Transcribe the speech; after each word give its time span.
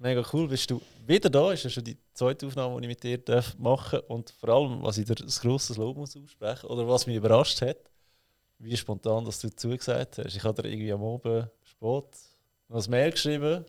mega 0.00 0.24
cool, 0.32 0.48
bist 0.48 0.70
du 0.70 0.80
wieder 1.06 1.30
da. 1.30 1.52
Ist 1.52 1.64
ja 1.64 1.70
schon 1.70 1.84
die 1.84 1.96
zweite 2.14 2.46
Aufnahme, 2.46 2.80
die 2.80 2.86
ich 2.86 2.88
mit 2.88 3.02
dir 3.02 3.18
darf 3.18 3.56
machen 3.58 4.00
darf. 4.00 4.10
Und 4.10 4.30
vor 4.30 4.48
allem, 4.48 4.82
was 4.82 4.98
ich 4.98 5.06
dir 5.06 5.16
ein 5.20 5.28
grosses 5.28 5.76
Lob 5.76 5.96
muss 5.96 6.16
aussprechen 6.16 6.66
oder 6.66 6.88
was 6.88 7.06
mich 7.06 7.16
überrascht 7.16 7.60
hat, 7.62 7.76
wie 8.58 8.76
spontan 8.76 9.24
dass 9.24 9.40
du 9.40 9.54
zugesagt 9.54 10.18
hast. 10.18 10.34
Ich 10.34 10.42
habe 10.42 10.62
dir 10.62 10.68
irgendwie 10.68 10.92
am 10.92 11.04
Abend 11.04 11.48
spät 11.62 12.04
noch 12.68 12.84
ein 12.84 12.90
Mail 12.90 13.10
geschrieben. 13.10 13.64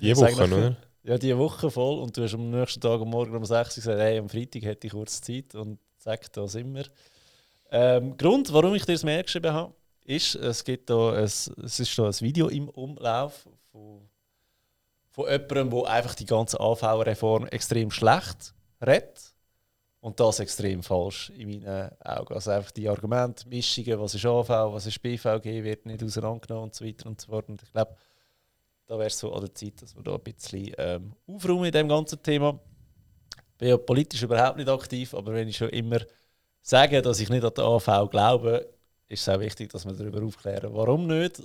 Die 0.00 0.16
Woche, 0.16 0.44
oder? 0.44 0.76
Ja, 1.02 1.18
die 1.18 1.36
Woche 1.36 1.70
voll. 1.70 1.98
Und 2.00 2.16
du 2.16 2.22
hast 2.22 2.34
am 2.34 2.50
nächsten 2.50 2.80
Tag 2.80 3.00
am 3.00 3.10
Morgen 3.10 3.36
um 3.36 3.44
6 3.44 3.76
Uhr 3.76 3.82
gesagt, 3.82 4.00
hey, 4.00 4.18
am 4.18 4.28
Freitag 4.28 4.62
hätte 4.62 4.86
ich 4.86 4.92
kurz 4.92 5.20
Zeit. 5.20 5.54
Und 5.54 5.78
sag, 5.98 6.32
da 6.32 6.46
sind 6.48 6.74
wir. 6.74 6.86
Ähm, 7.70 8.16
Grund, 8.16 8.52
warum 8.52 8.74
ich 8.74 8.84
dir 8.84 8.92
das 8.92 9.04
Mail 9.04 9.22
geschrieben 9.22 9.52
habe, 9.52 9.74
ist, 10.04 10.34
es 10.36 10.64
gibt 10.64 10.90
da 10.90 11.12
ein, 11.12 11.24
es 11.24 11.48
ist 11.48 11.98
da 11.98 12.06
ein 12.06 12.20
Video 12.20 12.48
im 12.48 12.68
Umlauf 12.68 13.46
von 13.72 14.08
von 15.14 15.30
jemandem, 15.30 15.70
der 15.70 15.90
einfach 15.90 16.14
die 16.16 16.26
ganze 16.26 16.58
AV-Reform 16.58 17.46
extrem 17.46 17.92
schlecht 17.92 18.52
redet. 18.84 19.32
Und 20.00 20.20
das 20.20 20.40
extrem 20.40 20.82
falsch 20.82 21.30
in 21.30 21.48
meinen 21.48 21.90
Augen. 22.00 22.34
Also 22.34 22.50
einfach 22.50 22.72
die 22.72 22.88
Argumente, 22.88 23.48
Mischungen, 23.48 23.98
was 24.00 24.14
ist 24.14 24.26
AV, 24.26 24.50
was 24.50 24.84
ist 24.84 25.00
BVG, 25.00 25.62
wird 25.62 25.86
nicht 25.86 26.02
auseinandergenommen 26.02 26.64
und 26.64 26.74
so 26.74 26.84
weiter 26.84 27.06
und 27.06 27.20
so 27.20 27.28
fort. 27.28 27.48
Und 27.48 27.62
ich 27.62 27.72
glaube, 27.72 27.96
da 28.86 28.98
wäre 28.98 29.06
es 29.06 29.18
so 29.18 29.32
an 29.32 29.40
der 29.40 29.54
Zeit, 29.54 29.80
dass 29.80 29.96
wir 29.96 30.02
da 30.02 30.14
ein 30.14 30.20
bisschen 30.20 30.72
ähm, 30.76 31.14
aufräumen 31.26 31.64
in 31.66 31.72
dem 31.72 31.88
ganzen 31.88 32.22
Thema. 32.22 32.58
Ich 33.52 33.56
bin 33.56 33.68
ja 33.68 33.78
politisch 33.78 34.22
überhaupt 34.22 34.58
nicht 34.58 34.68
aktiv, 34.68 35.14
aber 35.14 35.32
wenn 35.32 35.48
ich 35.48 35.56
schon 35.56 35.70
immer 35.70 36.00
sage, 36.60 37.00
dass 37.00 37.20
ich 37.20 37.30
nicht 37.30 37.44
an 37.44 37.52
die 37.56 37.62
AV 37.62 38.10
glaube, 38.10 38.68
ist 39.08 39.22
es 39.22 39.28
auch 39.28 39.40
wichtig, 39.40 39.70
dass 39.70 39.86
wir 39.86 39.94
darüber 39.94 40.22
aufklären, 40.22 40.74
warum 40.74 41.06
nicht. 41.06 41.40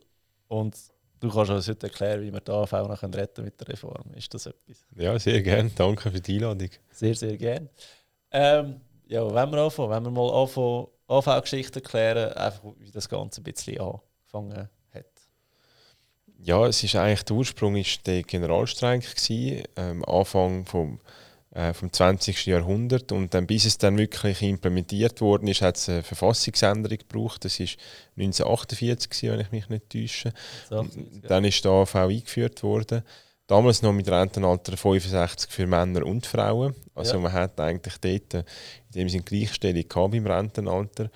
Und 0.48 0.76
Du 1.20 1.30
kannst 1.30 1.52
uns 1.52 1.68
heute 1.68 1.88
erklären, 1.88 2.22
wie 2.22 2.32
wir 2.32 2.40
die 2.40 2.52
AV 2.52 2.72
noch 2.72 3.04
retten 3.04 3.44
mit 3.44 3.60
der 3.60 3.68
Reform. 3.68 4.14
Ist 4.16 4.34
das 4.34 4.46
etwas? 4.46 4.86
Ja, 4.96 5.18
sehr 5.20 5.42
gerne. 5.42 5.70
Danke 5.76 6.12
für 6.12 6.22
die 6.22 6.36
Einladung. 6.36 6.70
Sehr, 6.92 7.16
sehr 7.16 7.36
gerne. 7.36 7.70
Ähm, 8.32 8.80
ja, 9.08 9.26
wenn 9.26 9.52
wir 9.52 9.64
anfangen, 9.64 9.90
wenn 9.90 10.04
wir 10.04 10.12
mal 10.12 10.42
anfangen, 10.42 10.88
AV-Geschichten 11.08 11.80
erklären, 11.80 12.34
einfach 12.34 12.62
wie 12.78 12.92
das 12.92 13.10
Ganze 13.10 13.42
ein 13.42 13.44
bisschen 13.44 13.80
angefangen 13.82 14.70
hat. 14.94 15.06
Ja, 16.42 16.66
es 16.68 16.84
ist 16.84 16.96
eigentlich 16.96 17.24
der 17.24 17.36
Ursprung 17.36 17.76
ist 17.76 18.06
der 18.08 18.24
Generalstreik 18.24 19.02
gewesen, 19.02 19.64
ähm, 19.76 20.06
Anfang 20.06 20.66
vom 20.66 21.00
äh, 21.52 21.74
vom 21.74 21.92
20. 21.92 22.46
Jahrhundert 22.46 23.12
und 23.12 23.34
dann, 23.34 23.48
bis 23.48 23.66
es 23.66 23.78
dann 23.78 23.98
wirklich 23.98 24.42
implementiert 24.42 25.20
worden 25.22 25.48
ist, 25.48 25.62
hat 25.62 25.78
es 25.78 25.90
eine 25.90 26.04
Verfassungsänderung 26.04 26.98
gebraucht. 27.00 27.46
Das 27.46 27.60
ist 27.60 27.78
1948, 28.18 29.32
wenn 29.32 29.40
ich 29.40 29.52
mich 29.52 29.70
nicht 29.70 29.90
täusche. 29.90 30.32
Dann 31.28 31.44
ist 31.46 31.66
der 31.66 31.72
AV 31.72 31.96
eingeführt 31.96 32.62
worden. 32.62 33.04
Damals 33.48 33.82
noch 33.82 33.94
mit 33.94 34.08
Rentenalter 34.08 34.78
65 34.78 35.50
für 35.50 35.66
Männer 35.66 36.06
und 36.06 36.28
Frauen. 36.28 36.76
Also 36.94 37.16
ja. 37.16 37.20
man 37.20 37.34
hat 37.34 37.60
eigentlich 37.60 37.98
dort 37.98 38.34
in 38.36 38.44
dem 38.94 39.10
Sinne 39.10 39.24
Gleichstellung 39.24 39.88
gehabt 39.88 40.12
beim 40.12 40.28
Rentenalter. 40.28 41.10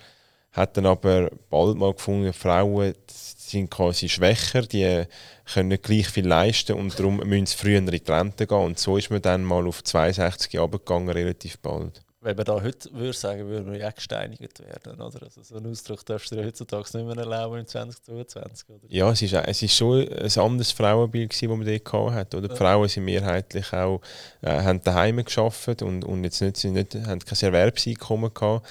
Hat 0.54 0.76
dann 0.76 0.86
aber 0.86 1.30
bald 1.50 1.76
mal 1.76 1.92
gefunden, 1.92 2.32
Frauen 2.32 2.94
sind 3.08 3.70
quasi 3.70 4.08
schwächer, 4.08 4.62
die 4.62 5.04
können 5.52 5.68
nicht 5.68 5.82
gleich 5.82 6.08
viel 6.08 6.26
leisten 6.26 6.76
und 6.76 6.98
darum 6.98 7.16
müssen 7.18 7.46
sie 7.46 7.56
früher 7.56 7.78
in 7.78 7.86
die 7.86 8.02
Rente 8.08 8.46
gehen. 8.46 8.58
Und 8.58 8.78
so 8.78 8.96
ist 8.96 9.10
man 9.10 9.20
dann 9.20 9.44
mal 9.44 9.66
auf 9.66 9.82
62 9.82 10.52
Jahre 10.52 10.70
gegangen, 10.70 11.08
relativ 11.08 11.58
bald. 11.58 12.04
Wenn 12.20 12.36
man 12.36 12.46
da 12.46 12.62
heute 12.62 12.90
würde 12.94 13.12
sagen, 13.12 13.46
würde 13.48 13.68
man 13.68 13.78
ja 13.78 13.90
gesteinigt 13.90 14.58
werden, 14.60 14.98
oder? 14.98 15.24
Also 15.24 15.42
so 15.42 15.56
einen 15.56 15.70
Ausdruck 15.70 16.06
darfst 16.06 16.30
du 16.30 16.36
dir 16.36 16.46
heutzutage 16.46 16.88
nicht 16.96 17.06
mehr 17.06 17.18
erlauben 17.18 17.58
im 17.58 17.66
2022, 17.66 18.70
oder? 18.70 18.78
Ja, 18.88 19.10
es 19.10 19.20
ist, 19.20 19.34
es 19.34 19.62
ist 19.62 19.76
schon 19.76 20.08
ein 20.08 20.38
anderes 20.38 20.72
Frauenbild 20.72 21.30
gewesen, 21.30 21.48
das 21.50 21.58
man 21.58 21.66
dort 21.66 22.14
hatte, 22.14 22.38
oder? 22.38 22.48
Die 22.48 22.56
Frauen 22.56 22.88
sind 22.88 23.04
mehrheitlich 23.04 23.70
auch, 23.74 24.00
äh, 24.40 24.62
haben 24.62 24.82
daheim 24.82 25.22
gearbeitet 25.22 25.82
und, 25.82 26.02
und 26.06 26.24
jetzt 26.24 26.40
nicht, 26.40 26.64
nicht, 26.64 26.94
haben 26.94 27.18
kein 27.18 27.38
Erwerbseinkommen 27.38 28.32
gehabt. 28.32 28.66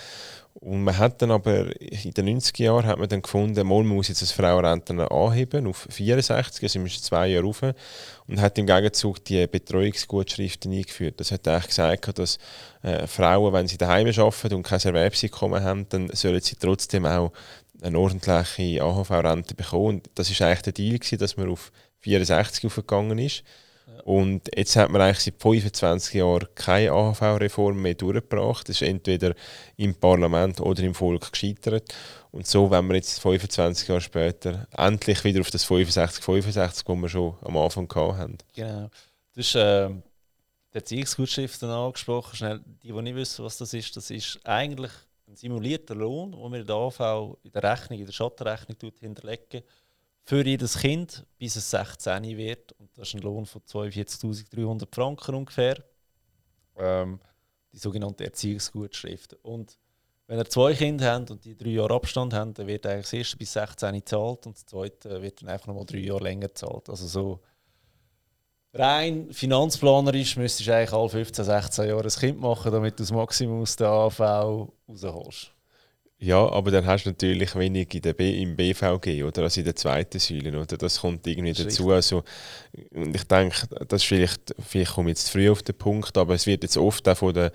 Und 0.63 0.81
man 0.85 0.97
hat 0.97 1.21
dann 1.21 1.31
aber 1.31 1.75
in 1.81 2.11
den 2.13 2.39
90er 2.39 2.63
Jahren 2.63 2.85
hat 2.85 2.97
man 2.97 3.09
dann 3.09 3.21
gefunden, 3.21 3.67
man 3.67 3.85
muss 3.85 4.07
jetzt 4.07 4.21
das 4.21 4.31
Frauenrenten 4.31 5.01
anheben 5.01 5.67
auf 5.67 5.87
64, 5.89 6.63
also 6.63 6.79
ist 6.79 7.03
zwei 7.03 7.27
Jahre 7.27 7.45
rauf 7.45 7.63
und 8.27 8.39
hat 8.39 8.57
im 8.57 8.65
Gegenzug 8.65 9.25
die 9.25 9.45
Betreuungsgutschriften 9.45 10.71
eingeführt. 10.71 11.19
Das 11.19 11.33
hat 11.33 11.45
eigentlich 11.49 11.67
gesagt, 11.67 12.17
dass 12.17 12.37
äh, 12.81 13.05
Frauen, 13.07 13.51
wenn 13.51 13.67
sie 13.67 13.77
daheim 13.77 14.07
arbeiten 14.07 14.53
und 14.53 14.63
kein 14.63 14.79
Erwerbseinkommen 14.79 15.61
haben, 15.61 15.89
dann 15.89 16.09
sollen 16.13 16.39
sie 16.39 16.55
trotzdem 16.55 17.05
auch 17.05 17.33
eine 17.81 17.99
ordentliche 17.99 18.81
AHV-Rente 18.81 19.55
bekommen. 19.55 19.85
Und 19.87 20.09
das 20.15 20.29
ist 20.29 20.41
eigentlich 20.41 20.61
der 20.61 20.73
Deal 20.73 20.97
gewesen, 20.97 21.19
dass 21.19 21.35
man 21.35 21.49
auf 21.49 21.73
64 21.99 22.65
aufgegangen 22.65 23.19
ist. 23.19 23.43
Und 24.03 24.49
jetzt 24.55 24.75
hat 24.75 24.89
man 24.89 25.01
eigentlich 25.01 25.19
seit 25.19 25.41
25 25.41 26.15
Jahren 26.15 26.47
keine 26.55 26.91
AHV-Reform 26.91 27.81
mehr 27.81 27.93
durchgebracht. 27.93 28.67
Das 28.67 28.81
ist 28.81 28.87
entweder 28.87 29.33
im 29.77 29.95
Parlament 29.95 30.59
oder 30.59 30.83
im 30.83 30.93
Volk 30.93 31.31
gescheitert. 31.31 31.93
Und 32.31 32.47
so, 32.47 32.69
wenn 32.71 32.87
wir 32.87 32.95
jetzt 32.95 33.21
25 33.21 33.87
Jahre 33.87 34.01
später 34.01 34.67
endlich 34.75 35.23
wieder 35.23 35.41
auf 35.41 35.51
das 35.51 35.63
65, 35.63 36.23
65, 36.23 36.87
wo 36.87 36.95
wir 36.95 37.09
schon 37.09 37.37
am 37.41 37.57
Anfang 37.57 37.87
hatten. 37.93 38.37
Genau. 38.53 38.89
Du 39.33 39.39
hast 39.39 39.55
äh, 39.55 39.89
die 40.73 40.77
Erziehungsgutschriften 40.77 41.69
angesprochen. 41.69 42.35
Schnell, 42.35 42.61
die, 42.81 42.91
die 42.91 43.01
nicht 43.01 43.15
wissen, 43.15 43.45
was 43.45 43.57
das 43.57 43.73
ist, 43.73 43.95
das 43.95 44.09
ist 44.09 44.39
eigentlich 44.43 44.91
ein 45.27 45.35
simulierter 45.35 45.95
Lohn, 45.95 46.31
den 46.31 46.51
wir 46.51 46.59
in 46.59 46.67
der 46.67 46.75
AHV 46.75 47.37
in 47.43 47.51
der 47.51 47.63
Rechnung, 47.63 47.99
in 47.99 48.05
der 48.05 48.13
Schattenrechnung 48.13 48.77
hinterlegen 48.99 49.63
für 50.23 50.45
jedes 50.45 50.77
Kind, 50.77 51.25
bis 51.37 51.55
es 51.55 51.69
16 51.69 52.37
wird. 52.37 52.71
Und 52.73 52.97
das 52.97 53.09
ist 53.09 53.15
ein 53.15 53.21
Lohn 53.21 53.45
von 53.45 53.61
42.300 53.61 54.87
Franken 54.93 55.35
ungefähr. 55.35 55.83
Ähm, 56.77 57.19
die 57.73 57.77
sogenannte 57.77 58.23
Erziehungsgutschrift. 58.23 59.35
Und 59.41 59.77
wenn 60.27 60.39
ihr 60.39 60.45
zwei 60.45 60.73
Kinder 60.73 61.13
habt 61.13 61.31
und 61.31 61.43
die 61.43 61.55
drei 61.55 61.71
Jahre 61.71 61.95
Abstand 61.95 62.33
haben, 62.33 62.53
dann 62.53 62.67
wird 62.67 62.85
eigentlich 62.85 63.05
das 63.05 63.13
erste 63.13 63.37
bis 63.37 63.53
16 63.53 63.93
gezahlt 63.95 64.45
und 64.45 64.55
das 64.55 64.65
zweite 64.65 65.21
wird 65.21 65.41
dann 65.41 65.49
einfach 65.49 65.67
nochmal 65.67 65.85
drei 65.85 65.97
Jahre 65.97 66.23
länger 66.23 66.47
gezahlt. 66.47 66.89
Also 66.89 67.07
so 67.07 67.39
rein 68.73 69.31
finanzplanerisch 69.31 70.37
müsstest 70.37 70.67
du 70.67 70.73
eigentlich 70.73 70.93
alle 70.93 71.09
15, 71.09 71.45
16 71.45 71.87
Jahre 71.89 72.03
ein 72.03 72.09
Kind 72.09 72.39
machen, 72.39 72.71
damit 72.71 72.99
du 72.99 73.03
das 73.03 73.11
Maximum 73.11 73.61
aus 73.61 73.75
der 73.75 73.89
AV 73.89 74.19
rausholst. 74.87 75.52
Ja, 76.23 76.49
aber 76.49 76.71
dann 76.71 76.85
hast 76.85 77.03
du 77.03 77.09
natürlich 77.09 77.53
wenig 77.53 77.93
in 77.93 78.01
der 78.01 78.13
B, 78.13 78.41
im 78.41 78.55
BVG 78.55 79.25
oder 79.25 79.43
also 79.43 79.59
in 79.59 79.65
der 79.65 79.75
zweiten 79.75 80.19
Säule. 80.19 80.57
Oder? 80.57 80.77
Das 80.77 81.01
kommt 81.01 81.27
irgendwie 81.27 81.51
das 81.51 81.63
dazu. 81.63 81.91
Also, 81.91 82.23
und 82.91 83.13
ich 83.13 83.25
denke, 83.25 83.67
das 83.89 84.03
ist 84.03 84.07
vielleicht, 84.07 84.55
vielleicht 84.65 84.93
komme 84.93 85.11
ich 85.11 85.17
jetzt 85.17 85.29
früh 85.29 85.49
auf 85.49 85.63
den 85.63 85.75
Punkt, 85.75 86.17
aber 86.17 86.33
es 86.33 86.47
wird 86.47 86.63
jetzt 86.63 86.77
oft 86.77 87.09
auch 87.09 87.17
von 87.17 87.33
den 87.33 87.49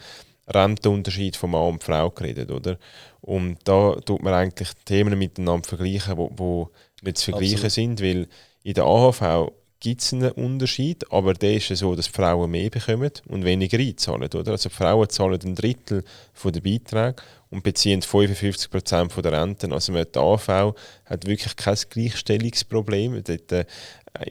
Rentenunterschied 0.49 1.35
von 1.35 1.51
Mann 1.51 1.73
und 1.73 1.83
Frau 1.83 2.11
geredet, 2.11 2.51
oder? 2.51 2.79
Und 3.23 3.57
da 3.65 3.95
tut 4.05 4.23
man 4.23 4.35
eigentlich 4.35 4.69
Themen 4.85 5.19
miteinander 5.19 5.67
vergleichen, 5.67 6.19
wo, 6.19 6.31
wo 6.37 6.71
nicht 7.01 7.17
zu 7.17 7.31
vergleichen 7.31 7.65
Absolut. 7.65 7.73
sind, 7.73 8.03
weil 8.03 8.29
in 8.65 8.75
der 8.75 8.85
AHV 8.85 9.51
gibt 9.81 10.03
es 10.03 10.13
einen 10.13 10.33
Unterschied, 10.33 11.11
aber 11.13 11.35
der 11.35 11.55
ist 11.55 11.69
so, 11.69 11.95
dass 11.95 12.09
Frauen 12.09 12.51
mehr 12.51 12.71
bekommen 12.71 13.11
und 13.29 13.45
weniger 13.45 13.79
einzahlen. 13.79 14.29
Oder? 14.35 14.53
Also 14.53 14.69
Frauen 14.71 15.09
zahlen 15.09 15.41
ein 15.45 15.55
Drittel 15.55 16.05
der 16.45 16.61
Beiträge 16.61 17.17
und 17.51 17.63
beziehen 17.63 18.03
55 18.03 18.71
Prozent 18.71 19.13
der 19.17 19.33
Renten. 19.33 19.73
Also 19.73 19.93
die 19.93 20.19
AV 20.19 20.75
hat 21.05 21.27
wirklich 21.27 21.57
kein 21.57 21.77
Gleichstellungsproblem. 21.89 23.23
Dort, 23.23 23.53
äh, 23.53 23.65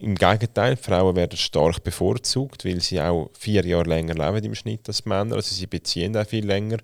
Im 0.02 0.16
Gegenteil, 0.16 0.76
Frauen 0.76 1.16
werden 1.16 1.38
stark 1.38 1.84
bevorzugt, 1.84 2.66
weil 2.66 2.82
sie 2.82 3.00
auch 3.00 3.30
vier 3.38 3.66
Jahre 3.66 3.90
länger 3.90 4.14
leben 4.14 4.46
im 4.48 4.56
Schnitt 4.56 4.88
als 4.88 5.06
Männer. 5.06 5.36
Also 5.36 5.56
sie 5.56 5.68
beziehen 5.68 6.18
auch 6.18 6.28
viel 6.28 6.46
länger 6.46 6.78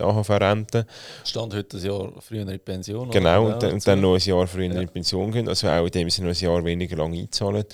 die 0.00 0.04
AHV-Rente. 0.04 0.86
Stand 1.24 1.54
heute 1.54 1.76
ein 1.76 1.84
Jahr 1.84 2.12
früher 2.20 2.42
in 2.42 2.48
die 2.48 2.58
Pension. 2.58 3.10
Genau, 3.10 3.46
und, 3.46 3.62
dann, 3.62 3.74
und 3.74 3.86
dann 3.86 4.00
noch 4.00 4.14
ein 4.14 4.20
Jahr 4.20 4.46
früher 4.46 4.64
ja. 4.64 4.72
in 4.72 4.80
die 4.80 4.86
Pension 4.86 5.30
gehen, 5.30 5.48
also 5.48 5.68
auch 5.68 5.84
in 5.84 5.90
dem 5.90 6.10
Sinne 6.10 6.28
noch 6.28 6.36
ein 6.36 6.44
Jahr 6.44 6.64
weniger 6.64 6.96
lang 6.96 7.14
einzahlen. 7.14 7.64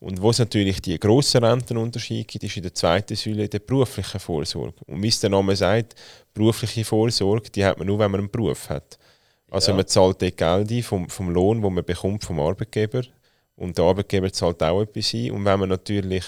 Und 0.00 0.20
wo 0.20 0.30
es 0.30 0.38
natürlich 0.38 0.82
die 0.82 0.98
grossen 0.98 1.44
Rentenunterschiede 1.44 2.24
gibt, 2.24 2.44
ist 2.44 2.56
in 2.56 2.62
der 2.62 2.74
zweiten 2.74 3.16
Säule 3.16 3.48
der 3.48 3.60
beruflichen 3.60 4.20
Vorsorge. 4.20 4.74
Und 4.86 5.02
wie 5.02 5.08
es 5.08 5.20
der 5.20 5.30
Name 5.30 5.56
sagt, 5.56 5.94
berufliche 6.34 6.84
Vorsorge, 6.84 7.50
die 7.50 7.64
hat 7.64 7.78
man 7.78 7.86
nur, 7.86 7.98
wenn 7.98 8.10
man 8.10 8.20
einen 8.20 8.30
Beruf 8.30 8.68
hat. 8.68 8.98
Also 9.50 9.70
ja. 9.70 9.76
man 9.76 9.86
zahlt 9.86 10.20
dort 10.20 10.36
Geld 10.36 10.70
ein 10.70 10.82
vom, 10.82 11.08
vom 11.08 11.30
Lohn, 11.30 11.62
den 11.62 11.72
man 11.72 11.84
bekommt 11.84 12.24
vom 12.24 12.40
Arbeitgeber 12.40 13.02
und 13.56 13.78
der 13.78 13.84
Arbeitgeber 13.84 14.32
zahlt 14.32 14.62
auch 14.62 14.82
etwas 14.82 15.14
ein. 15.14 15.30
Und 15.30 15.44
wenn 15.44 15.60
man 15.60 15.68
natürlich 15.68 16.24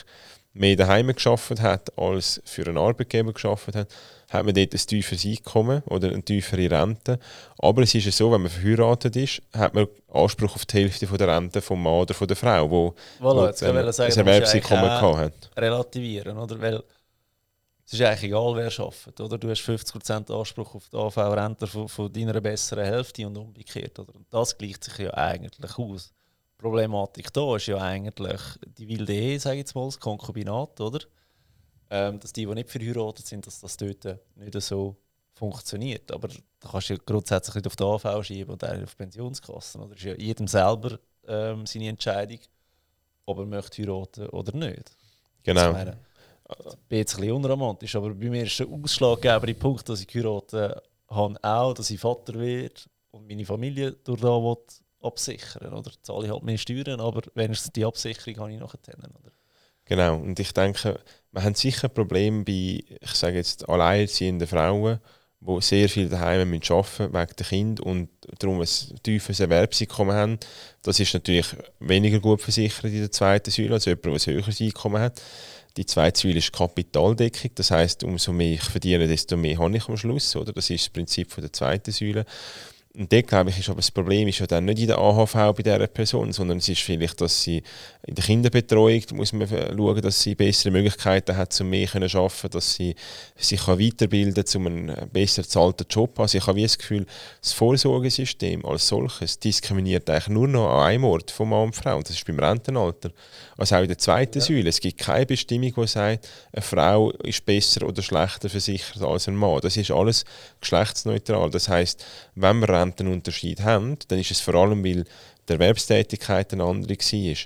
mehr 0.59 0.77
daheim 0.77 1.13
geschafft 1.15 1.61
hat, 1.61 1.97
als 1.99 2.41
für 2.45 2.67
einen 2.67 2.79
Arbeitgeber 2.79 3.33
geschafft 3.33 3.75
hat, 3.75 3.89
hat 4.31 4.45
man 4.45 4.55
dort 4.55 4.75
ein 4.75 4.79
tieferes 4.79 5.25
Einkommen 5.25 5.83
oder 5.87 6.09
eine 6.09 6.23
tiefere 6.23 6.71
Rente. 6.71 7.19
Aber 7.59 7.83
es 7.83 7.95
ist 7.95 8.07
ja 8.07 8.13
so, 8.13 8.33
wenn 8.33 8.43
man 8.43 8.51
verheiratet 8.51 9.15
ist, 9.17 9.43
hat 9.53 9.75
man 9.75 9.87
Anspruch 10.13 10.55
auf 10.57 10.67
die 10.67 10.79
Hälfte 10.79 11.07
von 11.07 11.19
der 11.19 11.29
Rente 11.29 11.61
vom 11.61 11.83
Mann 11.83 12.01
oder 12.01 12.15
von 12.15 12.27
der 12.27 12.37
Frau, 12.37 12.71
wo, 12.71 12.95
Voilà, 13.21 13.47
jetzt 13.47 13.61
kann 13.61 13.75
sagen, 13.75 13.79
ein 13.79 13.85
da 13.85 14.05
musst 14.05 14.17
du 14.17 14.21
Erwerbseinkommen 14.21 14.85
eigentlich 14.85 15.01
gehabt 15.01 15.47
hat. 15.57 15.63
relativieren, 15.63 16.39
oder? 16.39 16.61
Weil 16.61 16.83
es 17.87 17.93
ist 17.93 18.03
eigentlich 18.03 18.25
egal, 18.25 18.57
wer 18.57 18.81
arbeitet, 18.81 19.21
oder? 19.21 19.39
Du 19.39 19.49
hast 19.49 19.61
50% 19.63 20.37
Anspruch 20.37 20.75
auf 20.75 20.89
die 20.89 20.97
AV-Rente 20.97 21.69
von, 21.69 21.89
von 21.89 22.13
deiner 22.13 22.41
besseren 22.41 22.85
Hälfte 22.85 23.25
und 23.25 23.37
umgekehrt, 23.39 23.97
oder? 24.01 24.13
Und 24.13 24.27
das 24.31 24.59
gleicht 24.59 24.83
sich 24.83 24.99
ja 24.99 25.15
eigentlich 25.15 25.79
aus. 25.79 26.13
Problematik 26.59 27.33
da 27.33 27.57
ist 27.57 27.67
ja 27.67 27.79
eigentlich 27.79 28.41
die 28.79 28.89
wilde 28.89 29.13
Ehe, 29.13 29.39
sage 29.39 29.57
ich 29.57 29.61
jetzt 29.61 29.75
mal, 29.75 29.85
das 29.87 30.01
Konkubinat, 30.01 30.81
oder? 30.81 31.01
Ähm, 31.91 32.19
dass 32.19 32.33
die, 32.33 32.47
die 32.47 32.55
nicht 32.55 32.71
verheiratet 32.71 33.27
sind, 33.27 33.47
dass 33.47 33.61
das 33.61 33.77
dort 33.77 34.19
nicht 34.35 34.61
so 34.63 34.97
funktioniert. 35.35 36.11
Aber 36.11 36.29
da 36.29 36.69
kannst 36.69 36.89
du 36.89 36.95
ja 36.95 37.01
grundsätzlich 37.05 37.57
nicht 37.57 37.67
auf 37.67 37.77
die 37.77 37.85
AV 37.85 38.25
schieben 38.25 38.53
und 38.53 38.65
auch 38.65 38.83
auf 38.83 38.95
die 38.95 38.97
Pensionskassen, 38.97 39.83
oder? 39.83 39.93
Es 39.93 39.99
ist 39.99 40.05
ja 40.05 40.15
jedem 40.15 40.49
selber 40.49 40.99
ähm, 41.29 41.67
seine 41.67 41.89
Entscheidung, 41.89 42.39
ob 43.27 43.39
er 43.39 43.47
möchte 43.47 43.83
heiraten 43.83 44.29
oder 44.31 44.57
nicht. 44.57 44.97
Genau. 45.43 45.73
Meine, 45.73 45.99
ich 46.49 46.77
bin 46.89 46.99
jetzt 46.99 47.15
ein 47.15 47.21
bisschen 47.21 47.37
unromantisch, 47.37 47.95
aber 47.97 48.11
bei 48.15 48.31
mir 48.31 48.45
ist 48.45 48.59
der 48.59 48.69
ausschlaggebende 48.69 49.55
Punkt, 49.55 49.89
dass 49.89 50.01
ich 50.01 50.07
geheiratet 50.07 50.83
habe, 51.09 51.39
auch, 51.43 51.75
dass 51.75 51.91
ich 51.91 52.01
Vater 52.01 52.35
werde 52.35 52.75
und 53.11 53.27
meine 53.29 53.45
Familie 53.45 53.93
durch 53.93 54.21
da 54.21 54.29
will 54.29 54.57
absichern. 55.03 55.73
Oder 55.73 55.91
zahle 56.03 56.27
ich 56.27 56.33
halt 56.33 56.43
mehr 56.43 56.59
Steuern, 56.59 57.01
aber 57.01 57.23
wenigstens 57.35 57.73
die 57.73 57.85
Absicherung 57.85 58.41
habe 58.41 58.53
ich 58.53 58.61
nachher. 58.61 58.79
Oder? 58.99 59.33
Genau, 59.85 60.17
und 60.17 60.39
ich 60.41 60.53
denke, 60.53 60.99
wir 61.31 61.43
haben 61.45 61.55
sicher 61.55 61.89
Probleme 61.89 62.45
bei, 62.45 62.83
ich 63.01 63.15
sage 63.15 63.37
jetzt, 63.37 63.69
alleinerziehenden 63.69 64.49
Frauen, 64.49 64.99
die 65.41 65.61
sehr 65.61 65.89
viel 65.89 66.09
daheim 66.09 66.51
müssen 66.51 66.73
arbeiten 66.73 67.13
wegen 67.13 67.37
der 67.39 67.47
Kinder 67.47 67.87
und 67.87 68.09
darum 68.39 68.61
ein 68.61 68.69
tiefes 69.03 69.39
Erwerbseinkommen 69.39 70.15
haben. 70.15 70.39
Das 70.83 70.99
ist 70.99 71.15
natürlich 71.15 71.47
weniger 71.79 72.19
gut 72.19 72.43
versichert 72.43 72.87
in 72.87 73.01
der 73.01 73.13
zweiten 73.13 73.51
Säule 73.51 73.75
als 73.75 73.85
jemand, 73.85 74.07
der 74.07 74.13
ein 74.13 74.27
höheres 74.35 74.61
Einkommen 74.61 75.01
hat. 75.01 75.23
Die 75.77 75.87
zweite 75.87 76.19
Säule 76.19 76.39
ist 76.39 76.53
Kapitaldeckung, 76.53 77.51
das 77.55 77.71
heißt, 77.71 78.03
umso 78.03 78.33
mehr 78.33 78.55
ich 78.55 78.63
verdiene, 78.63 79.07
desto 79.07 79.37
mehr 79.37 79.59
habe 79.59 79.77
ich 79.77 79.89
am 79.89 79.97
Schluss. 79.97 80.35
Oder? 80.35 80.53
Das 80.53 80.71
ist 80.71 80.87
das 80.87 80.91
Prinzip 80.91 81.31
von 81.31 81.43
der 81.43 81.53
zweiten 81.53 81.93
Säule. 81.93 82.25
Und 82.99 83.13
dort, 83.13 83.27
glaube 83.27 83.51
ich, 83.51 83.59
ist 83.59 83.69
aber 83.69 83.77
das 83.77 83.91
Problem 83.91 84.27
ist 84.27 84.39
ja 84.39 84.47
dann 84.47 84.65
nicht 84.65 84.79
in 84.79 84.87
der 84.87 84.97
AHV 84.97 85.35
bei 85.35 85.63
dieser 85.63 85.87
Person, 85.87 86.33
sondern 86.33 86.59
es 86.59 86.69
ist 86.69 86.81
vielleicht, 86.81 87.21
dass 87.21 87.43
sie 87.43 87.63
in 88.07 88.15
der 88.15 88.25
Kinderbetreuung 88.25 89.03
muss 89.13 89.35
man 89.35 89.47
schauen, 89.47 90.01
dass 90.01 90.23
sie 90.23 90.35
bessere 90.35 90.71
Möglichkeiten 90.71 91.37
hat, 91.37 91.61
um 91.61 91.69
mehr 91.69 91.89
zu 91.89 91.99
arbeiten, 92.19 92.51
dass 92.51 92.75
sie 92.75 92.95
sich 93.37 93.61
kann 93.67 93.79
weiterbilden 93.79 94.43
kann, 94.45 94.61
um 94.61 94.67
einen 94.67 95.11
besser 95.11 95.43
bezahlten 95.43 95.87
Job 95.91 96.15
zu 96.15 96.17
haben. 96.17 96.23
Also 96.23 96.39
ich 96.39 96.47
habe 96.47 96.57
wie 96.57 96.63
das 96.63 96.79
Gefühl, 96.79 97.07
das 97.43 97.53
Vorsorgesystem 97.53 98.65
als 98.65 98.89
solches 98.89 99.39
diskriminiert 99.41 100.09
eigentlich 100.09 100.29
nur 100.29 100.49
noch 100.49 100.71
an 100.71 100.87
einem 100.87 101.05
Ort 101.05 101.31
von 101.31 101.51
Mann 101.51 101.65
und 101.65 101.77
Frau, 101.77 101.99
und 101.99 102.09
das 102.09 102.17
ist 102.17 102.27
beim 102.27 102.39
Rentenalter. 102.39 103.11
Also 103.59 103.77
auch 103.77 103.83
in 103.83 103.89
der 103.89 103.99
zweiten 103.99 104.39
ja. 104.39 104.45
Säule. 104.45 104.69
Es 104.69 104.81
gibt 104.81 104.99
keine 104.99 105.27
Bestimmung, 105.27 105.73
die 105.75 105.87
sagt, 105.87 106.29
eine 106.53 106.63
Frau 106.63 107.11
ist 107.11 107.45
besser 107.45 107.87
oder 107.87 108.03
schlechter 108.03 108.49
versichert 108.49 109.03
als 109.03 109.29
ein 109.29 109.37
Mann. 109.37 109.61
Das 109.61 109.77
ist 109.77 109.91
alles 109.91 110.25
geschlechtsneutral. 110.61 111.51
Das 111.51 111.69
heißt, 111.69 112.05
wenn 112.35 112.61
wir 112.87 112.91
Rentenunterschied 112.91 113.61
haben, 113.61 113.97
dann 114.09 114.19
ist 114.19 114.31
es 114.31 114.41
vor 114.41 114.55
allem, 114.55 114.85
weil 114.85 115.05
die 115.49 115.53
Erwerbstätigkeit 115.53 116.53
eine 116.53 116.65
andere 116.65 116.95
war. 116.95 117.37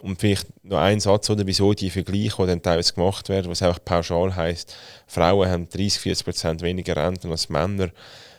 Und 0.00 0.20
vielleicht 0.20 0.46
noch 0.64 0.78
ein 0.78 1.00
Satz, 1.00 1.28
oder 1.28 1.46
wieso 1.46 1.74
die 1.74 1.90
Vergleiche, 1.90 2.36
die 2.42 2.46
dann 2.46 2.62
teilweise 2.62 2.94
gemacht 2.94 3.28
werden, 3.28 3.50
was 3.50 3.62
auch 3.62 3.78
pauschal 3.84 4.36
heisst, 4.36 4.76
Frauen 5.08 5.48
haben 5.48 5.66
30-40 5.66 6.24
Prozent 6.24 6.62
weniger 6.62 6.94
Renten 6.96 7.30
als 7.32 7.48
Männer, 7.48 7.90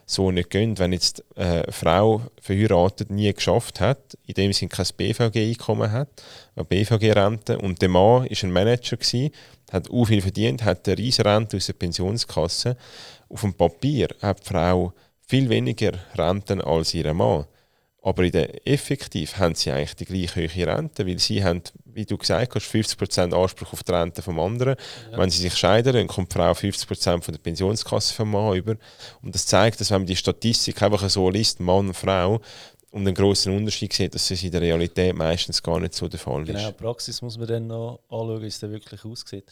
so 0.06 0.32
nicht 0.32 0.50
gehen. 0.50 0.80
Wenn 0.80 0.94
jetzt 0.94 1.24
eine 1.36 1.66
Frau 1.70 2.22
verheiratet 2.42 3.12
nie 3.12 3.32
geschafft 3.32 3.80
hat, 3.80 4.18
in 4.26 4.34
dem 4.36 4.54
Sinne 4.54 4.70
kein 4.70 4.88
BVG-Einkommen 4.96 5.92
hat, 5.92 6.08
eine 6.56 6.66
BVG-Rente, 6.66 7.58
und 7.60 7.82
der 7.82 7.90
Mann 7.90 8.24
war 8.24 8.28
ein 8.30 8.52
Manager, 8.52 8.96
gewesen, 8.96 9.32
hat 9.72 9.92
auch 9.92 10.06
viel 10.06 10.22
verdient, 10.22 10.64
hat 10.64 10.88
eine 10.88 10.98
riesige 10.98 11.30
Rente 11.30 11.58
aus 11.58 11.68
der 11.68 11.74
Pensionskasse. 11.74 12.78
Auf 13.28 13.42
dem 13.42 13.54
Papier 13.54 14.08
hat 14.22 14.40
die 14.40 14.48
Frau 14.48 14.94
viel 15.30 15.48
weniger 15.48 15.92
Renten 16.16 16.60
als 16.60 16.94
ihr 16.96 17.14
Mann. 17.14 17.46
Aber 18.02 18.24
in 18.24 18.32
der 18.32 18.66
effektiv 18.68 19.38
haben 19.38 19.54
sie 19.54 19.72
eigentlich 19.72 19.96
die 19.96 20.06
gleich 20.06 20.36
hohe 20.36 20.68
Rente, 20.68 21.06
weil 21.06 21.20
sie 21.20 21.44
haben, 21.44 21.62
wie 21.86 22.06
du 22.06 22.18
gesagt 22.18 22.56
hast, 22.56 22.66
50% 22.66 23.34
Anspruch 23.34 23.74
auf 23.74 23.84
die 23.84 23.92
Rente 23.92 24.22
vom 24.22 24.40
anderen. 24.40 24.76
Ja. 25.12 25.18
Wenn 25.18 25.30
sie 25.30 25.42
sich 25.42 25.56
scheiden, 25.56 25.94
dann 25.94 26.08
kommt 26.08 26.34
die 26.34 26.38
Frau 26.38 26.52
50% 26.52 27.22
von 27.22 27.34
der 27.34 27.42
Pensionskasse 27.42 28.14
vom 28.14 28.32
Mann 28.32 28.56
über. 28.56 28.76
Und 29.22 29.36
das 29.36 29.46
zeigt, 29.46 29.80
dass 29.80 29.92
wenn 29.92 30.02
man 30.02 30.08
die 30.08 30.16
Statistik 30.16 30.82
einfach 30.82 31.08
so 31.10 31.30
liest, 31.30 31.60
Mann 31.60 31.90
und 31.90 31.94
Frau, 31.94 32.42
und 32.92 33.06
einen 33.06 33.14
grossen 33.14 33.56
Unterschied 33.56 33.94
sieht, 33.94 34.16
dass 34.16 34.32
es 34.32 34.44
in 34.44 34.52
der 34.52 34.62
Realität 34.62 35.16
meistens 35.16 35.62
gar 35.62 35.80
nicht 35.80 35.94
so 35.94 36.08
der 36.08 36.20
Fall 36.20 36.42
ist. 36.42 36.56
Genau, 36.56 36.72
Praxis 36.72 37.22
muss 37.22 37.38
man 37.38 37.48
dann 37.48 37.68
noch 37.68 38.00
anschauen, 38.10 38.42
wie 38.42 38.48
es 38.48 38.60
dann 38.60 38.72
wirklich 38.72 39.06
aussieht. 39.06 39.46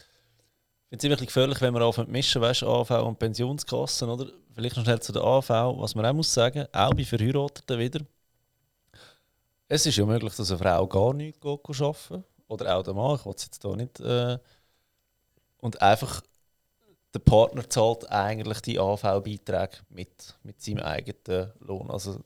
Finde 0.90 0.98
es 0.98 1.02
ziemlich 1.02 1.20
gefährlich, 1.28 1.60
wenn 1.60 1.74
man 1.74 1.84
anfängt 1.84 2.10
mischen, 2.10 2.42
weißt, 2.42 2.64
AV 2.64 2.92
und 3.06 3.20
Pensionskassen, 3.20 4.10
oder? 4.10 4.32
Vielleicht 4.54 4.78
noch 4.78 4.84
schnell 4.84 5.02
zu 5.02 5.12
der 5.12 5.22
AV, 5.22 5.50
was 5.50 5.96
man 5.96 6.06
auch 6.06 6.14
muss 6.14 6.34
sagen, 6.34 6.66
auch 6.72 6.94
bei 6.94 7.04
Verheirateten 7.04 7.78
wieder. 7.78 8.00
Es 9.68 9.86
ist 9.86 9.98
ja 9.98 10.06
möglich, 10.06 10.34
dass 10.36 10.50
eine 10.50 10.60
Frau 10.60 10.88
gar 10.88 11.14
nichts 11.14 11.46
arbeiten 11.46 12.24
Oder 12.48 12.78
auch 12.78 12.84
der 12.84 12.94
Mann, 12.94 13.16
ich 13.16 13.26
will 13.26 13.34
es 13.36 13.44
jetzt 13.44 13.62
hier 13.62 13.76
nicht. 13.76 14.00
Äh, 14.00 14.40
und 15.60 15.82
einfach 15.82 16.22
der 17.14 17.20
Partner 17.20 17.70
zahlt 17.70 18.10
eigentlich 18.10 18.62
die 18.62 18.80
AV-Beiträge 18.80 19.78
mit, 19.90 20.36
mit 20.44 20.62
seinem 20.62 20.84
eigenen 20.84 21.52
Lohn. 21.60 21.92
Also 21.92 22.22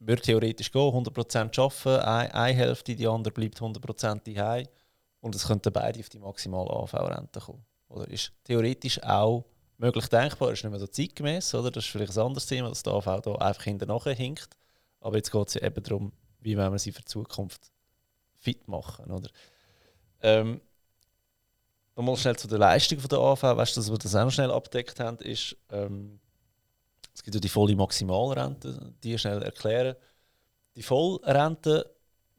würde 0.00 0.22
theoretisch 0.22 0.72
gehen, 0.72 0.92
100% 0.92 1.60
arbeiten, 1.60 2.04
eine, 2.04 2.34
eine 2.34 2.56
Hälfte, 2.56 2.96
die 2.96 3.06
andere 3.06 3.32
bleibt 3.32 3.60
100% 3.60 4.34
daheim 4.34 4.66
und 5.20 5.34
es 5.34 5.46
könnten 5.46 5.72
beide 5.72 6.00
auf 6.00 6.08
die 6.08 6.18
maximale 6.18 6.70
AV-Rente 6.70 7.40
kommen. 7.40 7.64
Oder 7.94 8.08
ist 8.08 8.32
theoretisch 8.42 9.00
auch 9.02 9.44
möglich 9.78 10.08
denkbar, 10.08 10.52
ist 10.52 10.64
nicht 10.64 10.70
mehr 10.70 10.80
so 10.80 10.86
zeitgemäß, 10.86 11.54
oder? 11.54 11.70
Das 11.70 11.84
ist 11.84 11.90
vielleicht 11.90 12.16
ein 12.16 12.26
anderes 12.26 12.46
Thema, 12.46 12.68
dass 12.68 12.82
der 12.82 12.94
AV 12.94 13.20
da 13.20 13.34
einfach 13.36 13.64
hinterher 13.64 14.14
hinkt. 14.14 14.48
Aber 15.00 15.16
jetzt 15.16 15.30
geht 15.30 15.48
es 15.48 15.54
ja 15.54 15.62
eben 15.62 15.82
darum, 15.82 16.12
wie 16.40 16.56
wollen 16.56 16.72
wir 16.72 16.78
sie 16.78 16.92
für 16.92 17.02
die 17.02 17.06
Zukunft 17.06 17.70
fit 18.40 18.66
machen, 18.66 19.10
oder? 19.10 19.30
Ähm, 20.22 20.60
Nochmal 21.96 22.16
schnell 22.16 22.34
zu 22.34 22.48
der 22.48 22.58
Leistung 22.58 22.98
von 22.98 23.08
der 23.08 23.20
AV, 23.20 23.42
weißt 23.42 23.76
du, 23.76 23.80
dass 23.80 23.90
wir 23.90 23.98
das 23.98 24.16
auch 24.16 24.24
noch 24.24 24.32
schnell 24.32 24.50
abdeckt 24.50 24.98
haben, 24.98 25.18
ist, 25.18 25.56
ähm, 25.70 26.18
es 27.14 27.22
gibt 27.22 27.36
ja 27.36 27.40
die 27.40 27.48
volle 27.48 27.76
Maximalrente, 27.76 28.92
die 29.04 29.16
schnell 29.16 29.40
erklären. 29.42 29.94
Die 30.74 30.82
Vollrente 30.82 31.94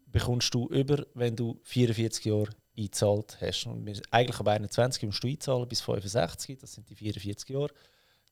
bekommst 0.07 0.53
du 0.53 0.67
über, 0.67 1.05
wenn 1.13 1.37
du 1.37 1.57
44 1.63 2.25
Jahre 2.25 2.49
eingezahlt 2.77 3.37
hast. 3.41 3.65
Und 3.65 3.87
eigentlich 4.11 4.39
ab 4.39 4.47
21 4.47 5.03
musst 5.03 5.23
du 5.23 5.27
einzahlen 5.27 5.67
bis 5.67 5.81
65, 5.81 6.59
das 6.59 6.73
sind 6.73 6.89
die 6.89 6.95
44 6.95 7.49
Jahre. 7.49 7.69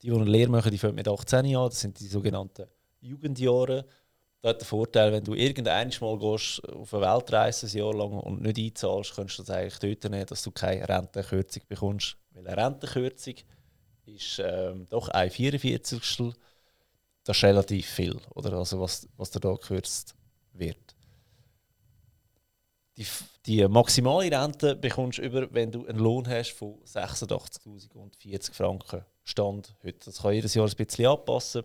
Die, 0.01 0.09
die 0.09 0.13
eine 0.13 0.25
Lehre 0.25 0.51
machen, 0.51 0.71
die 0.71 0.77
fangen 0.77 0.95
mit 0.95 1.07
18 1.07 1.45
Jahren, 1.45 1.69
das 1.69 1.79
sind 1.79 1.99
die 1.99 2.07
sogenannten 2.07 2.67
Jugendjahre. 3.01 3.85
Da 4.41 4.49
hat 4.49 4.59
der 4.59 4.67
Vorteil, 4.67 5.13
wenn 5.13 5.23
du 5.23 5.35
irgendwann 5.35 5.89
mal 6.01 6.19
gehst, 6.19 6.67
auf 6.67 6.93
eine 6.93 7.05
Weltreise 7.05 7.65
ein 7.65 7.77
Jahr 7.77 7.93
lang 7.93 8.11
und 8.11 8.41
nicht 8.41 8.57
einzahlst, 8.57 9.15
kannst 9.15 9.39
du 9.39 9.43
das 9.43 9.55
eigentlich 9.55 9.79
dort 9.79 10.11
nehmen, 10.11 10.25
dass 10.25 10.43
du 10.43 10.51
keine 10.51 10.87
Rentenkürzung 10.87 11.63
bekommst. 11.69 12.17
Weil 12.31 12.47
eine 12.47 12.57
Rentenkürzung 12.61 13.35
ist 14.05 14.41
ähm, 14.43 14.85
doch 14.89 15.07
ein 15.07 15.31
44. 15.31 16.01
Das 17.23 17.37
ist 17.37 17.43
relativ 17.43 17.87
viel, 17.87 18.17
oder? 18.35 18.51
Also 18.53 18.81
was, 18.81 19.07
was 19.15 19.31
da 19.31 19.39
gekürzt 19.39 20.13
wird. 20.51 20.92
Die, 22.97 23.07
die 23.47 23.67
maximale 23.67 24.29
Rente 24.31 24.75
bekommst 24.75 25.17
du 25.17 25.23
über, 25.23 25.51
wenn 25.51 25.71
du 25.71 25.85
einen 25.87 25.99
Lohn 25.99 26.27
hast 26.27 26.51
von 26.51 26.75
86.040 26.85 28.53
Franken 28.53 29.03
Stand 29.23 29.75
heute. 29.83 30.05
Das 30.05 30.21
kann 30.21 30.33
jedes 30.33 30.53
Jahr 30.53 30.67
ein 30.67 30.75
bisschen 30.75 31.07
anpassen. 31.07 31.63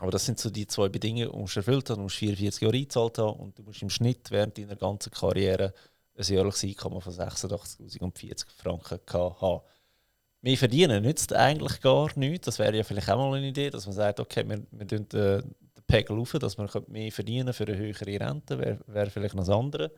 Aber 0.00 0.10
das 0.10 0.24
sind 0.24 0.38
so 0.38 0.50
die 0.50 0.66
zwei 0.66 0.88
Bedingungen, 0.88 1.30
die 1.30 1.52
du 1.52 1.58
erfüllt 1.58 1.90
hast. 1.90 1.96
Du 1.98 2.02
musst 2.02 2.16
44 2.16 2.62
Jahre 2.62 2.76
eingezahlt 2.76 3.18
haben 3.18 3.38
und 3.38 3.58
du 3.58 3.62
musst 3.62 3.82
im 3.82 3.90
Schnitt 3.90 4.30
während 4.30 4.56
deiner 4.56 4.76
ganzen 4.76 5.12
Karriere 5.12 5.74
ein 6.16 6.24
jährliches 6.24 6.64
Einkommen 6.64 7.00
von 7.00 7.12
86.040 7.12 8.46
Franken 8.56 9.00
haben. 9.12 9.60
Mehr 10.42 10.56
verdienen 10.56 11.02
nützt 11.02 11.34
eigentlich 11.34 11.80
gar 11.82 12.10
nichts. 12.18 12.46
Das 12.46 12.58
wäre 12.58 12.76
ja 12.76 12.82
vielleicht 12.82 13.10
auch 13.10 13.18
mal 13.18 13.36
eine 13.36 13.48
Idee, 13.48 13.68
dass 13.68 13.86
man 13.86 13.94
sagt, 13.94 14.20
okay, 14.20 14.48
wir, 14.48 14.62
wir 14.70 14.86
den, 14.86 15.06
den 15.08 15.54
Pegel 15.86 16.18
auf, 16.18 16.32
dass 16.32 16.56
man 16.56 16.68
mehr 16.88 17.12
verdienen 17.12 17.52
für 17.52 17.66
eine 17.66 17.76
höhere 17.76 18.20
Rente, 18.20 18.58
wäre 18.58 18.78
wär 18.86 19.10
vielleicht 19.10 19.34
noch 19.34 19.44
das 19.44 19.54
andere. 19.54 19.92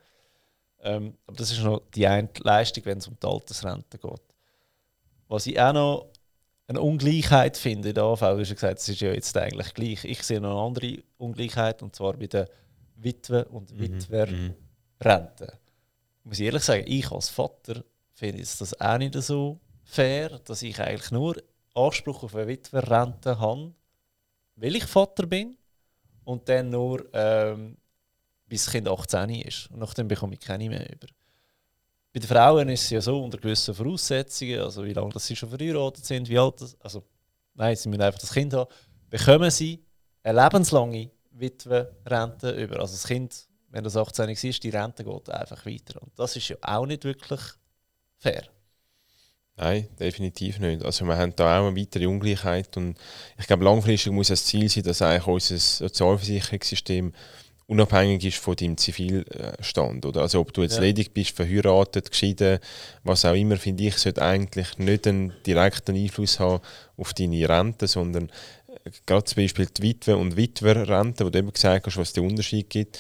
Ähm, 0.83 1.17
aber 1.27 1.37
das 1.37 1.53
ist 1.53 1.63
noch 1.63 1.83
die 1.95 2.07
eine 2.07 2.29
Leistung, 2.41 2.85
wenn 2.85 2.99
es 2.99 3.09
um 3.09 3.17
die 3.21 3.27
Altersrente 3.27 3.99
geht. 3.99 4.21
Was 5.29 5.47
ich 5.47 5.59
auch 5.61 5.73
noch 5.73 6.13
eine 6.67 6.81
Ungleichheit 6.81 7.57
finde 7.57 7.91
in 7.91 7.95
der 7.95 8.05
AV, 8.05 8.39
ist 8.41 8.55
gesagt, 8.55 8.79
es 8.79 8.89
ist 8.89 9.01
ja 9.01 9.13
jetzt 9.13 9.37
eigentlich 9.37 9.75
gleich. 9.75 10.05
Ich 10.05 10.23
sehe 10.23 10.41
noch 10.41 10.51
eine 10.51 10.61
andere 10.61 11.03
Ungleichheit, 11.19 11.83
und 11.83 11.95
zwar 11.95 12.15
bei 12.15 12.27
den 12.27 12.47
Witwen- 12.97 13.45
und 13.45 13.73
mhm. 13.73 13.81
Witwerrenten. 13.81 15.53
Muss 16.25 16.39
ich 16.39 16.47
ehrlich 16.47 16.63
sagen, 16.63 16.85
ich 16.87 17.11
als 17.11 17.29
Vater 17.29 17.83
finde 18.15 18.43
ich 18.43 18.57
das 18.57 18.81
auch 18.81 18.99
nicht 18.99 19.15
so 19.15 19.59
fair, 19.85 20.41
dass 20.45 20.63
ich 20.63 20.81
eigentlich 20.81 21.11
nur 21.11 21.37
Anspruch 21.75 22.23
auf 22.23 22.35
eine 22.35 22.49
Witwerrente 22.49 23.39
habe, 23.39 23.73
weil 24.57 24.77
ich 24.77 24.85
Vater 24.85 25.27
bin 25.27 25.57
und 26.25 26.49
dann 26.49 26.71
nur 26.71 27.05
ähm, 27.13 27.77
bis 28.53 28.67
das 28.67 28.73
Kind 28.75 28.87
18 28.87 29.31
ist. 29.31 29.71
Und 29.71 29.79
nachdem 29.79 30.09
bekomme 30.09 30.35
ich 30.35 30.41
keine 30.41 30.69
mehr 30.69 30.85
über. 30.93 31.07
Bei 32.13 32.21
den 32.21 32.29
Frauen 32.29 32.69
ist 32.69 32.83
es 32.83 32.91
ja 32.91 33.01
so, 33.01 33.25
unter 33.25 33.39
gewissen 33.39 33.75
Voraussetzungen, 33.75 34.61
also 34.61 34.85
wie 34.85 34.93
lange 34.93 35.19
sie 35.19 35.35
schon 35.35 35.49
verheiratet 35.49 36.05
sind, 36.05 36.29
wie 36.29 36.39
alt 36.39 36.61
das, 36.61 36.79
also 36.81 37.03
nein, 37.55 37.75
sie 37.75 37.89
müssen 37.89 38.03
einfach 38.03 38.21
das 38.21 38.31
Kind 38.31 38.53
haben, 38.53 38.71
bekommen 39.09 39.51
sie 39.51 39.83
eine 40.23 40.43
lebenslange 40.43 41.11
Witwerrente 41.31 42.51
über. 42.51 42.81
Also 42.81 42.93
das 42.93 43.07
Kind, 43.07 43.49
wenn 43.71 43.85
das 43.85 43.97
18 43.97 44.29
ist, 44.29 44.63
die 44.63 44.69
Rente 44.69 45.03
geht 45.03 45.31
einfach 45.31 45.65
weiter. 45.65 46.03
Und 46.03 46.13
das 46.19 46.37
ist 46.37 46.49
ja 46.49 46.57
auch 46.61 46.85
nicht 46.85 47.05
wirklich 47.05 47.41
fair. 48.19 48.43
Nein, 49.57 49.89
definitiv 49.99 50.59
nicht. 50.59 50.85
Also 50.85 51.07
wir 51.07 51.17
haben 51.17 51.35
da 51.37 51.59
auch 51.59 51.69
eine 51.69 51.81
weitere 51.81 52.05
Ungleichheit 52.05 52.77
und 52.77 52.99
ich 53.39 53.47
glaube 53.47 53.65
langfristig 53.65 54.13
muss 54.13 54.29
das 54.29 54.45
Ziel 54.45 54.69
sein, 54.69 54.85
dass 54.85 55.01
eigentlich 55.01 55.27
unser 55.27 55.57
Sozialversicherungssystem 55.57 57.15
unabhängig 57.67 58.25
ist 58.25 58.39
von 58.39 58.57
deinem 58.57 58.77
Zivilstand. 58.77 60.05
Oder? 60.07 60.23
Also 60.23 60.41
ob 60.41 60.53
du 60.53 60.63
jetzt 60.63 60.77
ja. 60.77 60.83
ledig 60.83 61.13
bist, 61.13 61.37
verheiratet, 61.37 62.11
geschieden, 62.11 62.59
was 63.05 63.25
auch 63.25 63.35
immer, 63.35 63.57
finde 63.57 63.85
ich, 63.85 63.97
sollte 63.99 64.23
eigentlich 64.23 64.79
nicht 64.79 65.07
einen 65.07 65.33
direkten 65.47 65.97
Einfluss 65.97 66.41
haben 66.41 66.63
auf 66.97 67.15
deine 67.15 67.49
Rente, 67.49 67.87
sondern 67.87 68.31
äh, 68.85 68.91
gerade 69.07 69.25
zum 69.25 69.43
Beispiel 69.43 69.67
die 69.67 69.83
Witwe- 69.83 70.17
und 70.17 70.37
Witwerrente, 70.37 71.25
wo 71.25 71.31
du 71.31 71.39
eben 71.39 71.53
gesagt 71.53 71.87
hast, 71.87 71.97
was 71.97 72.13
den 72.13 72.27
Unterschied 72.27 72.69
gibt, 72.69 72.99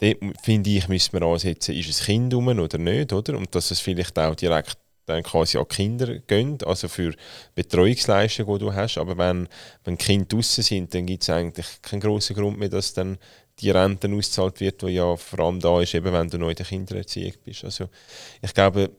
dort 0.00 0.18
finde 0.42 0.70
ich, 0.70 0.88
müssen 0.88 1.12
wir 1.12 1.26
ansetzen, 1.26 1.74
ist 1.74 1.90
es 1.90 2.04
Kind 2.04 2.32
rum 2.32 2.48
oder 2.48 2.78
nicht, 2.78 3.12
oder? 3.12 3.36
Und 3.36 3.54
dass 3.54 3.70
es 3.70 3.80
vielleicht 3.80 4.18
auch 4.18 4.34
direkt 4.34 4.78
dann 5.08 5.22
quasi 5.22 5.58
an 5.58 5.68
Kinder 5.68 6.18
gehen, 6.18 6.58
also 6.64 6.88
für 6.88 7.14
Betreuungsleistungen, 7.54 8.58
die 8.58 8.64
du 8.64 8.72
hast. 8.72 8.98
Aber 8.98 9.16
wenn, 9.16 9.48
wenn 9.84 9.98
Kinder 9.98 10.26
draußen 10.26 10.62
sind, 10.62 10.94
dann 10.94 11.06
gibt 11.06 11.22
es 11.22 11.30
eigentlich 11.30 11.66
keinen 11.82 12.00
großen 12.00 12.36
Grund 12.36 12.58
mehr, 12.58 12.68
dass 12.68 12.92
dann 12.92 13.18
die 13.60 13.70
Rente 13.70 14.08
ausgezahlt 14.08 14.60
wird, 14.60 14.82
die 14.82 14.88
ja 14.88 15.16
vor 15.16 15.40
allem 15.40 15.60
da 15.60 15.80
ist, 15.80 15.94
eben 15.94 16.12
wenn 16.12 16.28
du 16.28 16.38
neu 16.38 16.50
in 16.50 16.56
der 16.56 16.66
Kindererziehung 16.66 17.32
bist. 17.44 17.64
Also 17.64 17.88
ich 18.42 18.54
glaube, 18.54 18.90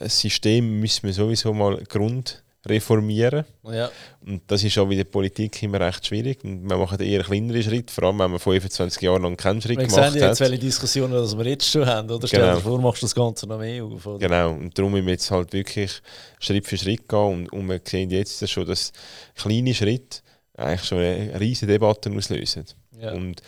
das 0.00 0.18
System 0.18 0.80
müssen 0.80 1.04
wir 1.04 1.12
sowieso 1.12 1.52
mal 1.52 1.82
grundreformieren. 1.84 3.44
Ja. 3.64 3.90
Und 4.26 4.42
das 4.48 4.64
ist 4.64 4.76
auch 4.78 4.90
in 4.90 4.96
der 4.96 5.04
Politik 5.04 5.62
immer 5.62 5.80
recht 5.80 6.06
schwierig. 6.06 6.42
Und 6.44 6.68
wir 6.68 6.76
machen 6.76 7.00
eher 7.00 7.22
kleinere 7.22 7.62
Schritte, 7.62 7.92
vor 7.92 8.04
allem 8.04 8.18
wenn 8.18 8.30
man 8.32 8.40
25 8.40 9.02
Jahre 9.02 9.20
lang 9.20 9.36
keinen 9.36 9.62
Schritt 9.62 9.78
wir 9.78 9.86
gemacht 9.86 10.12
sehen 10.12 10.22
jetzt, 10.22 10.40
welche 10.40 10.58
Diskussionen 10.58 11.12
das 11.12 11.36
wir 11.36 11.46
jetzt 11.46 11.70
schon 11.70 11.86
haben. 11.86 12.10
Oder? 12.10 12.26
Stell 12.26 12.40
genau. 12.40 12.56
dir 12.56 12.60
vor, 12.60 12.80
machst 12.80 13.02
du 13.02 13.06
das 13.06 13.14
Ganze 13.14 13.46
noch 13.46 13.58
mehr 13.58 13.84
auf. 13.84 14.06
Oder? 14.06 14.18
Genau, 14.18 14.50
und 14.50 14.76
darum 14.76 14.92
müssen 14.92 15.06
wir 15.06 15.12
jetzt 15.12 15.30
halt 15.30 15.52
wirklich 15.52 16.00
Schritt 16.40 16.66
für 16.66 16.76
Schritt 16.76 17.08
gehen. 17.08 17.18
Und, 17.18 17.52
und 17.52 17.68
wir 17.68 17.80
sehen 17.84 18.10
jetzt 18.10 18.48
schon, 18.48 18.66
dass 18.66 18.92
kleine 19.36 19.74
Schritte 19.74 20.18
eigentlich 20.56 20.84
schon 20.84 20.98
eine 20.98 21.38
riesige 21.38 21.72
Debatte 21.72 22.10
auslösen. 22.10 22.64
Ja. 23.00 23.12
Und 23.12 23.42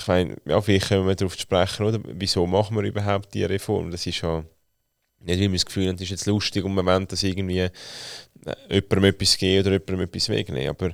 ich 0.00 0.06
meine, 0.06 0.36
ja, 0.46 0.60
vielleicht 0.60 0.88
können 0.88 1.06
wir 1.06 1.14
darauf 1.14 1.34
sprechen, 1.34 1.86
oder? 1.86 2.00
wieso 2.04 2.46
machen 2.46 2.76
wir 2.76 2.82
überhaupt 2.82 3.34
diese 3.34 3.50
Reform? 3.50 3.90
Das 3.90 4.06
ist 4.06 4.20
ja 4.22 4.42
nicht, 5.20 5.40
weil 5.40 5.48
wir 5.48 5.58
das 5.58 5.66
Gefühl 5.66 5.88
haben, 5.88 5.96
das 5.96 6.04
ist 6.04 6.10
jetzt 6.10 6.26
lustig 6.26 6.64
und 6.64 6.74
man 6.74 6.84
Moment, 6.84 7.12
dass 7.12 7.22
irgendwie 7.22 7.58
äh, 7.58 7.70
jemandem 8.70 9.04
etwas 9.04 9.36
geben 9.36 9.66
oder 9.66 9.72
jemandem 9.72 10.00
etwas 10.00 10.28
wegnehmen. 10.30 10.70
Aber 10.70 10.90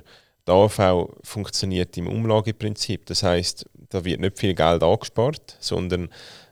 die 0.47 0.51
AV 0.51 1.09
funktioniert 1.23 1.97
im 1.97 2.07
Umlageprinzip. 2.07 3.05
Das 3.05 3.23
heißt, 3.23 3.65
da 3.89 4.03
wird 4.03 4.19
nicht 4.19 4.37
viel 4.37 4.53
Geld 4.53 4.83
angespart, 4.83 5.57
sondern 5.59 6.09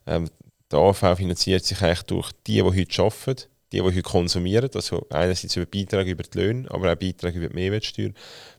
ähm, 0.08 0.30
die 0.72 0.76
AV 0.76 1.18
finanziert 1.18 1.66
sich 1.66 1.82
eigentlich 1.82 2.04
durch 2.04 2.32
die, 2.48 2.54
die 2.54 2.64
heute 2.64 3.02
arbeiten, 3.02 3.50
die, 3.72 3.78
die 3.78 3.82
heute 3.82 4.02
konsumieren, 4.02 4.70
also 4.74 5.06
einerseits 5.10 5.56
über 5.58 5.66
Beiträge 5.66 6.12
über 6.12 6.24
die 6.24 6.38
Löhne, 6.38 6.72
aber 6.72 6.94
auch 6.94 6.96
Beiträge 6.96 7.40
über 7.40 7.50
die 7.50 7.56
Mehrwertsteuer, 7.56 8.12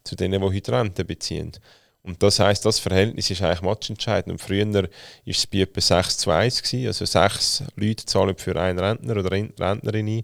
zu 0.04 0.16
denen, 0.16 0.40
die 0.40 0.46
heute 0.46 0.72
Rente 0.72 1.04
beziehen. 1.04 1.52
Und 2.06 2.22
das 2.22 2.38
heißt, 2.38 2.64
das 2.64 2.78
Verhältnis 2.78 3.30
ist 3.30 3.42
eigentlich 3.42 3.62
matchentscheidend. 3.62 4.30
Und 4.30 4.40
früher 4.40 4.72
war 4.72 4.88
es 5.26 5.46
bei 5.48 5.58
etwa 5.58 5.80
6 5.80 6.18
zu 6.18 6.30
1, 6.30 6.62
gewesen, 6.62 6.86
also 6.86 7.04
sechs 7.04 7.64
Leute 7.74 8.06
zahlen 8.06 8.36
für 8.38 8.54
einen 8.54 8.78
Rentner 8.78 9.16
oder 9.16 9.32
Rentnerin 9.32 10.08
ein. 10.08 10.22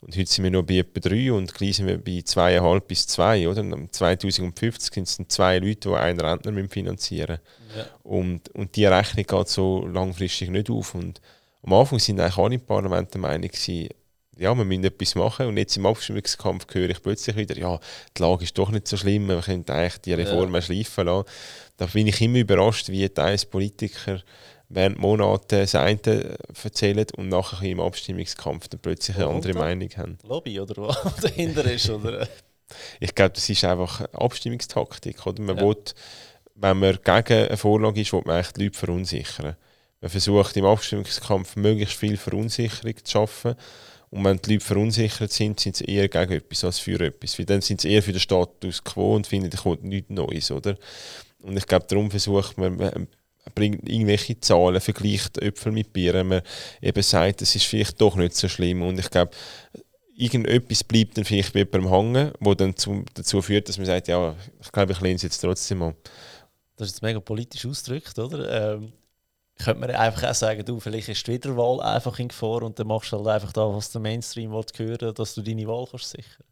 Und 0.00 0.16
heute 0.16 0.30
sind 0.30 0.44
wir 0.44 0.50
nur 0.50 0.64
bei 0.64 0.78
etwa 0.78 0.98
3 0.98 1.30
und 1.32 1.52
gleich 1.52 1.76
sind 1.76 1.88
wir 1.88 1.98
bei 1.98 2.20
2,5 2.20 2.80
bis 2.80 3.06
2. 3.06 3.48
Oder? 3.50 3.60
Und 3.60 3.94
2050 3.94 4.94
sind 4.94 5.08
es 5.08 5.16
dann 5.18 5.28
zwei 5.28 5.58
Leute, 5.58 5.90
die 5.90 5.94
einen 5.94 6.20
Rentner 6.20 6.68
finanzieren 6.70 7.38
müssen. 7.66 7.78
Ja. 7.78 7.86
Und, 8.02 8.48
und 8.54 8.74
diese 8.74 8.90
Rechnung 8.90 9.26
geht 9.26 9.48
so 9.48 9.86
langfristig 9.86 10.48
nicht 10.48 10.70
auf. 10.70 10.94
Und 10.94 11.20
am 11.62 11.74
Anfang 11.74 11.98
sind 11.98 12.18
eigentlich 12.18 12.38
alle 12.38 12.54
im 12.54 12.62
Parlament 12.62 13.12
der 13.12 13.20
Meinung, 13.20 13.50
gewesen, 13.50 13.90
ja, 14.40 14.54
wir 14.56 14.64
müssen 14.64 14.84
etwas 14.84 15.14
machen. 15.14 15.46
Und 15.46 15.58
jetzt 15.58 15.76
im 15.76 15.84
Abstimmungskampf 15.84 16.66
höre 16.72 16.88
ich 16.88 17.02
plötzlich 17.02 17.36
wieder, 17.36 17.56
ja, 17.56 17.78
die 18.16 18.22
Lage 18.22 18.44
ist 18.44 18.56
doch 18.56 18.70
nicht 18.70 18.88
so 18.88 18.96
schlimm, 18.96 19.28
wir 19.28 19.42
können 19.42 19.68
eigentlich 19.68 19.98
die 19.98 20.14
Reformen 20.14 20.54
ja. 20.54 20.62
schleifen 20.62 21.06
lassen. 21.06 21.28
Da 21.76 21.86
bin 21.86 22.06
ich 22.06 22.20
immer 22.22 22.38
überrascht, 22.38 22.88
wie 22.88 23.06
teils 23.08 23.44
Politiker 23.44 24.22
während 24.70 24.98
Monaten 24.98 25.60
das 25.60 25.74
eine 25.74 26.38
erzählen 26.62 27.06
und 27.16 27.28
nachher 27.28 27.68
im 27.68 27.80
Abstimmungskampf 27.80 28.68
dann 28.68 28.80
plötzlich 28.80 29.16
eine 29.16 29.26
andere 29.26 29.52
Meinung 29.52 29.90
haben. 29.96 30.18
Lobby 30.22 30.58
oder 30.58 30.82
was 30.84 31.16
dahinter 31.22 31.64
ist? 31.70 31.90
Oder? 31.90 32.26
ich 32.98 33.14
glaube, 33.14 33.32
das 33.32 33.48
ist 33.48 33.64
einfach 33.64 34.00
Abstimmungstaktik. 34.12 35.26
Oder? 35.26 35.42
Man 35.42 35.58
ja. 35.58 35.62
will, 35.64 35.76
wenn 36.54 36.78
man 36.78 36.98
gegen 37.04 37.46
eine 37.46 37.56
Vorlage 37.58 38.00
ist, 38.00 38.12
will 38.12 38.22
man 38.24 38.36
eigentlich 38.36 38.52
die 38.52 38.64
Leute 38.64 38.78
verunsichern. 38.78 39.56
Man 40.00 40.10
versucht 40.10 40.56
im 40.56 40.64
Abstimmungskampf 40.64 41.56
möglichst 41.56 41.98
viel 41.98 42.16
Verunsicherung 42.16 42.94
zu 43.04 43.10
schaffen 43.10 43.56
und 44.10 44.24
wenn 44.24 44.38
die 44.38 44.54
Leute 44.54 44.64
verunsichert 44.64 45.32
sind, 45.32 45.60
sind 45.60 45.76
sie 45.76 45.84
eher 45.84 46.08
gegen 46.08 46.32
etwas 46.32 46.64
als 46.64 46.78
für 46.80 47.00
etwas. 47.00 47.38
Weil 47.38 47.46
dann 47.46 47.60
sind 47.60 47.80
sie 47.80 47.92
eher 47.92 48.02
für 48.02 48.12
den 48.12 48.20
Status 48.20 48.82
quo 48.82 49.14
und 49.14 49.26
finden, 49.26 49.50
da 49.50 49.58
kommt 49.58 49.84
nichts 49.84 50.10
Neues, 50.10 50.50
oder? 50.50 50.76
Und 51.42 51.56
ich 51.56 51.66
glaube, 51.66 51.86
darum 51.88 52.10
versucht 52.10 52.58
man, 52.58 52.76
man 52.76 53.06
bringt 53.54 53.88
irgendwelche 53.88 54.38
Zahlen, 54.40 54.80
vergleicht 54.80 55.38
Äpfel 55.38 55.72
mit 55.72 55.92
Bieren, 55.92 56.28
man 56.28 56.42
eben 56.82 57.02
sagt, 57.02 57.42
es 57.42 57.54
ist 57.54 57.66
vielleicht 57.66 58.00
doch 58.00 58.16
nicht 58.16 58.34
so 58.34 58.48
schlimm. 58.48 58.82
Und 58.82 58.98
ich 58.98 59.10
glaube, 59.10 59.30
irgendetwas 60.16 60.82
bleibt 60.82 61.16
dann 61.16 61.24
vielleicht 61.24 61.52
bei 61.52 61.60
jemandem 61.60 61.90
hängen, 61.90 62.32
wo 62.40 62.54
dann 62.54 62.76
zum, 62.76 63.04
dazu 63.14 63.40
führt, 63.40 63.68
dass 63.68 63.78
man 63.78 63.86
sagt, 63.86 64.08
ja, 64.08 64.34
ich 64.60 64.72
glaube, 64.72 64.92
ich 64.92 65.00
lehne 65.00 65.16
es 65.16 65.22
jetzt 65.22 65.38
trotzdem 65.38 65.82
an. 65.82 65.94
Das 66.76 66.88
ist 66.88 66.96
jetzt 66.96 67.02
mega 67.02 67.20
politisch 67.20 67.64
ausgedrückt, 67.64 68.18
oder? 68.18 68.74
Ähm, 68.74 68.92
könnte 69.64 69.80
man 69.80 69.90
einfach 69.90 70.30
auch 70.30 70.34
sagen, 70.34 70.64
du, 70.64 70.80
vielleicht 70.80 71.08
ist 71.08 71.26
die 71.26 71.32
Wiederwahl 71.32 71.80
einfach 71.80 72.18
in 72.18 72.28
Gefahr 72.28 72.62
und 72.62 72.78
dann 72.78 72.86
machst 72.86 73.12
du 73.12 73.18
halt 73.18 73.28
einfach 73.28 73.52
da, 73.52 73.62
was 73.72 73.90
der 73.90 74.00
Mainstream 74.00 74.52
will 74.52 74.64
hören, 74.76 75.14
dass 75.14 75.34
du 75.34 75.42
deine 75.42 75.66
Wahl 75.66 75.86
kannst 75.90 76.10
sichern. 76.10 76.44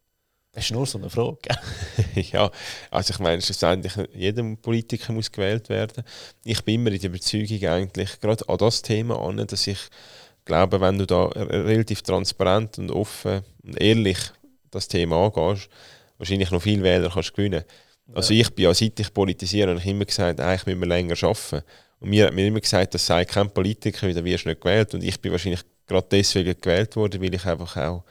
Das 0.53 0.65
ist 0.65 0.73
nur 0.73 0.87
so 0.87 0.99
eine 0.99 1.11
Frage. 1.11 1.38
ja, 2.15 2.50
also 2.91 3.12
ich 3.12 3.19
meine, 3.19 3.41
schlussendlich, 3.43 3.93
jeder 4.15 4.43
Politiker 4.57 5.12
muss 5.12 5.31
gewählt 5.31 5.69
werden. 5.69 6.03
Ich 6.45 6.65
bin 6.65 6.77
immer 6.77 6.91
in 6.91 7.00
der 7.00 7.11
Überzeugung 7.11 7.62
eigentlich, 7.69 8.19
gerade 8.21 8.49
an 8.49 8.59
das 8.59 8.83
Thema 8.83 9.21
an, 9.21 9.37
dass 9.47 9.67
ich 9.67 9.79
glaube, 10.45 10.81
wenn 10.81 10.99
du 10.99 11.07
da 11.07 11.27
relativ 11.27 12.03
transparent 12.03 12.79
und 12.79 12.91
offen 12.91 13.43
und 13.62 13.81
ehrlich 13.81 14.19
das 14.71 14.88
Thema 14.88 15.27
angehst, 15.27 15.69
wahrscheinlich 16.17 16.50
noch 16.50 16.62
viel 16.62 16.83
Wähler 16.83 17.11
kannst 17.11 17.35
gewinnen. 17.35 17.65
Also 18.15 18.33
ich 18.33 18.50
bin 18.55 18.65
ja, 18.65 18.75
seit 18.75 18.99
ich 18.99 19.12
politisiere, 19.12 19.71
habe 19.71 19.81
ich 19.81 19.87
immer 19.87 20.07
gesagt, 20.07 20.41
eigentlich 20.41 20.67
müssen 20.67 20.81
wir 20.81 20.88
länger 20.88 21.15
arbeiten. 21.23 21.62
Und 22.00 22.11
mir 22.11 22.26
hat 22.26 22.35
mir 22.35 22.47
immer 22.47 22.61
gesagt, 22.61 22.95
das 22.95 23.07
sei 23.07 23.25
kein 23.25 23.50
Politiker, 23.50 24.07
weil 24.07 24.14
dann 24.14 24.25
wirst 24.25 24.45
du 24.45 24.50
nicht 24.50 24.61
gewählt. 24.61 24.95
Und 24.95 25.02
ich 25.02 25.21
bin 25.21 25.33
wahrscheinlich 25.33 25.62
gerade 25.87 26.07
deswegen 26.11 26.61
gewählt 26.61 26.95
worden, 26.97 27.21
weil 27.21 27.35
ich 27.35 27.45
einfach 27.45 27.76
auch 27.76 28.05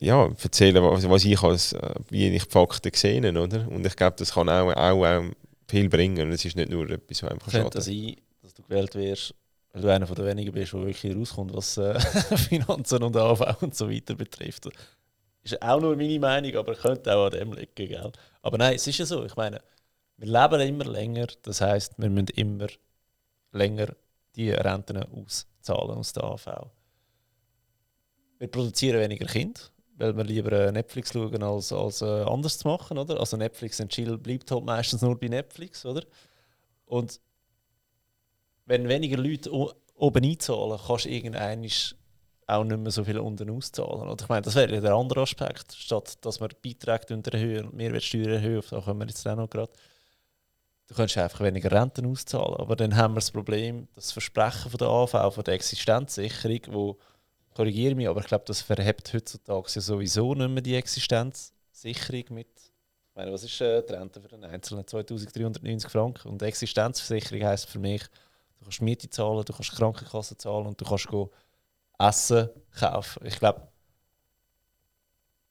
ja, 0.00 0.30
erzähle, 0.42 0.82
was, 0.82 1.24
ich 1.24 1.42
als, 1.42 1.72
äh, 1.72 1.94
wie 2.10 2.28
ich 2.28 2.44
die 2.44 2.50
Fakten 2.50 2.92
sehe, 2.94 3.30
oder? 3.30 3.68
Und 3.68 3.86
ich 3.86 3.96
glaube, 3.96 4.16
das 4.18 4.32
kann 4.32 4.48
auch, 4.48 4.72
auch, 4.72 5.04
auch 5.04 5.24
viel 5.68 5.88
bringen. 5.88 6.26
Und 6.26 6.32
es 6.32 6.44
ist 6.44 6.56
nicht 6.56 6.70
nur 6.70 6.88
etwas, 6.90 7.22
was 7.22 7.30
einfach 7.30 7.50
schadet. 7.50 7.74
das 7.74 7.84
sein, 7.86 8.16
dass 8.42 8.54
du 8.54 8.62
gewählt 8.62 8.94
wirst, 8.94 9.34
weil 9.72 9.82
du 9.82 9.92
einer 9.92 10.06
von 10.06 10.16
den 10.16 10.26
wenigen 10.26 10.52
bist, 10.52 10.72
der 10.72 10.84
wirklich 10.84 11.16
rauskommt, 11.16 11.54
was 11.54 11.76
äh, 11.78 11.98
Finanzen 12.36 13.02
und 13.02 13.16
AV 13.16 13.62
und 13.62 13.74
so 13.74 13.90
weiter 13.90 14.14
betrifft. 14.14 14.68
Ist 15.42 15.60
auch 15.62 15.80
nur 15.80 15.96
meine 15.96 16.18
Meinung, 16.18 16.56
aber 16.56 16.74
könnte 16.74 17.14
auch 17.14 17.26
an 17.26 17.32
dem 17.32 17.52
liegen, 17.52 17.74
gell? 17.74 18.12
Aber 18.42 18.58
nein, 18.58 18.74
es 18.76 18.86
ist 18.86 18.98
ja 18.98 19.06
so. 19.06 19.24
Ich 19.24 19.36
meine, 19.36 19.60
wir 20.16 20.26
leben 20.26 20.60
immer 20.60 20.84
länger, 20.84 21.26
das 21.42 21.60
heißt, 21.60 21.94
wir 21.98 22.10
müssen 22.10 22.28
immer 22.28 22.68
länger 23.52 23.94
die 24.36 24.50
Renten 24.50 24.98
auszahlen 24.98 25.98
aus 25.98 26.12
der 26.12 26.24
AV. 26.24 26.46
Wir 28.38 28.48
produzieren 28.48 29.00
weniger 29.00 29.26
Kinder, 29.26 29.60
weil 29.96 30.16
wir 30.16 30.24
lieber 30.24 30.72
Netflix 30.72 31.12
schauen, 31.12 31.42
als, 31.42 31.72
als 31.72 32.02
äh, 32.02 32.22
anders 32.22 32.58
zu 32.58 32.68
machen. 32.68 32.98
Oder? 32.98 33.18
Also 33.20 33.36
Netflix 33.36 33.80
und 33.80 33.90
Chill 33.90 34.18
bleibt 34.18 34.50
halt 34.50 34.64
meistens 34.64 35.02
nur 35.02 35.18
bei 35.18 35.28
Netflix. 35.28 35.86
Oder? 35.86 36.02
Und 36.86 37.20
wenn 38.66 38.88
weniger 38.88 39.18
Leute 39.18 39.50
oben 39.94 40.24
einzahlen, 40.24 40.78
kannst 40.84 41.04
du 41.04 41.10
irgendwann 41.10 41.64
auch 42.46 42.64
nicht 42.64 42.78
mehr 42.78 42.90
so 42.90 43.04
viel 43.04 43.18
unten 43.18 43.50
auszahlen. 43.50 44.08
Und 44.08 44.20
ich 44.20 44.28
meine, 44.28 44.42
das 44.42 44.54
wäre 44.54 44.80
der 44.80 44.94
andere 44.94 45.22
Aspekt. 45.22 45.72
Statt 45.72 46.24
dass 46.24 46.40
wir 46.40 46.48
Beiträge 46.48 47.22
erhöhen 47.32 47.66
und 47.66 47.74
Mehrwertsteuer 47.74 48.34
erhöhen, 48.34 48.62
da 48.68 48.80
kommen 48.80 49.00
wir 49.00 49.06
jetzt 49.06 49.26
auch 49.26 49.36
noch 49.36 49.48
gerade, 49.48 49.72
du 50.86 50.94
könntest 50.94 51.18
einfach 51.18 51.40
weniger 51.40 51.72
Renten 51.72 52.06
auszahlen. 52.06 52.56
Aber 52.56 52.76
dann 52.76 52.96
haben 52.96 53.14
wir 53.14 53.20
das 53.20 53.30
Problem, 53.30 53.88
das 53.94 54.12
Versprechen 54.12 54.70
von 54.70 54.78
der 54.78 54.88
AV, 54.88 55.34
von 55.34 55.44
der 55.44 55.54
Existenzsicherung, 55.54 56.60
wo 56.68 56.98
korrigiere 57.54 57.94
mich, 57.94 58.08
aber 58.08 58.20
ich 58.20 58.26
glaube, 58.26 58.44
das 58.46 58.62
verhebt 58.62 59.12
heutzutage 59.14 59.68
ja 59.74 59.80
sowieso 59.80 60.34
nicht 60.34 60.50
mehr 60.50 60.62
die 60.62 60.74
Existenzsicherung 60.74 62.24
mit. 62.30 62.48
Ich 62.56 63.16
meine, 63.16 63.32
was 63.32 63.44
ist 63.44 63.60
äh, 63.60 63.82
die 63.82 63.92
Rente 63.92 64.20
für 64.20 64.32
einen 64.34 64.44
Einzelnen? 64.44 64.86
2390 64.86 65.88
Franken. 65.90 66.28
Und 66.28 66.42
Existenzversicherung 66.42 67.44
heisst 67.44 67.68
für 67.68 67.78
mich, 67.78 68.02
du 68.58 68.64
kannst 68.64 68.82
Miete 68.82 69.08
zahlen, 69.08 69.44
du 69.44 69.52
kannst 69.52 69.72
Krankenkasse 69.72 70.36
zahlen 70.36 70.66
und 70.66 70.80
du 70.80 70.84
kannst 70.84 71.06
go 71.06 71.30
Essen 71.96 72.50
kaufen. 72.76 73.24
Ich 73.24 73.38
glaube, 73.38 73.68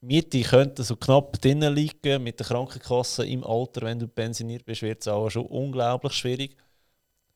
Miete 0.03 0.41
könnte 0.41 0.83
so 0.83 0.97
knapp 0.97 1.39
drinnen 1.41 1.73
liegen 1.73 2.23
mit 2.23 2.37
der 2.37 2.45
Krankenkasse 2.45 3.25
im 3.25 3.43
Alter, 3.43 3.83
wenn 3.83 3.99
du 3.99 4.07
pensioniert 4.07 4.65
bist, 4.65 4.81
wird 4.81 5.01
es 5.01 5.07
auch 5.07 5.29
schon 5.29 5.45
unglaublich 5.45 6.13
schwierig. 6.13 6.57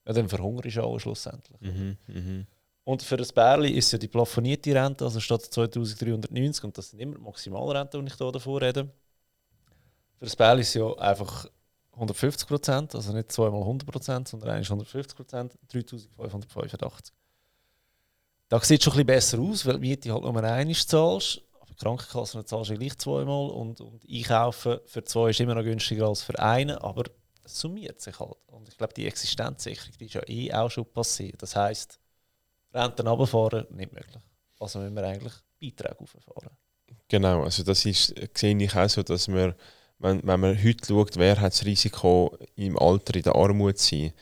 Ja, 0.06 0.12
dann 0.12 0.28
verhungerst 0.28 0.76
du 0.76 0.84
auch 0.84 1.00
schlussendlich. 1.00 1.60
Mhm, 1.62 1.98
mhm. 2.08 2.48
Und 2.84 3.04
für 3.04 3.16
das 3.16 3.32
Bärli 3.32 3.72
ist 3.72 3.92
ja 3.92 3.98
die 3.98 4.10
plafonierte 4.10 4.76
Rente, 4.76 5.06
also 5.06 5.20
statt 5.22 5.44
2390, 5.44 6.64
und 6.66 6.78
das 6.78 6.90
sind 6.90 7.00
immer 7.00 7.16
die 7.16 7.22
Maximalrente, 7.22 8.02
die 8.02 8.08
ich 8.08 8.16
hier 8.16 8.32
davor 8.32 8.62
rede. 8.62 8.84
Für 10.20 10.26
das 10.26 10.36
Bärli 10.36 10.62
ist 10.62 10.74
ja 10.74 10.94
einfach 10.96 11.48
150 11.94 12.48
Prozent, 12.48 12.96
also 12.96 13.14
nicht 13.14 13.32
zweimal 13.32 13.62
100 13.62 13.90
Prozent, 13.90 14.28
sondern 14.28 14.50
eigentlich 14.50 14.70
150 14.70 15.16
Prozent, 15.16 15.58
3585. 15.70 17.14
Da 18.50 18.60
sieht 18.62 18.80
es 18.80 18.84
schon 18.86 18.94
ein 18.94 19.06
bisschen 19.06 19.08
besser 19.08 19.40
aus, 19.40 19.66
weil 19.66 19.74
die 19.76 19.80
Miete 19.88 20.12
halt 20.12 20.24
nur 20.24 20.36
einmal 20.36 20.76
zahlst. 20.76 21.42
Krankenkassen 21.78 22.46
zahlst 22.46 22.72
du 22.72 22.78
gleich 22.78 22.98
zweimal 22.98 23.50
und, 23.50 23.82
und 23.82 24.04
Einkaufen 24.10 24.80
für 24.86 25.04
zwei 25.04 25.30
ist 25.30 25.40
immer 25.40 25.56
noch 25.56 25.64
günstiger 25.64 26.08
als 26.08 26.24
für 26.24 26.38
einen, 26.40 26.78
aber 26.78 27.04
es 27.44 27.60
summiert 27.60 28.02
sich 28.02 28.20
halt. 28.20 28.36
Und 28.48 28.68
ich 28.68 28.78
glaube, 28.78 28.94
die 28.94 29.06
Existenzsicherung 29.06 29.94
die 30.00 30.06
ist 30.06 30.14
ja 30.14 30.28
eh 30.28 30.54
auch 30.54 30.70
schon 30.70 30.86
passiert. 30.86 31.42
Das 31.42 31.56
heisst, 31.56 32.00
Renten 32.74 33.08
runterfahren, 33.08 33.66
nicht 33.70 33.94
möglich. 33.94 34.22
Also 34.60 34.80
müssen 34.80 34.96
wir 34.96 35.04
eigentlich 35.04 35.34
Beiträge 35.62 36.00
auffahren. 36.00 36.58
Genau, 37.08 37.44
also 37.44 37.64
das 37.64 37.86
ist, 37.86 38.14
sehe 38.34 38.58
ich 38.58 38.76
auch 38.76 38.90
so, 38.90 39.04
dass 39.04 39.28
wir, 39.28 39.56
wenn, 40.00 40.26
wenn 40.26 40.40
man 40.40 40.64
heute 40.64 40.86
schaut, 40.86 41.16
wer 41.16 41.40
hat 41.40 41.54
das 41.54 41.66
Risiko 41.66 42.38
im 42.56 42.78
Alter 42.78 43.16
in 43.16 43.24
der 43.24 43.36
Armut 43.36 43.78
zu 43.78 43.96
sein, 43.96 44.14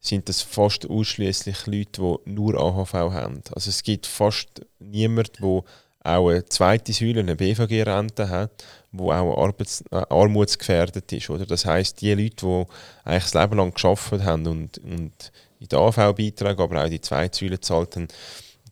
sind 0.00 0.28
das 0.28 0.42
fast 0.42 0.88
ausschließlich 0.88 1.66
Leute, 1.66 2.18
die 2.26 2.30
nur 2.30 2.60
AHV 2.60 2.92
haben. 2.92 3.40
Also 3.54 3.70
es 3.70 3.82
gibt 3.82 4.06
fast 4.06 4.66
niemanden, 4.78 5.32
der 5.40 5.64
auch 6.04 6.28
eine 6.28 6.44
zweite 6.44 6.92
Säule, 6.92 7.20
eine 7.20 7.34
BVG-Rente 7.34 8.28
hat, 8.28 8.64
wo 8.92 9.10
auch 9.10 9.42
arbeits 9.42 9.82
äh, 9.90 9.96
armutsgefährdet 10.08 11.10
ist. 11.12 11.30
Oder? 11.30 11.46
Das 11.46 11.64
heißt, 11.64 12.00
die 12.00 12.12
Leute, 12.12 12.46
die 12.46 12.64
eigentlich 13.04 13.24
das 13.24 13.34
Leben 13.34 13.56
lang 13.56 13.72
geschafft 13.72 14.12
haben 14.12 14.46
und, 14.46 14.78
und 14.78 15.32
in 15.58 15.68
den 15.68 15.78
AV-Beitrag, 15.78 16.60
aber 16.60 16.84
auch 16.84 16.88
die 16.88 17.00
zweite 17.00 17.38
Säule 17.38 17.58
zahlt, 17.58 17.96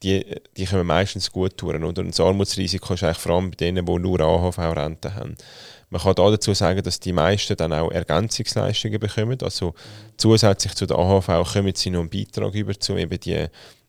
die, 0.03 0.25
die 0.57 0.65
können 0.67 0.87
meistens 0.87 1.33
gut 1.33 1.57
tun. 1.57 1.83
Oder? 1.83 1.89
Und 1.89 1.99
das 1.99 2.21
Armutsrisiko 2.21 2.95
ist 2.95 3.03
eigentlich 3.03 3.19
vor 3.19 3.37
allem 3.37 3.51
bei 3.51 3.57
denen, 3.57 3.87
die 3.87 3.99
nur 3.99 4.21
AHV-Rente 4.21 5.15
haben. 5.15 5.37
Man 5.89 6.01
kann 6.01 6.15
da 6.15 6.31
dazu 6.31 6.55
sagen, 6.55 6.83
dass 6.83 7.01
die 7.01 7.13
meisten 7.13 7.57
dann 7.57 7.73
auch 7.73 7.91
Ergänzungsleistungen 7.91 8.99
bekommen. 8.99 9.39
Also 9.43 9.75
zusätzlich 10.17 10.75
zu 10.75 10.87
der 10.87 10.99
AHV 10.99 11.53
kommen 11.53 11.75
sie 11.75 11.91
noch 11.91 12.01
einen 12.01 12.11
Beitrag 12.11 12.55
über, 12.55 12.73
um 12.89 12.99
eben 12.99 13.21
die 13.21 13.47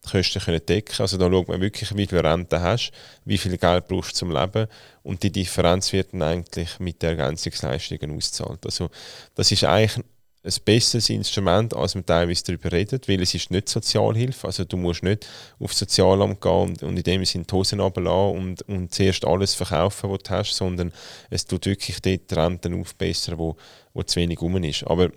Kosten 0.10 0.41
können 0.41 0.65
decken 0.65 1.01
Also 1.01 1.17
da 1.17 1.29
schaut 1.29 1.48
man 1.48 1.62
wirklich, 1.62 1.95
wie 1.95 2.07
viel 2.07 2.19
Rente 2.19 2.62
hast, 2.62 2.91
wie 3.25 3.38
viel 3.38 3.57
Geld 3.57 3.88
brauchst 3.88 4.12
du 4.12 4.15
zum 4.15 4.31
Leben 4.31 4.67
und 5.03 5.24
die 5.24 5.31
Differenz 5.31 5.93
wird 5.93 6.13
dann 6.13 6.22
eigentlich 6.22 6.79
mit 6.79 7.01
den 7.01 7.17
Ergänzungsleistungen 7.17 8.15
ausgezahlt. 8.15 8.65
Also 8.65 8.89
das 9.36 9.51
ist 9.51 9.63
eigentlich 9.63 10.03
ein 10.45 10.53
besseres 10.65 11.10
Instrument, 11.10 11.74
als 11.74 11.95
man 11.95 12.05
teilweise 12.05 12.43
darüber 12.43 12.72
redet, 12.72 13.07
weil 13.07 13.22
es 13.22 13.33
ist 13.33 13.50
nicht 13.50 13.69
Sozialhilfe. 13.69 14.48
Also 14.48 14.65
du 14.65 14.75
musst 14.75 15.01
nicht 15.01 15.25
aufs 15.57 15.79
Sozialamt 15.79 16.41
gehen 16.41 16.51
und, 16.51 16.83
und 16.83 16.98
in 16.98 17.03
dem 17.03 17.24
Sinne 17.24 17.45
die 17.45 17.53
Hosen 17.53 17.79
runterlassen 17.79 18.38
und, 18.38 18.62
und 18.63 18.93
zuerst 18.93 19.25
alles 19.25 19.53
verkaufen, 19.53 20.12
was 20.12 20.24
du 20.24 20.29
hast, 20.31 20.53
sondern 20.53 20.91
es 21.29 21.45
tut 21.45 21.65
wirklich 21.65 22.01
dort 22.01 22.29
die 22.29 22.35
Renten 22.35 22.79
aufbessern, 22.79 23.37
wo, 23.37 23.55
wo 23.94 24.03
zu 24.03 24.20
wenig 24.20 24.42
rum 24.42 24.61
ist. 24.63 24.83
Aber 24.83 25.11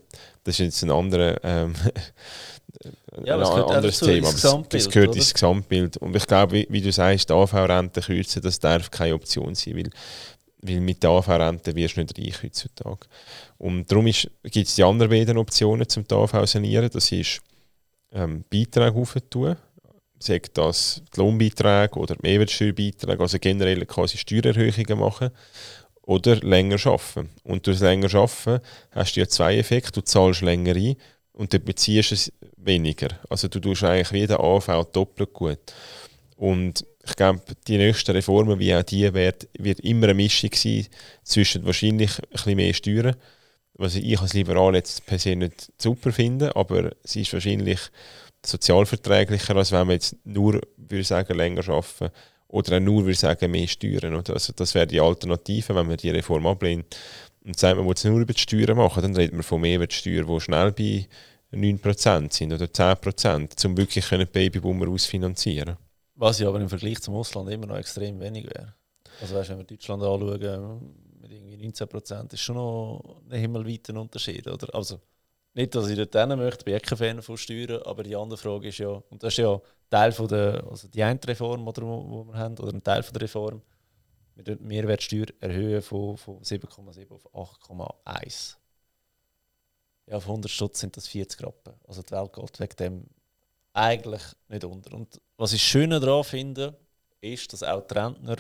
das 0.45 0.61
ist 0.61 0.67
jetzt 0.67 0.83
ein 0.85 0.93
anderer, 0.93 1.43
ähm, 1.43 1.75
ja, 3.25 3.37
ein 3.37 3.43
anderes 3.43 4.01
Thema. 4.01 4.31
Das, 4.31 4.43
das 4.69 4.91
gehört 4.91 5.11
oder? 5.11 5.19
ins 5.19 5.33
Gesamtbild. 5.33 5.97
Und 5.99 6.15
ich 6.15 6.27
glaube, 6.27 6.53
wie, 6.53 6.67
wie 6.71 6.81
du 6.81 6.93
sagst, 6.93 7.31
die 7.31 7.33
AV-Rente 7.33 8.01
kürzen, 8.01 8.43
das 8.43 8.59
darf 8.59 8.91
keine 8.91 9.15
Option 9.15 9.55
sein, 9.55 9.77
weil 9.77 9.91
weil 10.63 10.81
mit 10.81 11.03
der 11.03 11.11
AV-Rente 11.11 11.75
wirst 11.75 11.97
du 11.97 12.01
nicht 12.01 12.19
reich 12.19 12.43
heutzutage. 12.43 13.07
Und 13.59 13.91
darum 13.91 14.07
gibt 14.07 14.57
es 14.57 14.75
die 14.75 14.83
anderen 14.83 15.11
beiden 15.11 15.39
Optionen 15.39 15.89
zum 15.89 16.05
AV 16.11 16.47
sanieren. 16.47 16.91
Das 16.93 17.13
ist 17.13 17.41
ähm, 18.13 18.45
Beiträge 18.51 18.97
aufzutun, 18.97 19.57
sagt 20.19 20.57
das 20.59 21.03
die 21.15 21.21
Lohnbeiträge 21.21 21.99
oder 21.99 22.17
die 22.17 22.23
Mehrwertsteuerbeiträge, 22.23 23.21
also 23.21 23.39
generell 23.39 23.85
quasi 23.87 24.19
Steuererhöhungen 24.19 24.99
machen 24.99 25.31
oder 26.03 26.37
länger 26.37 26.85
arbeiten. 26.87 27.31
Und 27.45 27.67
durch 27.67 27.81
länger 27.81 28.15
arbeiten 28.15 28.61
hast 28.93 29.17
du 29.17 29.21
ja 29.21 29.29
zwei 29.29 29.59
Effekte. 29.59 29.93
Du 29.93 30.01
zahlst 30.03 30.43
länger 30.43 30.75
ein 30.75 30.97
und 31.37 31.53
du 31.53 31.61
beziehst 31.61 32.13
es 32.13 32.33
weniger. 32.57 33.09
Also 33.29 33.49
du 33.49 33.61
tust 33.61 33.85
eigentlich 33.85 34.13
wie 34.13 34.27
der 34.27 34.41
AV 34.41 34.85
doppelt 34.91 35.33
gut. 35.33 35.59
Und 36.37 36.85
ich 37.05 37.15
glaube, 37.15 37.41
die 37.69 37.77
nächsten 37.77 38.11
Reformen, 38.11 38.59
wie 38.59 38.75
auch 38.75 38.83
die, 38.83 39.13
wird, 39.15 39.49
wird 39.59 39.81
immer 39.81 40.07
eine 40.07 40.15
Mischung 40.15 40.51
sein 40.55 40.87
zwischen 41.23 41.65
wahrscheinlich 41.65 42.19
ein 42.19 42.29
bisschen 42.31 42.57
mehr 42.57 42.75
Steuern, 42.75 43.17
was 43.75 43.95
ich 43.95 44.21
als 44.21 44.35
Liberal 44.35 44.75
jetzt 44.75 45.07
per 45.07 45.19
se 45.19 45.37
nicht 45.37 45.73
super 45.79 46.11
finde, 46.11 46.57
aber 46.57 46.93
es 47.05 47.17
ist 47.17 47.33
wahrscheinlich 47.33 47.81
sozialverträglicher, 48.45 49.57
als 49.57 49.73
wenn 49.73 49.89
wir 49.89 49.95
jetzt 49.95 50.17
nur, 50.25 50.61
würde 50.77 51.05
sagen, 51.05 51.37
länger 51.37 51.69
arbeiten 51.69 52.11
oder 52.49 52.77
auch 52.77 52.81
nur, 52.81 53.05
würde 53.05 53.19
sagen, 53.19 53.51
mehr 53.51 53.69
Steuern. 53.69 54.15
Also 54.15 54.53
das 54.55 54.75
wäre 54.75 54.87
die 54.87 55.01
Alternative, 55.01 55.75
wenn 55.75 55.87
man 55.87 55.97
die 55.97 56.11
Reform 56.11 56.47
ablehnt. 56.47 56.97
Und 57.47 57.59
sagt, 57.59 57.77
man 57.77 57.87
will 57.87 57.95
es 57.95 58.05
nur 58.05 58.21
über 58.21 58.33
die 58.33 58.41
Steuern 58.41 58.77
machen, 58.77 59.03
dann 59.03 59.17
redet 59.17 59.33
man 59.33 59.45
von 59.45 59.61
Mehrwertsteuer, 59.61 60.25
die 60.25 60.41
schnell 60.41 60.73
bei 60.73 61.07
9% 61.53 62.33
sind 62.33 62.53
oder 62.53 62.67
10%, 62.67 63.67
um 63.67 63.77
wirklich 63.77 64.09
die 64.09 64.25
Babyboomer 64.25 64.89
ausfinanzieren 64.89 65.77
was 66.17 66.39
ja 66.39 66.49
aber 66.49 66.61
im 66.61 66.69
Vergleich 66.69 67.01
zum 67.01 67.15
Ausland 67.15 67.51
immer 67.51 67.67
noch 67.67 67.77
extrem 67.77 68.19
wenig 68.19 68.47
wäre. 68.47 68.75
Also 69.21 69.35
weißt, 69.35 69.51
wenn 69.51 69.59
wir 69.59 69.65
Deutschland 69.65 70.03
anschauen, 70.03 70.95
mit 71.21 71.31
irgendwie 71.31 71.57
19 71.57 71.89
Prozent, 71.89 72.33
ist 72.33 72.41
schon 72.41 72.57
noch 72.57 73.23
ein 73.31 73.39
himmelweiter 73.39 73.95
Unterschied. 73.99 74.47
Oder? 74.47 74.75
Also 74.75 75.01
nicht, 75.55 75.75
dass 75.75 75.89
ich 75.89 75.97
dort 75.97 76.15
hin 76.15 76.39
möchte, 76.39 76.65
bin 76.65 76.77
ich 76.77 76.83
kein 76.83 76.99
Fan 76.99 77.23
von 77.23 77.37
Steuern, 77.37 77.83
aber 77.83 78.03
die 78.03 78.17
andere 78.17 78.39
Frage 78.39 78.69
ist 78.69 78.79
ja, 78.79 78.89
und 78.89 79.23
das 79.23 79.35
ist 79.35 79.39
ja 79.39 79.61
Teil 79.89 80.13
von 80.13 80.29
der, 80.29 80.67
also 80.69 80.89
die 80.89 81.03
eine 81.03 81.21
Reform, 81.27 81.65
die 81.65 81.81
wir 81.81 82.35
haben, 82.35 82.59
oder 82.59 82.73
ein 82.73 82.83
Teil 82.83 83.03
von 83.03 83.13
der 83.15 83.23
Reform, 83.23 83.63
mit 84.37 84.61
Mehrwertsteuer 84.61 85.27
erhöhen 85.41 85.83
von, 85.83 86.17
von 86.17 86.41
7,7 86.41 87.11
auf 87.11 87.35
8,1. 87.35 88.57
Ja, 90.07 90.17
auf 90.17 90.29
100 90.29 90.51
Stutz 90.51 90.81
sind 90.81 90.97
das 90.97 91.09
40 91.09 91.43
Rappen. 91.43 91.75
Also 91.89 92.03
die 92.03 92.13
Welt 92.13 92.33
geht 92.33 92.61
wegen 92.61 92.77
dem 92.77 93.07
eigentlich 93.73 94.23
nicht 94.49 94.65
unter. 94.65 94.95
Und 94.95 95.21
was 95.37 95.53
ich 95.53 95.63
schöner 95.63 96.01
daran 96.01 96.25
finde, 96.25 96.79
ist, 97.21 97.53
dass 97.53 97.63
auch 97.63 97.87
die 97.87 97.95
Rentner 97.95 98.37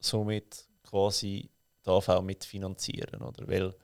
somit 0.00 0.66
quasi 0.82 1.50
die 1.84 1.90
AV 1.90 2.22
mitfinanzieren. 2.22 3.22
Oder? 3.22 3.46
Weil 3.46 3.74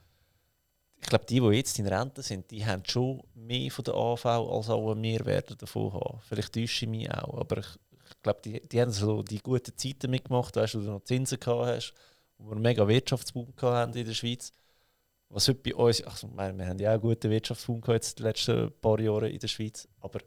ich 1.01 1.09
glaube, 1.09 1.27
die, 1.27 1.41
die 1.41 1.57
jetzt 1.57 1.79
in 1.79 1.87
Rente 1.87 2.23
sind, 2.23 2.51
die 2.51 2.65
haben 2.65 2.83
schon 2.87 3.23
mehr 3.35 3.71
von 3.71 3.85
der 3.85 3.95
AV, 3.95 4.25
als 4.27 4.71
auch 4.71 4.95
wir 4.95 5.27
werden 5.27 5.59
davon 5.59 5.93
haben. 5.93 6.21
Vielleicht 6.23 6.55
täusche 6.55 6.85
ich 6.87 6.91
mich 6.91 7.11
auch, 7.11 7.39
aber 7.39 7.59
ich 7.59 7.67
glaube, 8.27 8.41
die, 8.45 8.69
die 8.69 8.81
haben 8.81 8.91
so 8.91 9.23
die 9.23 9.39
guten 9.39 9.77
Zeiten 9.77 10.11
mitgemacht, 10.11 10.57
weißt, 10.57 10.75
wo 10.75 10.79
du 10.81 10.91
noch 10.91 11.05
Zinsen 11.05 11.39
gehabt 11.39 11.67
hast, 11.67 11.95
wo 12.39 12.47
wir 12.47 12.53
einen 12.53 12.63
mega 12.63 12.87
Wirtschaftsboom 12.87 13.55
hatten 13.61 13.97
in 13.97 14.07
der 14.07 14.15
Schweiz. 14.15 14.53
Was 15.29 15.49
heute 15.49 15.61
bei 15.61 15.75
uns, 15.75 16.03
also, 16.03 16.29
wir 16.29 16.67
haben 16.67 16.79
ja 16.79 16.91
auch 16.91 16.95
einen 16.95 17.03
guten 17.03 17.31
Wirtschaftsboom 17.31 17.81
gehabt 17.81 17.95
jetzt 18.05 18.19
die 18.19 18.23
letzten 18.25 18.73
paar 18.81 19.01
Jahre 19.01 19.29
in 19.29 19.39
der 19.39 19.49
Schweiz, 19.49 19.89
aber 20.01 20.21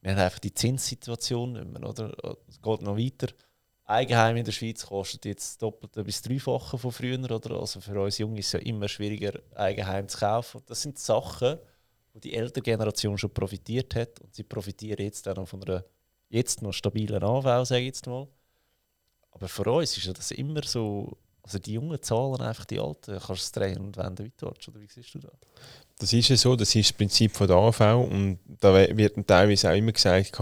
wir 0.00 0.12
haben 0.12 0.18
einfach 0.18 0.38
die 0.38 0.54
Zinssituation 0.54 1.52
nicht 1.52 1.68
mehr, 1.68 1.88
oder? 1.88 2.12
Es 2.48 2.60
geht 2.60 2.82
noch 2.82 2.96
weiter. 2.96 3.28
Eigenheim 3.84 4.36
in 4.36 4.44
der 4.44 4.52
Schweiz 4.52 4.86
kostet 4.86 5.24
jetzt 5.24 5.48
das 5.48 5.58
Doppelte 5.58 6.04
bis 6.04 6.22
Dreifache 6.22 6.78
von 6.78 6.92
früher, 6.92 7.30
oder? 7.30 7.60
Also 7.60 7.80
für 7.80 8.00
uns 8.00 8.18
Jungs 8.18 8.38
ist 8.38 8.46
es 8.46 8.52
ja 8.52 8.58
immer 8.60 8.88
schwieriger, 8.88 9.40
Eigenheim 9.54 10.08
zu 10.08 10.18
kaufen. 10.18 10.62
Das 10.66 10.82
sind 10.82 10.98
Sachen, 10.98 11.58
wo 12.12 12.20
die 12.20 12.34
ältere 12.34 12.62
Generation 12.62 13.18
schon 13.18 13.32
profitiert 13.32 13.94
hat 13.94 14.20
und 14.20 14.34
sie 14.34 14.44
profitieren 14.44 15.04
jetzt 15.04 15.26
auch 15.28 15.36
noch 15.36 15.48
von 15.48 15.62
einer 15.62 15.84
jetzt 16.28 16.62
noch 16.62 16.72
stabilen 16.72 17.22
Anbau, 17.22 17.64
sage 17.64 17.80
ich 17.80 17.86
jetzt 17.86 18.06
mal. 18.06 18.26
Aber 19.30 19.48
für 19.48 19.70
uns 19.70 19.96
ist 19.96 20.06
ja 20.06 20.12
das 20.12 20.30
immer 20.32 20.62
so, 20.64 21.16
also 21.42 21.58
die 21.58 21.74
Jungen 21.74 22.00
zahlen 22.02 22.40
einfach 22.40 22.64
die 22.64 22.80
Alten. 22.80 23.12
Kannst 23.12 23.28
du 23.28 23.34
es 23.34 23.52
drehen 23.52 23.80
und 23.80 23.96
wenden, 23.96 24.24
wie 24.24 24.32
du 24.36 24.46
willst, 24.46 24.68
oder 24.68 24.80
wie 24.80 24.88
siehst 24.88 25.14
du 25.14 25.18
das? 25.20 25.32
Das 25.98 26.12
ist 26.12 26.28
ja 26.28 26.36
so, 26.36 26.54
das 26.54 26.74
ist 26.74 26.90
das 26.90 26.96
Prinzip 26.96 27.36
von 27.36 27.48
der 27.48 27.56
AV 27.56 27.80
und 27.80 28.38
da 28.60 28.74
wird 28.74 29.26
teilweise 29.26 29.70
auch 29.70 29.74
immer 29.74 29.92
gesagt, 29.92 30.38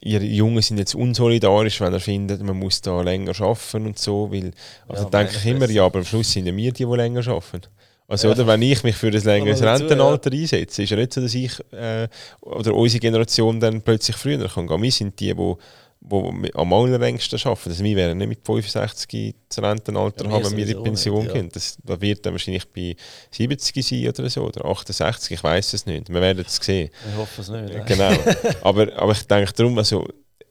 ihre 0.00 0.24
Jungen 0.24 0.62
sind 0.62 0.78
jetzt 0.78 0.94
unsolidarisch, 0.94 1.80
wenn 1.80 1.92
er 1.92 2.00
findet, 2.00 2.42
man 2.42 2.58
muss 2.58 2.80
da 2.80 3.00
länger 3.00 3.40
arbeiten 3.40 3.86
und 3.86 3.98
so, 3.98 4.30
weil, 4.30 4.52
also 4.86 5.04
ja, 5.04 5.10
denke 5.10 5.36
ich 5.36 5.46
immer, 5.46 5.68
ja, 5.70 5.86
aber 5.86 6.00
am 6.00 6.04
Schluss 6.04 6.32
sind 6.32 6.46
ja 6.46 6.54
wir 6.54 6.72
die, 6.72 6.84
die 6.84 6.96
länger 6.96 7.26
arbeiten. 7.26 7.68
Also, 8.08 8.28
ja. 8.28 8.34
oder, 8.34 8.46
wenn 8.46 8.62
ich 8.62 8.82
mich 8.82 8.96
für 8.96 9.08
ein 9.08 9.12
längeres 9.12 9.62
Rentenalter 9.62 10.32
ja. 10.32 10.40
einsetze, 10.40 10.82
ist 10.82 10.90
ja 10.90 10.96
nicht 10.96 11.12
so, 11.12 11.20
dass 11.20 11.34
ich 11.34 11.52
äh, 11.72 12.08
oder 12.40 12.74
unsere 12.74 13.00
Generation 13.00 13.60
dann 13.60 13.82
plötzlich 13.82 14.16
früher 14.16 14.48
kann 14.48 14.66
gehen. 14.66 14.82
Wir 14.82 14.90
sind 14.90 15.20
die, 15.20 15.34
die 15.34 15.54
die 16.00 16.54
am 16.54 16.72
allerlängsten 16.72 17.38
arbeiten. 17.44 17.70
Also 17.70 17.84
wir 17.84 17.96
werden 17.96 18.18
nicht 18.18 18.28
mit 18.28 18.46
65 18.46 19.34
das 19.48 19.62
Rentenalter 19.62 20.24
Ja, 20.24 20.30
haben, 20.30 20.44
wenn 20.44 20.56
wir 20.56 20.66
in 20.66 20.76
die 20.76 20.82
Pension 20.82 21.24
nicht, 21.24 21.34
ja. 21.34 21.34
gehen. 21.34 21.50
Das, 21.52 21.76
das 21.82 22.00
wird 22.00 22.24
dann 22.24 22.32
wahrscheinlich 22.32 22.68
bei 22.70 22.96
70 23.30 23.86
sein 23.86 24.08
oder 24.08 24.30
so, 24.30 24.44
oder 24.44 24.64
68, 24.64 25.32
ich 25.32 25.44
weiß 25.44 25.74
es 25.74 25.86
nicht. 25.86 26.08
Wir 26.08 26.20
werden 26.20 26.44
es 26.46 26.56
sehen. 26.56 26.90
Ich 27.10 27.16
hoffe 27.16 27.40
es 27.42 27.48
nicht. 27.50 27.86
Genau. 27.86 28.12
aber, 28.62 28.96
aber 28.96 29.12
ich 29.12 29.22
denke 29.26 29.52
darum, 29.52 29.76
also, 29.76 30.06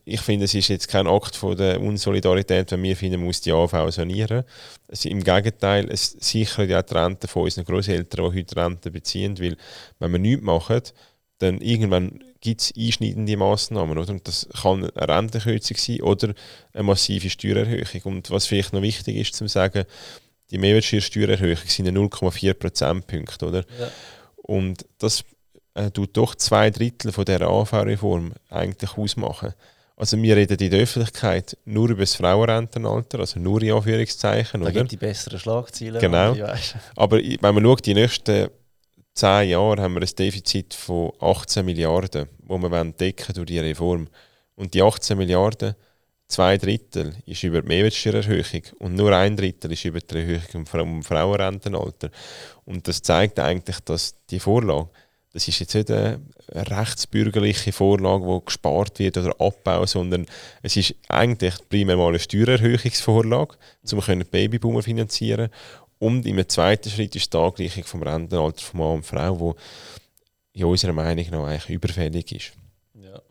ich 0.07 0.21
finde, 0.21 0.45
es 0.45 0.53
ist 0.53 0.69
jetzt 0.69 0.87
kein 0.87 1.05
Akt 1.05 1.35
von 1.35 1.57
der 1.57 1.81
Unsolidarität, 1.81 2.71
wenn 2.71 2.81
wir 2.81 2.95
finden, 2.95 3.19
man 3.19 3.27
muss 3.27 3.41
die 3.41 3.51
AV 3.51 3.91
sanieren. 3.91 4.43
Es, 4.87 5.03
Im 5.03 5.21
Gegenteil, 5.21 5.89
es 5.91 6.15
sichert 6.19 6.69
ja 6.69 6.79
auch 6.79 6.83
die 6.83 6.93
Rente 6.93 7.27
von 7.27 7.43
unseren 7.43 7.65
Großeltern, 7.65 8.31
die 8.31 8.39
heute 8.39 8.55
Rente 8.55 8.89
beziehen, 8.89 9.37
weil 9.39 9.57
wenn 9.99 10.11
wir 10.13 10.19
nichts 10.19 10.43
machen, 10.43 10.81
dann 11.39 11.59
irgendwann 11.59 12.23
gibt 12.39 12.61
es 12.61 12.73
einschneidende 12.77 13.35
Massnahmen. 13.35 13.97
Oder? 13.97 14.09
Und 14.09 14.25
das 14.27 14.47
kann 14.61 14.89
eine 14.89 15.15
Rentenkürzung 15.15 15.75
sein 15.75 16.01
oder 16.01 16.33
eine 16.71 16.83
massive 16.83 17.29
Steuererhöhung. 17.29 18.01
Und 18.05 18.31
was 18.31 18.47
vielleicht 18.47 18.71
noch 18.71 18.81
wichtig 18.81 19.17
ist, 19.17 19.35
zu 19.35 19.47
sagen, 19.47 19.83
die 20.51 20.57
Mehrwertsteuersteuererhöhung 20.57 21.57
sind 21.65 21.85
ja 21.85 21.91
0,4 21.91 22.53
Prozentpunkte. 22.53 23.45
Oder? 23.45 23.65
Ja. 23.77 23.91
Und 24.37 24.85
das 24.99 25.25
äh, 25.73 25.91
tut 25.91 26.15
doch 26.15 26.33
zwei 26.35 26.69
Drittel 26.69 27.11
von 27.11 27.25
dieser 27.25 27.41
AV-Reform 27.41 28.31
eigentlich 28.49 28.97
ausmachen. 28.97 29.53
Also 29.99 30.21
wir 30.21 30.35
reden 30.35 30.59
in 30.59 30.69
der 30.69 30.81
Öffentlichkeit 30.81 31.57
nur 31.65 31.89
über 31.89 32.01
das 32.01 32.13
Frauenrentenalter, 32.15 33.19
also 33.19 33.39
nur 33.39 33.63
in 33.63 33.71
Anführungszeichen. 33.73 34.61
Da 34.61 34.67
Oder? 34.67 34.79
gibt 34.79 34.91
die 34.91 34.97
besseren 34.97 35.39
Schlagziele. 35.39 35.99
Genau. 35.99 36.35
Aber 36.95 37.17
wenn 37.17 37.39
man 37.41 37.63
schaut, 37.63 37.83
die 37.83 37.95
nächsten 37.95 38.49
zehn 39.15 39.49
Jahre 39.49 39.81
haben 39.81 39.95
wir 39.95 40.01
ein 40.03 40.15
Defizit 40.15 40.75
von 40.75 41.11
18 41.19 41.65
Milliarden, 41.65 42.27
wo 42.43 42.59
wir 42.59 42.69
wollen 42.69 42.95
decken 42.95 43.33
durch 43.33 43.47
die 43.47 43.57
Reform. 43.57 44.07
Und 44.55 44.75
die 44.75 44.83
18 44.83 45.17
Milliarden, 45.17 45.73
zwei 46.27 46.59
Drittel 46.59 47.15
ist 47.25 47.41
über 47.41 47.63
die 47.63 47.67
Mehrwertsteuererhöhung 47.67 48.61
und 48.77 48.93
nur 48.93 49.11
ein 49.13 49.35
Drittel 49.35 49.71
ist 49.71 49.83
über 49.83 49.99
die 49.99 50.15
Erhöhung 50.15 50.67
im 50.83 51.03
Frauenrentenalter. 51.03 52.11
Und 52.65 52.87
das 52.87 53.01
zeigt 53.01 53.39
eigentlich, 53.39 53.79
dass 53.79 54.13
die 54.29 54.39
Vorlage, 54.39 54.89
das 55.33 55.47
ist 55.47 55.59
jetzt 55.59 55.75
nicht 55.75 55.91
eine 55.91 56.19
rechtsbürgerliche 56.51 57.71
Vorlage, 57.71 58.25
wo 58.25 58.39
gespart 58.39 58.97
wird 58.99 59.17
oder 59.17 59.39
abbaut, 59.39 59.89
sondern 59.89 60.25
es 60.63 60.77
ist 60.77 60.95
eigentlich 61.09 61.55
primär 61.69 61.97
mal 61.97 62.09
eine 62.09 62.19
Steuererhöhungsvorlage, 62.19 63.55
um 63.91 63.99
können 63.99 64.21
die 64.21 64.29
Babyboomer 64.29 64.81
finanzieren 64.81 65.49
und 65.99 66.25
im 66.25 66.47
zweiten 66.47 66.89
Schritt 66.89 67.15
ist 67.15 67.33
die 67.33 67.37
Angleichung 67.37 67.83
vom 67.83 68.03
Rentenalter 68.03 68.61
von 68.61 68.79
Mann 68.79 68.95
und 68.95 69.05
Frau, 69.05 69.39
wo 69.39 69.55
in 70.53 70.65
unserer 70.65 70.93
Meinung 70.93 71.25
nach 71.29 71.47
eigentlich 71.47 71.69
überfällig 71.69 72.31
ist. 72.31 72.51
Ja. 72.93 73.21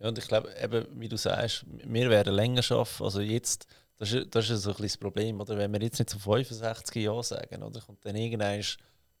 ja, 0.00 0.08
und 0.08 0.18
ich 0.18 0.28
glaube, 0.28 0.54
eben, 0.62 0.86
wie 0.94 1.08
du 1.08 1.16
sagst, 1.16 1.64
wir 1.66 2.10
werden 2.10 2.34
länger 2.34 2.62
arbeiten. 2.70 3.04
Also 3.04 3.20
jetzt, 3.20 3.66
das 3.98 4.12
ist, 4.12 4.34
das 4.34 4.50
ist 4.50 4.62
so 4.62 4.70
ein 4.70 4.76
bisschen 4.76 4.88
das 4.88 4.96
Problem, 4.98 5.40
oder? 5.40 5.56
Wenn 5.56 5.72
wir 5.72 5.80
jetzt 5.80 5.98
nicht 5.98 6.10
zu 6.10 6.18
65 6.18 7.02
Jahren 7.02 7.22
sagen, 7.22 7.62
oder? 7.62 7.80
Kommt 7.80 8.04
dann 8.04 8.16
irgendwann 8.16 8.62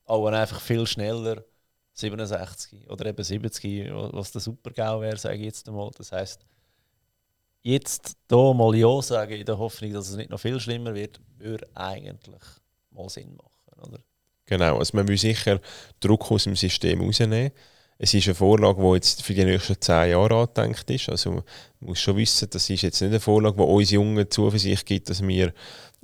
auch 0.04 0.26
einfach 0.26 0.60
viel 0.60 0.86
schneller 0.86 1.42
67 1.98 2.90
oder 2.90 3.06
eben 3.06 3.22
70, 3.22 3.90
was 4.12 4.32
der 4.32 4.40
Super-GAU 4.40 5.00
wäre, 5.00 5.16
sage 5.16 5.36
ich 5.36 5.44
jetzt 5.44 5.68
einmal. 5.68 5.90
Das 5.96 6.12
heisst, 6.12 6.44
jetzt 7.62 8.16
hier 8.28 8.54
mal 8.54 8.74
Ja 8.76 9.00
sagen, 9.02 9.32
in 9.32 9.46
der 9.46 9.58
Hoffnung, 9.58 9.92
dass 9.92 10.10
es 10.10 10.16
nicht 10.16 10.30
noch 10.30 10.40
viel 10.40 10.60
schlimmer 10.60 10.94
wird, 10.94 11.20
würde 11.38 11.66
eigentlich 11.74 12.42
mal 12.90 13.08
Sinn 13.08 13.34
machen, 13.34 13.88
oder? 13.88 14.00
Genau, 14.44 14.78
also 14.78 14.96
man 14.96 15.08
will 15.08 15.18
sicher 15.18 15.60
Druck 15.98 16.30
aus 16.30 16.44
dem 16.44 16.54
System 16.54 17.00
rausnehmen. 17.00 17.50
Es 17.98 18.12
ist 18.12 18.26
eine 18.26 18.34
Vorlage, 18.34 18.80
die 18.80 18.94
jetzt 18.94 19.22
für 19.22 19.34
die 19.34 19.44
nächsten 19.44 19.80
zehn 19.80 20.10
Jahre 20.10 20.36
angedenkt 20.36 20.88
ist. 20.90 21.08
Also 21.08 21.32
man 21.32 21.44
muss 21.80 21.98
schon 21.98 22.16
wissen, 22.16 22.48
das 22.50 22.68
ist 22.68 22.82
jetzt 22.82 23.00
nicht 23.00 23.10
eine 23.10 23.20
Vorlage, 23.20 23.56
die 23.56 23.62
uns 23.62 23.90
Jungen 23.90 24.30
Zuversicht 24.30 24.84
gibt, 24.84 25.08
dass 25.08 25.26
wir 25.26 25.52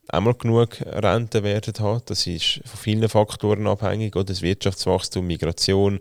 einmal 0.08 0.34
genug 0.34 0.80
Rente 0.80 1.42
werden 1.42 1.74
haben. 1.78 2.02
Das 2.06 2.26
ist 2.26 2.60
von 2.64 2.78
vielen 2.78 3.08
Faktoren 3.08 3.66
abhängig. 3.66 4.16
Oder? 4.16 4.26
Das 4.26 4.42
Wirtschaftswachstum, 4.42 5.26
Migration, 5.26 6.00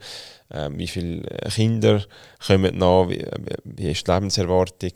äh, 0.50 0.70
wie 0.74 0.88
viele 0.88 1.22
Kinder 1.54 2.04
kommen 2.46 2.78
nach, 2.78 3.10
wie, 3.10 3.26
wie 3.64 3.92
ist 3.92 4.08
die 4.08 4.12
Lebenserwartung. 4.12 4.92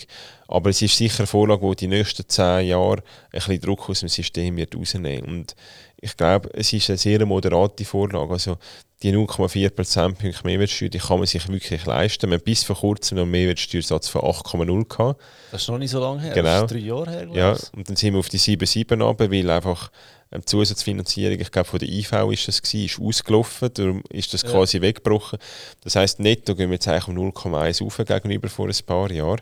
Aber 0.48 0.70
es 0.70 0.82
ist 0.82 0.98
sicher 0.98 1.20
eine 1.20 1.28
Vorlage, 1.28 1.70
die 1.72 1.76
die 1.76 1.88
nächsten 1.88 2.28
zehn 2.28 2.68
Jahre 2.68 2.98
ein 2.98 3.04
bisschen 3.32 3.62
Druck 3.62 3.90
aus 3.90 4.02
dem 4.02 4.10
System 4.10 4.58
wird 4.58 4.76
rausnehmen 4.76 5.24
Und 5.24 5.56
ich 6.00 6.16
glaube, 6.18 6.50
es 6.54 6.74
ist 6.74 6.90
eine 6.90 6.98
sehr 6.98 7.26
moderate 7.26 7.86
Vorlage. 7.86 8.34
Also 8.34 8.58
die 9.04 9.12
0,4 9.14 9.70
Prozentpunkte 9.72 10.42
Mehrwertsteuer, 10.46 10.90
die 10.90 11.00
kann 11.00 11.18
man 11.18 11.28
sich 11.28 11.48
wirklich 11.50 11.86
leisten. 11.86 12.30
Wir 12.30 12.38
haben 12.38 12.44
bis 12.44 12.64
vor 12.64 12.78
kurzem 12.78 13.18
noch 13.18 13.24
einen 13.24 13.32
Mehrwertsteuersatz 13.32 14.08
von 14.08 14.22
8,0 14.22 14.88
gehabt. 14.88 15.22
Das 15.52 15.62
ist 15.64 15.68
noch 15.68 15.78
nicht 15.78 15.92
so 15.92 16.00
lange 16.00 16.22
her, 16.22 16.34
Genau. 16.34 16.62
das 16.62 16.64
ist 16.64 16.72
drei 16.72 16.78
Jahre 16.88 17.12
her, 17.12 17.28
Ja, 17.34 17.58
und 17.76 17.90
dann 17.90 17.96
sind 17.96 18.14
wir 18.14 18.20
auf 18.20 18.30
die 18.30 18.40
7,7 18.40 19.02
runter, 19.04 19.30
weil 19.30 19.50
einfach 19.50 19.92
ähm, 20.32 20.42
die 20.42 20.46
Zusatzfinanzierung, 20.46 21.40
ich 21.40 21.52
glaube 21.52 21.68
von 21.68 21.80
der 21.80 21.90
IV 21.90 22.12
ist 22.32 22.48
das 22.48 22.62
gewesen, 22.62 22.86
ist 22.86 23.00
ausgelaufen, 23.00 23.70
darum 23.74 24.04
ist 24.10 24.34
das 24.34 24.44
Ja. 24.44 24.50
quasi 24.52 24.80
weggebrochen. 24.82 25.40
Das 25.84 25.96
heisst, 25.98 26.20
netto 26.20 26.56
gehen 26.56 26.70
wir 26.70 26.76
jetzt 26.76 26.88
eigentlich 26.88 27.08
um 27.10 27.16
0,1 27.18 27.84
rauf 27.84 27.98
gegenüber 27.98 28.48
vor 28.50 28.68
ein 28.68 28.86
paar 28.86 29.12
Jahren. 29.12 29.42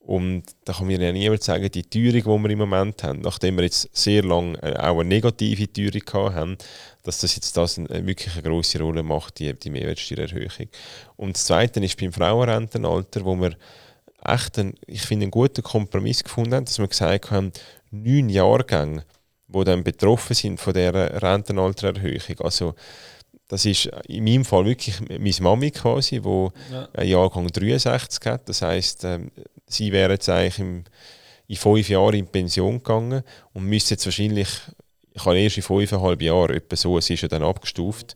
Und 0.00 0.44
da 0.64 0.72
kann 0.72 0.86
mir 0.86 1.00
ja 1.00 1.10
niemand 1.10 1.42
sagen, 1.42 1.68
die 1.68 1.82
Teuerung, 1.82 2.38
die 2.38 2.44
wir 2.44 2.50
im 2.50 2.58
Moment 2.60 3.02
haben, 3.02 3.22
nachdem 3.22 3.56
wir 3.56 3.64
jetzt 3.64 3.88
sehr 3.92 4.22
lange 4.22 4.56
äh, 4.62 4.76
auch 4.78 5.00
eine 5.00 5.08
negative 5.08 5.72
Teuerung 5.72 6.32
haben, 6.34 6.58
dass 7.06 7.20
das 7.20 7.34
jetzt 7.36 7.56
das 7.56 7.78
eine, 7.78 8.06
wirklich 8.06 8.34
eine 8.34 8.42
grosse 8.42 8.80
Rolle 8.80 9.02
macht, 9.02 9.38
die, 9.38 9.52
die 9.54 9.70
Mehrwertsteuererhöhung. 9.70 10.68
Und 11.16 11.36
das 11.36 11.44
Zweite 11.44 11.80
ist 11.84 11.98
beim 12.00 12.12
Frauenrentenalter, 12.12 13.24
wo 13.24 13.36
wir 13.36 13.56
echt 14.24 14.58
einen, 14.58 14.74
ich 14.86 15.02
finde, 15.02 15.24
einen 15.24 15.30
guten 15.30 15.62
Kompromiss 15.62 16.24
gefunden 16.24 16.54
haben, 16.54 16.64
dass 16.64 16.78
wir 16.78 16.88
gesagt 16.88 17.30
haben, 17.30 17.52
neun 17.90 18.28
Jahrgänge, 18.28 19.04
die 19.48 19.64
dann 19.64 19.84
betroffen 19.84 20.34
sind 20.34 20.58
von 20.60 20.74
dieser 20.74 21.22
Rentenaltererhöhung. 21.22 22.40
Also 22.40 22.74
das 23.48 23.64
ist 23.64 23.86
in 24.08 24.24
meinem 24.24 24.44
Fall 24.44 24.64
wirklich 24.64 24.98
meine 25.08 25.32
Mami 25.40 25.70
quasi, 25.70 26.20
die 26.20 26.48
Ja. 26.72 26.88
einen 26.94 27.08
Jahrgang 27.08 27.46
63 27.46 28.24
hat. 28.26 28.48
Das 28.48 28.62
heisst, 28.62 29.04
ähm, 29.04 29.30
sie 29.68 29.92
wäre 29.92 30.14
jetzt 30.14 30.28
eigentlich 30.28 30.58
im, 30.58 30.84
in 31.46 31.56
fünf 31.56 31.88
Jahren 31.88 32.14
in 32.16 32.26
Pension 32.26 32.78
gegangen 32.78 33.22
und 33.52 33.64
müsste 33.64 33.94
jetzt 33.94 34.04
wahrscheinlich, 34.06 34.48
ich 35.16 35.24
habe 35.24 35.38
erst 35.38 35.56
in 35.56 35.62
fünfeinhalb 35.62 36.20
Jahren, 36.20 36.54
etwa 36.54 36.76
so, 36.76 36.98
es 36.98 37.08
ist 37.08 37.22
ja 37.22 37.28
dann 37.28 37.42
abgestuft, 37.42 38.14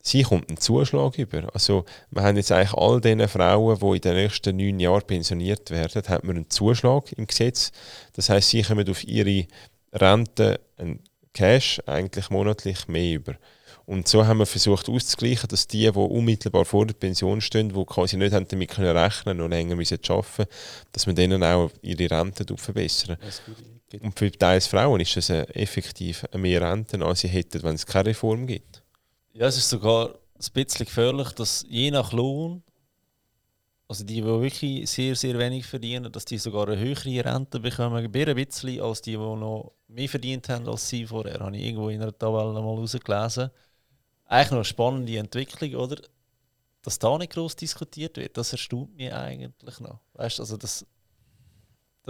sie 0.00 0.22
kommt 0.22 0.48
einen 0.48 0.58
Zuschlag 0.58 1.18
über. 1.18 1.52
Also 1.52 1.84
wir 2.10 2.22
haben 2.22 2.36
jetzt 2.36 2.52
eigentlich 2.52 2.72
all 2.72 3.00
diesen 3.00 3.26
Frauen, 3.28 3.78
die 3.80 3.96
in 3.96 4.00
den 4.00 4.14
nächsten 4.14 4.56
neun 4.56 4.78
Jahren 4.78 5.06
pensioniert 5.06 5.70
werden, 5.70 6.02
hat 6.08 6.24
man 6.24 6.36
einen 6.36 6.50
Zuschlag 6.50 7.12
im 7.12 7.26
Gesetz. 7.26 7.72
Das 8.14 8.30
heißt, 8.30 8.50
sie 8.50 8.62
kommen 8.62 8.88
auf 8.88 9.04
ihre 9.04 9.46
Rente 9.92 10.60
einen 10.76 11.00
Cash 11.34 11.80
eigentlich 11.86 12.30
monatlich 12.30 12.86
mehr 12.86 13.14
über. 13.14 13.34
Und 13.86 14.06
so 14.06 14.24
haben 14.24 14.38
wir 14.38 14.46
versucht 14.46 14.88
auszugleichen, 14.88 15.48
dass 15.48 15.66
die, 15.66 15.90
die 15.90 15.98
unmittelbar 15.98 16.64
vor 16.64 16.86
der 16.86 16.94
Pension 16.94 17.40
stehen, 17.40 17.70
die 17.70 17.84
quasi 17.86 18.16
nicht 18.16 18.32
haben 18.32 18.46
damit 18.46 18.70
können 18.70 19.40
und 19.40 19.50
länger 19.50 19.74
müssen 19.74 19.98
dass 20.92 21.06
wir 21.08 21.14
denen 21.14 21.42
auch 21.42 21.72
ihre 21.82 22.08
Rente 22.08 22.46
verbessern. 22.56 23.16
Das 23.20 23.40
ist 23.40 23.46
gut. 23.46 23.79
Und 23.98 24.18
für 24.18 24.30
teils 24.30 24.66
Frauen 24.66 25.00
ist 25.00 25.16
das 25.16 25.30
effektiv 25.30 26.24
mehr 26.34 26.62
Renten, 26.62 27.02
als 27.02 27.20
sie 27.20 27.28
hätten, 27.28 27.62
wenn 27.62 27.74
es 27.74 27.86
keine 27.86 28.10
Reform 28.10 28.46
gibt. 28.46 28.82
Ja, 29.32 29.46
es 29.46 29.56
ist 29.56 29.68
sogar 29.68 30.10
ein 30.10 30.52
bisschen 30.52 30.86
gefährlich, 30.86 31.32
dass 31.32 31.64
je 31.68 31.90
nach 31.90 32.12
Lohn, 32.12 32.62
also 33.88 34.04
die, 34.04 34.16
die 34.16 34.24
wirklich 34.24 34.88
sehr, 34.88 35.16
sehr 35.16 35.36
wenig 35.38 35.66
verdienen, 35.66 36.12
dass 36.12 36.24
die 36.24 36.38
sogar 36.38 36.68
eine 36.68 36.78
höhere 36.78 37.24
Rente 37.24 37.58
bekommen, 37.58 37.96
ein 37.96 38.12
bisschen 38.12 38.80
als 38.80 39.02
die, 39.02 39.12
die 39.12 39.16
noch 39.16 39.72
mehr 39.88 40.08
verdient 40.08 40.48
haben 40.48 40.68
als 40.68 40.88
sie 40.88 41.06
vorher. 41.06 41.40
Habe 41.40 41.56
ich 41.56 41.64
irgendwo 41.64 41.88
in 41.88 42.00
einer 42.00 42.16
Tabelle 42.16 42.52
mal 42.52 42.60
rausgelesen. 42.60 43.50
Eigentlich 44.26 44.50
noch 44.50 44.58
eine 44.58 44.64
spannende 44.64 45.18
Entwicklung, 45.18 45.74
oder? 45.74 46.00
Dass 46.82 46.98
da 46.98 47.18
nicht 47.18 47.32
groß 47.32 47.56
diskutiert 47.56 48.16
wird, 48.16 48.36
das 48.36 48.52
erstaunt 48.52 48.96
mich 48.96 49.12
eigentlich 49.12 49.80
noch. 49.80 49.98
Weißt 50.14 50.38
du, 50.38 50.42
also 50.44 50.56
das, 50.56 50.86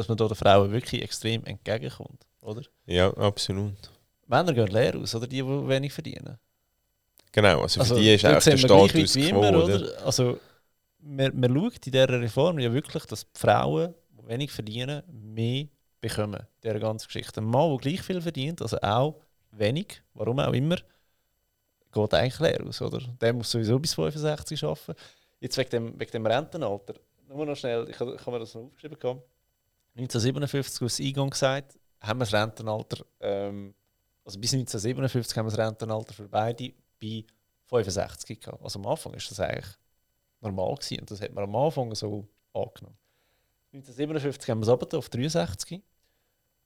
dass 0.01 0.09
man 0.09 0.17
da 0.17 0.27
den 0.27 0.35
Frauen 0.35 0.73
wirklich 0.73 1.03
extrem 1.03 1.45
entgegenkommt, 1.45 2.27
oder? 2.41 2.63
Ja, 2.87 3.13
absolut. 3.19 3.91
Männer 4.27 4.55
gehen 4.55 4.69
leer 4.69 4.97
aus, 4.97 5.15
oder? 5.15 5.27
Die, 5.27 5.37
die 5.37 5.69
wenig 5.69 5.93
verdienen. 5.93 6.39
Genau, 7.33 7.61
also 7.61 7.75
für 7.75 7.81
Also, 7.81 7.97
die 7.97 8.15
ist 8.15 8.25
auch 8.25 8.43
der 8.43 8.57
Status 8.57 9.13
quo, 9.13 9.21
immer, 9.21 9.63
oder? 9.63 9.65
oder? 9.65 10.07
Also, 10.07 10.39
man, 11.01 11.39
man 11.39 11.55
schaut 11.55 11.87
in 11.87 11.93
dieser 11.93 12.09
Reform 12.21 12.59
ja 12.59 12.73
wirklich, 12.73 13.05
dass 13.05 13.31
die 13.31 13.39
Frauen, 13.39 13.95
die 14.11 14.27
wenig 14.27 14.51
verdienen, 14.51 15.03
mehr 15.13 15.67
bekommen. 16.01 16.47
Dieser 16.63 16.79
ganzen 16.79 17.07
Geschichte. 17.07 17.43
Ein 17.43 17.45
Mann, 17.45 17.69
der 17.69 17.79
gleich 17.79 18.01
viel 18.01 18.23
verdient, 18.23 18.63
also 18.63 18.79
auch 18.81 19.21
wenig, 19.51 20.03
warum 20.15 20.39
auch 20.41 20.53
immer, 20.55 20.77
geht 21.93 22.15
eigentlich 22.15 22.41
leer 22.41 22.67
aus, 22.67 22.81
oder? 22.81 23.01
Der 23.21 23.35
muss 23.35 23.51
sowieso 23.51 23.79
bis 23.79 23.93
65 23.93 24.65
arbeiten. 24.65 24.95
Jetzt 25.41 25.59
wegen 25.59 25.71
dem, 25.71 26.01
wegen 26.01 26.11
dem 26.11 26.27
Rentenalter, 26.27 26.95
nur 27.29 27.47
noch 27.47 27.57
schnell, 27.57 27.85
ich 27.89 27.95
ich 27.95 28.01
habe 28.01 28.31
mir 28.31 28.39
das 28.41 28.55
noch 28.55 28.63
aufgeschrieben. 28.63 28.99
gehabt. 28.99 29.23
1957, 29.97 30.83
als 30.83 31.01
Eingang 31.01 31.31
gesagt, 31.31 31.79
haben 32.01 32.19
wir 32.21 32.25
das 32.25 32.35
Rentenalter, 32.35 33.05
ähm, 33.21 33.75
also 34.25 34.39
bis 34.39 34.53
1957 34.53 35.37
haben 35.37 35.47
wir 35.47 35.51
das 35.51 35.59
Rentenalter 35.59 36.15
für 36.15 36.29
beide 36.29 36.73
bei 37.01 37.25
65 37.67 38.41
gehabt. 38.41 38.63
Also 38.63 38.79
am 38.79 38.87
Anfang 38.87 39.15
ist 39.15 39.31
das 39.31 39.41
eigentlich 39.41 39.77
normal 40.41 40.75
gewesen 40.75 41.01
und 41.01 41.11
das 41.11 41.21
hat 41.21 41.33
man 41.33 41.45
am 41.45 41.57
Anfang 41.57 41.95
so 41.95 42.27
angenommen. 42.53 42.97
1957 43.73 44.51
haben 44.51 44.59
wir 44.61 44.63
es 44.63 44.69
runter 44.69 44.99
auf 44.99 45.09
63. 45.09 45.83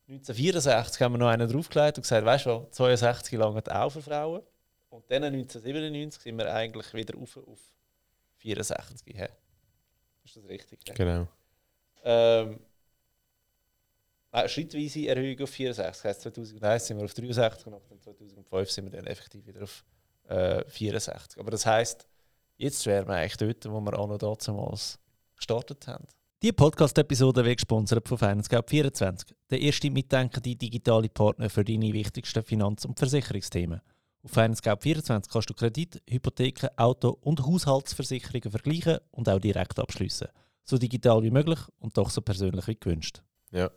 1964 0.08 1.00
haben 1.02 1.12
wir 1.12 1.18
noch 1.18 1.28
einen 1.28 1.50
draufgelegt 1.50 1.98
und 1.98 2.02
gesagt, 2.02 2.24
weißt 2.24 2.46
du, 2.46 2.66
62 2.70 3.38
lange 3.38 3.62
auch 3.70 3.90
für 3.90 4.02
Frauen. 4.02 4.42
Und 4.90 5.10
dann 5.10 5.24
1997 5.24 6.22
sind 6.22 6.38
wir 6.38 6.52
eigentlich 6.52 6.92
wieder 6.94 7.18
auf, 7.18 7.36
auf 7.36 7.58
64. 8.36 9.16
He. 9.16 9.26
Ist 10.24 10.36
das 10.36 10.48
richtig? 10.48 10.84
Genau. 10.84 11.26
Ähm, 12.04 12.60
eine 14.34 14.48
schrittweise 14.48 15.06
Erhöhung 15.06 15.40
auf 15.42 15.50
64. 15.50 16.02
Das 16.02 16.04
heisst, 16.04 16.22
2001 16.22 16.86
sind 16.86 16.98
wir 16.98 17.04
auf 17.04 17.14
63 17.14 17.66
und 17.66 17.72
dann 17.72 18.00
2005 18.00 18.70
sind 18.70 18.84
wir 18.84 18.90
dann 18.98 19.06
effektiv 19.06 19.46
wieder 19.46 19.62
auf 19.62 19.84
äh, 20.28 20.64
64. 20.68 21.38
Aber 21.38 21.50
das 21.50 21.64
heisst, 21.64 22.08
jetzt 22.56 22.84
wären 22.86 23.06
wir 23.06 23.14
eigentlich 23.14 23.36
dort, 23.36 23.64
wo 23.70 23.80
wir 23.80 23.98
auch 23.98 24.08
noch 24.08 24.18
damals 24.18 24.98
gestartet 25.36 25.86
haben. 25.86 26.06
Die 26.42 26.52
Podcast-Episode 26.52 27.44
wird 27.44 27.58
gesponsert 27.58 28.06
von 28.08 28.18
FinanceGap24, 28.18 29.34
der 29.50 29.60
erste 29.60 29.90
mitdenkende 29.90 30.56
digitale 30.56 31.08
Partner 31.08 31.48
für 31.48 31.64
deine 31.64 31.92
wichtigsten 31.92 32.42
Finanz- 32.42 32.84
und 32.84 32.98
Versicherungsthemen. 32.98 33.80
Auf 34.24 34.36
FinanceGap24 34.36 35.30
kannst 35.30 35.50
du 35.50 35.54
Kredit, 35.54 36.02
Hypotheken, 36.10 36.70
Auto- 36.76 37.18
und 37.20 37.46
Haushaltsversicherungen 37.46 38.50
vergleichen 38.50 38.98
und 39.12 39.28
auch 39.28 39.38
direkt 39.38 39.78
abschließen. 39.78 40.28
So 40.64 40.76
digital 40.76 41.22
wie 41.22 41.30
möglich 41.30 41.60
und 41.78 41.96
doch 41.96 42.10
so 42.10 42.20
persönlich 42.20 42.66
wie 42.66 42.76
gewünscht. 42.76 43.22
Ja. 43.52 43.70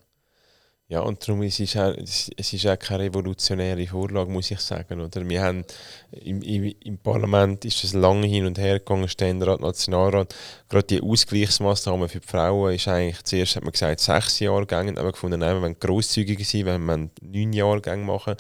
Ja, 0.90 1.02
und 1.02 1.22
darum 1.22 1.44
ist 1.44 1.60
es, 1.60 1.76
auch, 1.76 1.94
es 1.98 2.54
ist 2.54 2.66
auch 2.66 2.80
keine 2.80 3.04
revolutionäre 3.04 3.86
Vorlage, 3.88 4.32
muss 4.32 4.52
ich 4.52 4.62
sagen. 4.62 5.02
Oder? 5.02 5.28
Wir 5.28 5.42
haben 5.42 5.66
im, 6.12 6.42
im, 6.42 6.74
im 6.80 6.98
Parlament 6.98 7.66
ist 7.66 7.84
es 7.84 7.92
lange 7.94 8.26
hin 8.26 8.46
und 8.46 8.58
her 8.58 8.80
gegangen, 8.80 9.10
Ständerat, 9.10 9.60
Nationalrat. 9.60 10.34
Gerade 10.70 10.88
die 10.88 11.02
Ausgleichsmaßnahmen 11.02 12.08
für 12.08 12.22
die 12.22 12.28
Frauen 12.28 12.74
ist 12.74 12.88
eigentlich, 12.88 13.22
zuerst 13.24 13.58
hat 13.58 13.64
man 13.64 13.74
gesagt, 13.74 14.00
sechs 14.00 14.40
Jahrgänge, 14.40 14.98
aber 14.98 15.12
gefunden, 15.12 15.42
nein, 15.42 15.56
wir 15.56 15.62
wollen 15.62 15.78
grosszügiger 15.78 16.46
sein, 16.46 16.66
wir 16.66 16.78
neun 16.80 17.52
Jahrgänge 17.52 18.06
machen. 18.06 18.36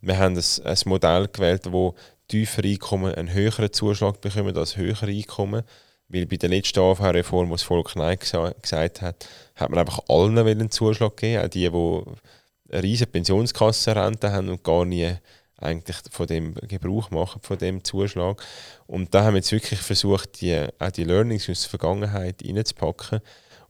Wir 0.00 0.18
haben 0.18 0.36
ein, 0.36 0.66
ein 0.66 0.78
Modell 0.86 1.28
gewählt, 1.28 1.70
wo 1.70 1.94
tiefere 2.26 2.66
Einkommen 2.66 3.14
einen 3.14 3.32
höheren 3.32 3.72
Zuschlag 3.72 4.20
bekommen 4.20 4.56
als 4.56 4.76
höhere 4.76 5.06
Einkommen. 5.06 5.62
Weil 6.08 6.26
bei 6.26 6.36
der 6.36 6.50
letzten 6.50 6.80
AV-Reform, 6.80 7.48
wo 7.48 7.54
das 7.54 7.62
Volk 7.62 7.96
Nein 7.96 8.18
gesagt 8.18 9.02
hat, 9.02 9.28
hat 9.56 9.70
man 9.70 9.78
einfach 9.78 10.00
allen 10.08 10.38
einen 10.38 10.70
Zuschlag 10.70 11.16
gegeben, 11.16 11.44
auch 11.44 11.48
die, 11.48 11.70
die 11.70 12.72
eine 12.72 12.82
riesige 12.82 13.10
Pensionskassenrente 13.10 14.32
haben 14.32 14.48
und 14.48 14.62
gar 14.62 14.84
nie 14.84 15.14
eigentlich 15.56 15.96
von 16.10 16.26
dem 16.26 16.54
Gebrauch 16.54 17.10
machen, 17.10 17.40
von 17.42 17.58
dem 17.58 17.84
Zuschlag. 17.84 18.42
Und 18.86 19.14
da 19.14 19.24
haben 19.24 19.34
wir 19.34 19.38
jetzt 19.38 19.52
wirklich 19.52 19.80
versucht, 19.80 20.40
die, 20.40 20.66
auch 20.78 20.90
die 20.90 21.04
Learnings 21.04 21.48
aus 21.48 21.62
der 21.62 21.70
Vergangenheit 21.70 22.42
reinzupacken. 22.44 23.20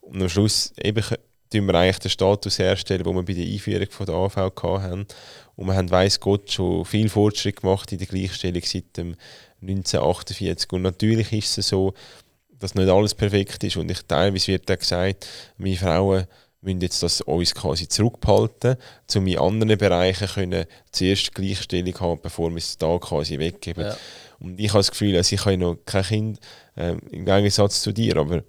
Und 0.01 0.23
am 0.23 0.29
Schluss 0.29 0.73
eben 0.83 1.05
tun 1.51 1.66
wir 1.66 1.75
eigentlich 1.75 1.99
den 1.99 2.11
Status 2.11 2.59
herstellen, 2.59 3.05
den 3.05 3.14
wir 3.14 3.23
bei 3.23 3.35
der 3.35 3.47
Einführung 3.47 3.90
von 3.90 4.07
der 4.07 4.14
AV 4.16 4.37
hatten. 4.37 5.07
Und 5.57 5.66
wir 5.66 5.75
haben, 5.75 5.90
weiss 5.90 6.18
Gott, 6.18 6.51
schon 6.51 6.85
viel 6.85 7.09
Fortschritt 7.09 7.61
gemacht 7.61 7.92
in 7.92 7.99
der 7.99 8.09
Gleichstellung 8.09 8.62
seit 8.64 8.97
dem 8.97 9.14
1948. 9.62 10.73
Und 10.73 10.83
natürlich 10.83 11.33
ist 11.33 11.59
es 11.59 11.68
so, 11.68 11.94
dass 12.64 12.74
nicht 12.74 12.88
alles 12.88 13.14
perfekt 13.14 13.62
ist. 13.62 13.77
Und 13.77 13.90
ich, 13.90 14.00
teilweise 14.03 14.48
wird 14.48 14.68
dann 14.70 14.79
gesagt, 14.79 15.27
wir 15.59 15.77
Frauen 15.77 16.27
müssen 16.62 16.81
jetzt 16.81 17.03
das 17.03 17.20
uns 17.20 17.55
quasi 17.55 17.87
zurückbehalten, 17.87 18.77
um 19.14 19.27
in 19.27 19.38
anderen 19.38 19.77
Bereichen 19.77 20.27
können 20.27 20.64
zuerst 20.90 21.35
Gleichstellung 21.35 22.00
haben, 22.00 22.20
bevor 22.22 22.50
wir 22.50 22.57
es 22.57 22.79
da 22.79 22.96
quasi 22.98 23.38
weggeben. 23.38 23.85
Ja. 23.85 23.96
Und 24.40 24.59
ich 24.59 24.70
habe 24.70 24.79
das 24.79 24.90
Gefühl, 24.90 25.14
also 25.14 25.35
ich 25.35 25.44
habe 25.44 25.59
noch 25.59 25.77
kein 25.85 26.05
Kind, 26.05 26.40
äh, 26.77 26.96
im 27.11 27.27
Gegensatz 27.27 27.83
zu 27.83 27.92
dir, 27.92 28.16
aber 28.16 28.42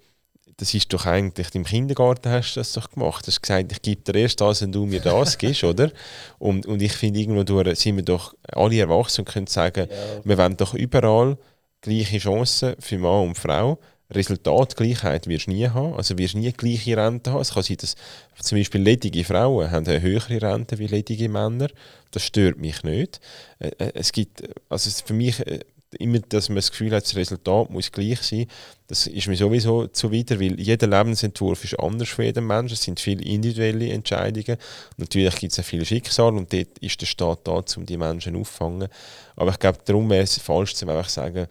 das 0.55 0.73
ist 0.73 0.93
doch 0.93 1.05
eigentlich, 1.05 1.53
im 1.53 1.65
Kindergarten 1.65 2.31
hast 2.31 2.53
du 2.53 2.61
das 2.61 2.71
doch 2.71 2.89
gemacht. 2.89 3.27
Du 3.27 3.31
hast 3.31 3.41
gesagt, 3.41 3.69
ich 3.69 3.81
gebe 3.81 4.01
dir 4.01 4.17
erst 4.21 4.39
das, 4.39 4.61
wenn 4.61 4.71
du 4.71 4.85
mir 4.85 5.01
das 5.01 5.37
gibst, 5.37 5.65
oder? 5.65 5.91
Und, 6.39 6.65
und 6.65 6.81
ich 6.81 6.93
finde, 6.93 7.19
irgendwo 7.19 7.43
durch 7.43 7.77
sind 7.79 7.97
wir 7.97 8.03
doch 8.03 8.33
alle 8.47 8.79
erwachsen 8.79 9.21
und 9.21 9.25
können 9.25 9.47
sagen, 9.47 9.89
ja. 9.89 9.95
wir 10.23 10.37
wollen 10.37 10.55
doch 10.55 10.73
überall 10.73 11.37
gleiche 11.81 12.17
Chancen 12.17 12.75
für 12.79 12.97
Mann 12.97 13.27
und 13.27 13.37
Frau 13.37 13.77
Resultatgleichheit 14.11 15.27
wirst 15.27 15.47
du 15.47 15.51
nie 15.51 15.67
haben. 15.67 15.95
Also 15.95 16.17
wirst 16.17 16.35
du 16.35 16.39
nie 16.39 16.51
gleiche 16.51 16.97
Rente 16.97 17.31
haben. 17.31 17.41
Es 17.41 17.53
kann 17.53 17.63
sein, 17.63 17.77
dass 17.77 17.95
zum 18.41 18.57
Beispiel 18.57 18.81
ledige 18.81 19.23
Frauen 19.23 19.71
haben 19.71 19.87
eine 19.87 20.01
höhere 20.01 20.41
Rente 20.41 20.77
wie 20.79 20.87
ledige 20.87 21.29
Männer. 21.29 21.67
Das 22.11 22.23
stört 22.23 22.57
mich 22.57 22.83
nicht. 22.83 23.19
Äh, 23.59 23.69
äh, 23.79 23.91
es 23.95 24.11
gibt, 24.11 24.43
also 24.69 24.89
für 25.05 25.13
mich 25.13 25.39
äh, 25.45 25.59
immer, 25.99 26.19
dass 26.19 26.49
man 26.49 26.57
das 26.57 26.71
Gefühl 26.71 26.93
hat, 26.93 27.03
das 27.03 27.15
Resultat 27.15 27.69
muss 27.69 27.91
gleich 27.91 28.21
sein, 28.21 28.47
das 28.87 29.07
ist 29.07 29.27
mir 29.27 29.35
sowieso 29.35 29.87
zuwider, 29.87 30.39
weil 30.39 30.59
jeder 30.59 30.87
Lebensentwurf 30.87 31.63
ist 31.63 31.79
anders 31.79 32.09
für 32.09 32.23
jeden 32.23 32.45
Menschen. 32.45 32.73
Es 32.73 32.83
sind 32.83 32.99
viele 32.99 33.23
individuelle 33.23 33.89
Entscheidungen. 33.89 34.57
Natürlich 34.97 35.35
gibt 35.37 35.53
es 35.53 35.59
auch 35.59 35.63
viele 35.63 35.85
Schicksale 35.85 36.35
und 36.35 36.53
dort 36.53 36.77
ist 36.79 37.01
der 37.01 37.05
Staat 37.07 37.39
da, 37.45 37.63
um 37.77 37.85
die 37.85 37.97
Menschen 37.97 38.35
aufzufangen. 38.35 38.89
Aber 39.35 39.51
ich 39.51 39.59
glaube, 39.59 39.79
darum 39.85 40.09
wäre 40.09 40.23
es 40.23 40.37
falsch, 40.37 40.75
zu 40.75 40.87
einfach 40.87 41.09
sagen, 41.09 41.47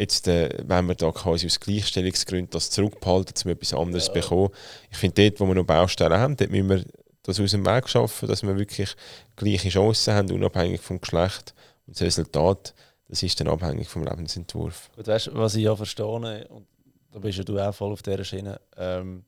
Jetzt, 0.00 0.28
äh, 0.28 0.48
wenn 0.66 0.86
wir 0.86 0.94
da 0.94 1.12
quasi 1.12 1.44
aus 1.46 1.60
Gleichstellungsgründen 1.60 2.50
das 2.50 2.70
zurückbehalten, 2.70 3.34
um 3.44 3.50
etwas 3.50 3.74
anderes 3.74 4.06
ja. 4.06 4.14
bekommen. 4.14 4.48
Ich 4.90 4.96
finde, 4.96 5.22
dort, 5.22 5.40
wo 5.40 5.46
wir 5.46 5.54
noch 5.54 5.66
Baustellen 5.66 6.18
haben, 6.18 6.36
dort 6.36 6.50
müssen 6.50 6.70
wir 6.70 6.84
das 7.22 7.38
aus 7.38 7.50
dem 7.50 7.66
Weg 7.66 7.86
schaffen, 7.86 8.26
dass 8.26 8.42
wir 8.42 8.56
wirklich 8.56 8.96
gleiche 9.36 9.68
Chancen 9.68 10.14
haben, 10.14 10.32
unabhängig 10.32 10.80
vom 10.80 11.02
Geschlecht. 11.02 11.54
Und 11.86 11.96
das 11.96 12.06
Resultat, 12.06 12.74
das 13.08 13.22
ist 13.22 13.38
dann 13.40 13.48
abhängig 13.48 13.88
vom 13.88 14.02
Lebensentwurf. 14.02 14.90
Gut, 14.96 15.06
weißt, 15.06 15.34
was 15.34 15.54
ich 15.54 15.64
ja 15.64 15.76
verstehe, 15.76 16.06
und 16.48 16.66
da 17.12 17.18
bist 17.18 17.36
ja 17.36 17.44
du 17.44 17.58
auch 17.58 17.74
voll 17.74 17.92
auf 17.92 18.02
dieser 18.02 18.24
Schiene, 18.24 18.58
ähm, 18.78 19.24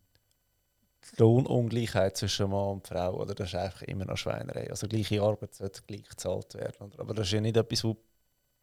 die 1.13 1.21
Lohnungleichheit 1.21 2.17
zwischen 2.17 2.49
Mann 2.49 2.77
und 2.77 2.87
Frau, 2.87 3.21
oder 3.21 3.35
das 3.35 3.49
ist 3.49 3.57
einfach 3.57 3.83
immer 3.83 4.07
noch 4.07 4.17
Schweinerei. 4.17 4.71
Also 4.71 4.89
gleiche 4.89 5.21
Arbeit 5.21 5.55
sollte 5.55 5.83
gleich 5.87 6.09
gezahlt 6.09 6.55
werden. 6.55 6.93
Aber 6.97 7.13
das 7.13 7.27
ist 7.27 7.33
ja 7.33 7.43
nicht 7.43 7.59
etwas, 7.59 7.85
was 7.85 7.97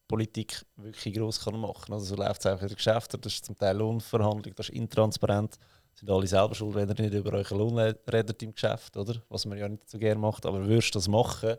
Politik 0.09 0.65
wirklich 0.75 1.13
gross 1.13 1.39
kann 1.39 1.57
machen 1.57 1.85
kann. 1.85 1.93
Also 1.93 2.07
so 2.07 2.15
läuft 2.15 2.41
es 2.41 2.47
einfach 2.47 2.63
in 2.63 2.69
den 2.69 2.75
Geschäften, 2.75 3.21
das 3.21 3.33
ist 3.33 3.45
zum 3.45 3.57
Teil 3.57 3.77
Lohnverhandlung, 3.77 4.53
das 4.55 4.67
ist 4.67 4.75
intransparent. 4.75 5.57
Sind 5.93 6.09
alle 6.09 6.27
selber 6.27 6.55
schuld, 6.55 6.75
wenn 6.75 6.89
ihr 6.89 6.95
nicht 6.95 7.13
über 7.13 7.33
euren 7.33 7.57
Lohn 7.57 7.77
redet 7.77 8.41
im 8.41 8.53
Geschäft, 8.53 8.97
oder? 8.97 9.21
Was 9.29 9.45
man 9.45 9.57
ja 9.57 9.69
nicht 9.69 9.89
so 9.89 9.99
gerne 9.99 10.19
macht. 10.19 10.45
Aber 10.45 10.65
würdest 10.65 10.95
du 10.95 10.99
das 10.99 11.07
machen, 11.07 11.55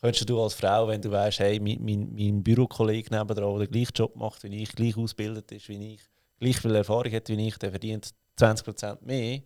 könntest 0.00 0.28
du 0.28 0.42
als 0.42 0.54
Frau, 0.54 0.88
wenn 0.88 1.02
du 1.02 1.10
weißt, 1.10 1.40
hey, 1.40 1.60
mein, 1.60 1.78
mein, 1.82 2.14
mein 2.14 2.42
Bürokollege 2.42 3.14
nebenan, 3.14 3.58
der 3.58 3.66
den 3.66 3.70
gleichen 3.70 3.92
Job 3.94 4.16
macht 4.16 4.42
wie 4.44 4.62
ich, 4.62 4.72
gleich 4.72 4.96
ausgebildet 4.96 5.52
ist 5.52 5.68
wie 5.68 5.94
ich, 5.94 6.00
gleich 6.40 6.58
viel 6.58 6.74
Erfahrung 6.74 7.12
hat 7.12 7.28
wie 7.28 7.46
ich, 7.46 7.58
der 7.58 7.70
verdient 7.70 8.14
20% 8.38 8.98
mehr, 9.02 9.42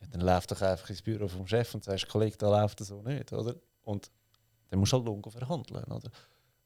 ja, 0.00 0.06
dann 0.10 0.22
läuft 0.22 0.50
doch 0.50 0.60
einfach 0.62 0.90
ins 0.90 1.02
Büro 1.02 1.28
vom 1.28 1.46
Chef 1.46 1.74
und 1.74 1.84
sagst, 1.84 2.08
Kollege, 2.08 2.36
da 2.36 2.48
läuft 2.50 2.80
das 2.80 2.88
so 2.88 3.02
nicht, 3.02 3.32
oder? 3.32 3.54
Und 3.82 4.10
dann 4.68 4.80
musst 4.80 4.92
du 4.92 4.96
halt 4.96 5.06
Lohn 5.06 5.22
verhandeln, 5.22 5.84
oder? 5.84 6.10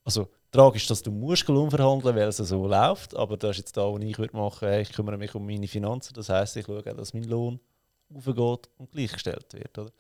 Also 0.05 0.29
tragisch, 0.51 0.87
dass 0.87 1.03
du 1.03 1.11
Muskeln 1.11 1.71
verhandeln 1.71 2.17
weil 2.17 2.29
es 2.29 2.37
so 2.37 2.67
läuft, 2.67 3.17
aber 3.17 3.37
das 3.37 3.53
ist 3.53 3.59
jetzt 3.59 3.77
da, 3.77 3.83
wo 3.83 3.99
ich 3.99 4.19
würde 4.19 4.37
machen 4.37 4.63
würde, 4.63 4.81
ich 4.81 4.93
kümmere 4.93 5.17
mich 5.17 5.35
um 5.35 5.47
meine 5.47 5.69
Finanzen, 5.69 6.15
das 6.15 6.29
heisst, 6.29 6.57
ich 6.57 6.67
schaue, 6.67 6.83
dass 6.83 7.15
mein 7.15 7.25
Lohn 7.25 7.61
aufgeht 8.15 8.69
und 8.79 8.91
gleichgestellt 8.91 9.53
wird. 9.53 9.79
Oder? 9.79 9.91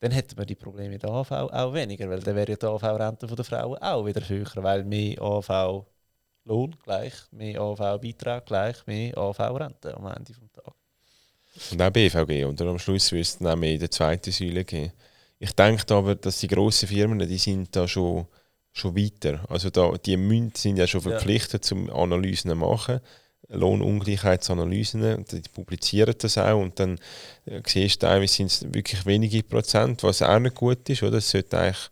Dann 0.00 0.12
hätten 0.12 0.38
wir 0.38 0.46
die 0.46 0.54
Probleme 0.54 0.94
in 0.94 1.00
der 1.00 1.10
AV 1.10 1.30
auch 1.30 1.74
weniger, 1.74 2.08
weil 2.08 2.20
dann 2.20 2.34
wäre 2.34 2.52
ja 2.52 2.56
die 2.56 2.66
AV-Rente 2.66 3.26
der 3.26 3.44
Frauen 3.44 3.78
auch 3.78 4.06
wieder 4.06 4.26
höher, 4.26 4.50
weil 4.56 4.84
mehr 4.84 5.20
AV-Lohn 5.20 6.76
gleich, 6.82 7.14
mehr 7.32 7.60
AV-Beitrag 7.60 8.46
gleich, 8.46 8.86
mehr 8.86 9.16
AV-Rente 9.16 9.94
am 9.96 10.06
Ende 10.06 10.32
des 10.32 10.52
Tages. 10.52 11.72
Und 11.72 11.82
auch 11.82 11.90
BVG, 11.90 12.44
oder 12.46 12.66
am 12.66 12.78
Schluss 12.78 13.12
wirst 13.12 13.40
du 13.40 13.44
dann 13.44 13.58
mehr 13.58 13.74
in 13.74 13.80
der 13.80 13.90
zweiten 13.90 14.30
Säule 14.30 14.64
gehen. 14.64 14.92
Ich 15.38 15.52
denke 15.52 15.94
aber, 15.94 16.14
dass 16.14 16.38
die 16.38 16.48
grossen 16.48 16.88
Firmen, 16.88 17.18
die 17.18 17.38
sind 17.38 17.74
da 17.74 17.88
schon 17.88 18.26
schon 18.72 18.96
weiter. 18.96 19.44
Also 19.48 19.70
da, 19.70 19.92
die 20.04 20.16
Münzen 20.16 20.60
sind 20.60 20.76
ja 20.76 20.86
schon 20.86 21.00
verpflichtet, 21.00 21.64
ja. 21.64 21.68
zum 21.68 21.90
Analysen 21.90 22.50
zu 22.50 22.56
machen. 22.56 23.00
Lohnungleichheitsanalysen, 23.48 25.24
die 25.24 25.42
publizieren 25.52 26.14
das 26.16 26.38
auch 26.38 26.60
und 26.60 26.78
dann 26.78 26.98
äh, 27.46 27.60
siehst 27.66 28.00
du 28.00 28.06
teilweise 28.06 28.34
sind 28.34 28.46
es 28.46 28.72
wirklich 28.72 29.04
wenige 29.06 29.42
Prozent, 29.42 30.04
was 30.04 30.22
auch 30.22 30.38
nicht 30.38 30.54
gut 30.54 30.88
ist. 30.88 31.02
Oder? 31.02 31.18
Es 31.18 31.30
sollte 31.30 31.58
eigentlich 31.58 31.90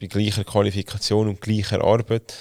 bei 0.00 0.06
gleicher 0.06 0.44
Qualifikation 0.44 1.28
und 1.28 1.40
gleicher 1.40 1.84
Arbeit 1.84 2.34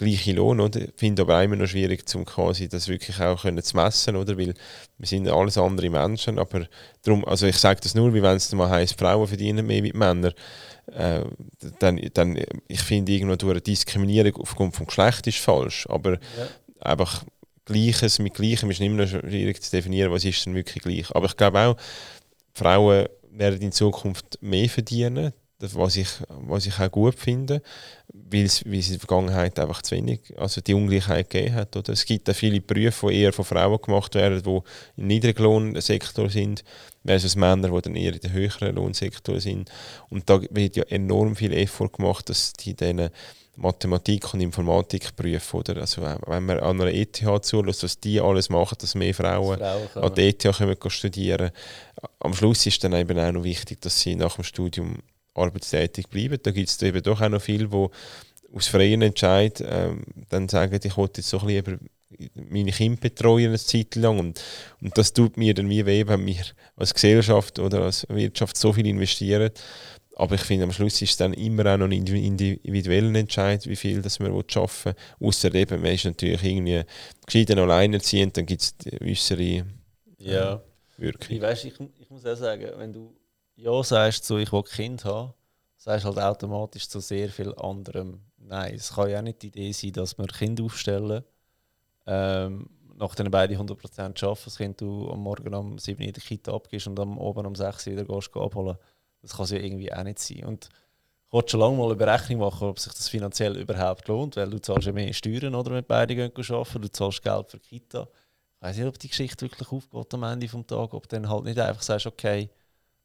gleiche 0.00 0.32
Lohn, 0.32 0.60
oder? 0.60 0.80
Ich 0.80 0.92
finde 0.96 1.22
aber 1.22 1.42
immer 1.42 1.56
noch 1.56 1.66
schwierig, 1.66 2.02
um 2.14 2.24
quasi 2.24 2.68
das 2.68 2.88
wirklich 2.88 3.20
auch 3.20 3.42
können 3.42 3.62
zu 3.62 3.76
messen, 3.76 4.16
oder? 4.16 4.38
Weil 4.38 4.54
wir 4.96 5.06
sind 5.06 5.28
alles 5.28 5.58
andere 5.58 5.90
Menschen, 5.90 6.38
aber 6.38 6.66
darum, 7.02 7.24
also 7.26 7.46
ich 7.46 7.56
sage 7.56 7.80
das 7.82 7.94
nur, 7.94 8.14
wie 8.14 8.22
wenn 8.22 8.36
es 8.36 8.50
mal 8.52 8.70
heisst, 8.70 8.98
Frauen 8.98 9.28
verdienen 9.28 9.66
mehr 9.66 9.84
wie 9.84 9.92
Männer 9.92 10.32
äh, 10.92 11.24
dann, 11.78 12.00
dann 12.14 12.38
ich 12.68 12.80
finde 12.82 13.12
irgendwo 13.12 13.36
durch 13.36 13.52
eine 13.52 13.60
Diskriminierung 13.60 14.36
aufgrund 14.36 14.76
vom 14.76 14.86
Geschlecht 14.86 15.26
ist 15.26 15.38
falsch, 15.38 15.86
aber 15.88 16.12
ja. 16.12 16.48
einfach 16.80 17.24
Gleiches 17.64 18.18
mit 18.18 18.34
Gleichem 18.34 18.70
ist 18.70 18.80
immer 18.80 19.04
noch 19.04 19.08
schwierig 19.08 19.62
zu 19.62 19.70
definieren, 19.70 20.10
was 20.10 20.24
ist 20.24 20.44
denn 20.44 20.54
wirklich 20.54 20.82
gleich. 20.82 21.14
Aber 21.14 21.26
ich 21.26 21.36
glaube 21.36 21.60
auch, 21.60 21.76
Frauen 22.52 23.06
werden 23.30 23.60
in 23.60 23.72
Zukunft 23.72 24.38
mehr 24.40 24.68
verdienen. 24.68 25.32
was 25.60 25.96
ich, 25.96 26.08
was 26.28 26.66
ich 26.66 26.80
auch 26.80 26.90
gut 26.90 27.14
finde, 27.14 27.62
weil 28.08 28.44
es 28.44 28.62
in 28.62 28.72
der 28.72 28.98
Vergangenheit 28.98 29.58
einfach 29.58 29.82
zu 29.82 29.94
wenig, 29.94 30.20
also 30.36 30.60
die 30.60 30.74
Ungleichheit 30.74 31.30
gegeben 31.30 31.54
hat. 31.54 31.76
Oder? 31.76 31.92
Es 31.92 32.04
gibt 32.04 32.28
auch 32.28 32.34
viele 32.34 32.60
Berufe, 32.60 33.08
die 33.08 33.20
eher 33.20 33.32
von 33.32 33.44
Frauen 33.44 33.80
gemacht 33.80 34.14
werden, 34.14 34.42
die 34.42 34.60
im 35.00 35.06
niedrigen 35.06 35.42
Lohnsektor 35.42 36.28
sind, 36.28 36.64
versus 37.04 37.36
Männer, 37.36 37.70
die 37.70 37.82
dann 37.82 37.96
eher 37.96 38.14
in 38.14 38.20
den 38.20 38.32
höheren 38.32 38.74
Lohnsektor 38.74 39.40
sind. 39.40 39.70
Und 40.08 40.28
da 40.28 40.40
wird 40.50 40.76
ja 40.76 40.84
enorm 40.84 41.36
viel 41.36 41.52
Effort 41.52 41.90
gemacht, 41.92 42.28
dass 42.28 42.52
die 42.52 42.74
diesen 42.74 43.10
Mathematik- 43.56 44.32
und 44.32 44.40
Informatikberufe, 44.40 45.56
oder? 45.56 45.76
Also 45.78 46.02
wenn 46.02 46.46
man 46.46 46.60
an 46.60 46.80
einer 46.80 46.92
ETH 46.92 47.22
zulässt, 47.42 47.82
was 47.82 48.00
die 48.00 48.20
alles 48.20 48.48
machen, 48.48 48.76
dass 48.80 48.94
mehr 48.94 49.14
Frauen, 49.14 49.58
Frauen 49.58 50.04
an 50.04 50.14
der 50.14 50.28
ETH 50.28 50.42
können 50.56 50.76
studieren 50.88 51.50
Am 52.20 52.34
Schluss 52.34 52.64
ist 52.66 52.82
dann 52.84 52.94
eben 52.94 53.18
auch 53.18 53.32
noch 53.32 53.44
wichtig, 53.44 53.80
dass 53.82 54.00
sie 54.00 54.16
nach 54.16 54.36
dem 54.36 54.44
Studium 54.44 54.98
arbeitstätig 55.34 56.08
bleiben. 56.08 56.38
Da 56.42 56.50
gibt 56.52 56.68
es 56.68 56.80
eben 56.82 57.02
doch 57.02 57.20
auch 57.20 57.28
noch 57.28 57.42
viele, 57.42 57.68
die 57.68 57.86
aus 58.54 58.66
freien 58.66 59.02
Entscheid 59.02 59.62
ähm, 59.66 60.04
dann 60.28 60.48
sagen, 60.48 60.80
ich 60.82 60.96
wollte 60.96 61.20
jetzt 61.20 61.30
so 61.30 61.40
ein 61.40 61.48
lieber 61.48 61.78
meine 62.34 62.72
Kinder 62.72 63.00
betreuen 63.00 63.48
eine 63.48 63.58
Zeit 63.58 63.94
lang 63.94 64.18
und, 64.18 64.42
und 64.80 64.96
das 64.98 65.12
tut 65.12 65.36
mir 65.36 65.54
dann 65.54 65.68
wie 65.68 65.86
weh, 65.86 66.06
wenn 66.06 66.26
wir 66.26 66.42
als 66.76 66.94
Gesellschaft 66.94 67.58
oder 67.58 67.82
als 67.82 68.06
Wirtschaft 68.08 68.56
so 68.56 68.72
viel 68.72 68.86
investieren. 68.86 69.50
Aber 70.16 70.34
ich 70.34 70.42
finde, 70.42 70.64
am 70.64 70.72
Schluss 70.72 71.00
ist 71.00 71.10
es 71.10 71.16
dann 71.16 71.32
immer 71.32 71.64
auch 71.72 71.78
noch 71.78 71.86
ein 71.86 71.92
individueller 71.92 73.18
Entscheid, 73.18 73.66
wie 73.66 73.76
viel 73.76 74.02
das 74.02 74.18
man 74.18 74.32
arbeiten 74.32 74.84
will. 74.84 74.94
Außer 75.20 75.54
eben, 75.54 75.80
man 75.80 75.92
ist 75.92 76.04
natürlich 76.04 76.42
irgendwie 76.42 76.82
gescheiden 77.24 77.58
alleinerziehend, 77.58 78.36
dann 78.36 78.44
gibt 78.44 78.60
es 78.60 78.74
äußere 79.00 79.42
äh, 79.42 79.64
ja. 80.18 80.62
Wirkung. 80.98 81.36
Ich, 81.36 81.40
weiss, 81.40 81.64
ich, 81.64 81.74
ich 81.98 82.10
muss 82.10 82.26
auch 82.26 82.36
sagen, 82.36 82.66
wenn 82.76 82.92
du 82.92 83.16
ja 83.56 83.82
sagst, 83.82 84.26
so, 84.26 84.36
ich 84.36 84.52
will 84.52 84.62
Kind 84.62 85.04
haben, 85.04 85.32
sagst 85.78 86.04
halt 86.04 86.18
automatisch 86.18 86.86
zu 86.88 87.00
sehr 87.00 87.30
viel 87.30 87.54
anderem 87.54 88.20
Nein. 88.50 88.74
Es 88.74 88.94
kann 88.94 89.10
ja 89.10 89.18
auch 89.18 89.22
nicht 89.22 89.42
die 89.42 89.48
Idee 89.48 89.72
sein, 89.72 89.92
dass 89.92 90.18
wir 90.18 90.26
Kind 90.26 90.60
aufstellen, 90.60 91.22
ähm, 92.06 92.68
nachdem 92.96 93.30
beide 93.30 93.56
100% 93.56 94.00
arbeiten, 94.00 94.40
das 94.44 94.56
Kind 94.56 94.80
du 94.80 95.10
am 95.10 95.20
Morgen 95.20 95.54
um 95.54 95.78
7 95.78 96.00
Uhr 96.00 96.06
in 96.06 96.12
der 96.12 96.22
Kita 96.22 96.52
abgibst 96.52 96.86
und 96.86 97.00
am 97.00 97.18
oben 97.18 97.46
um 97.46 97.54
6 97.54 97.86
Uhr 97.86 97.92
wieder 97.94 98.04
gehst, 98.04 98.36
abholen. 98.36 98.76
Das 99.22 99.36
kann 99.36 99.44
es 99.44 99.50
ja 99.50 99.58
irgendwie 99.58 99.92
auch 99.92 100.02
nicht 100.04 100.18
sein. 100.18 100.44
Und 100.44 100.68
ich 101.30 101.32
wollte 101.32 101.50
schon 101.50 101.60
lange 101.60 101.76
mal 101.76 101.86
eine 101.86 101.96
Berechnung 101.96 102.40
machen, 102.40 102.68
ob 102.68 102.78
sich 102.78 102.92
das 102.92 103.08
finanziell 103.08 103.56
überhaupt 103.56 104.08
lohnt, 104.08 104.36
weil 104.36 104.50
du 104.50 104.60
zahlst 104.60 104.86
ja 104.86 104.92
mehr 104.92 105.12
Steuern, 105.12 105.54
oder, 105.54 105.70
wenn 105.72 105.84
beide 105.84 106.14
gehen 106.14 106.32
arbeiten, 106.36 106.82
du 106.82 106.90
zahlst 106.90 107.22
Geld 107.22 107.50
für 107.50 107.58
die 107.58 107.80
Kita. 107.80 108.08
Ich 108.56 108.62
weiß 108.62 108.76
nicht, 108.76 108.86
ob 108.86 108.98
die 108.98 109.08
Geschichte 109.08 109.42
wirklich 109.46 109.70
aufgeht 109.70 110.14
am 110.14 110.22
Ende 110.24 110.46
des 110.46 110.66
Tages, 110.66 110.92
ob 110.92 111.08
du 111.08 111.16
dann 111.16 111.28
halt 111.28 111.44
nicht 111.44 111.58
einfach 111.58 111.82
sagst, 111.82 112.06
okay, 112.06 112.50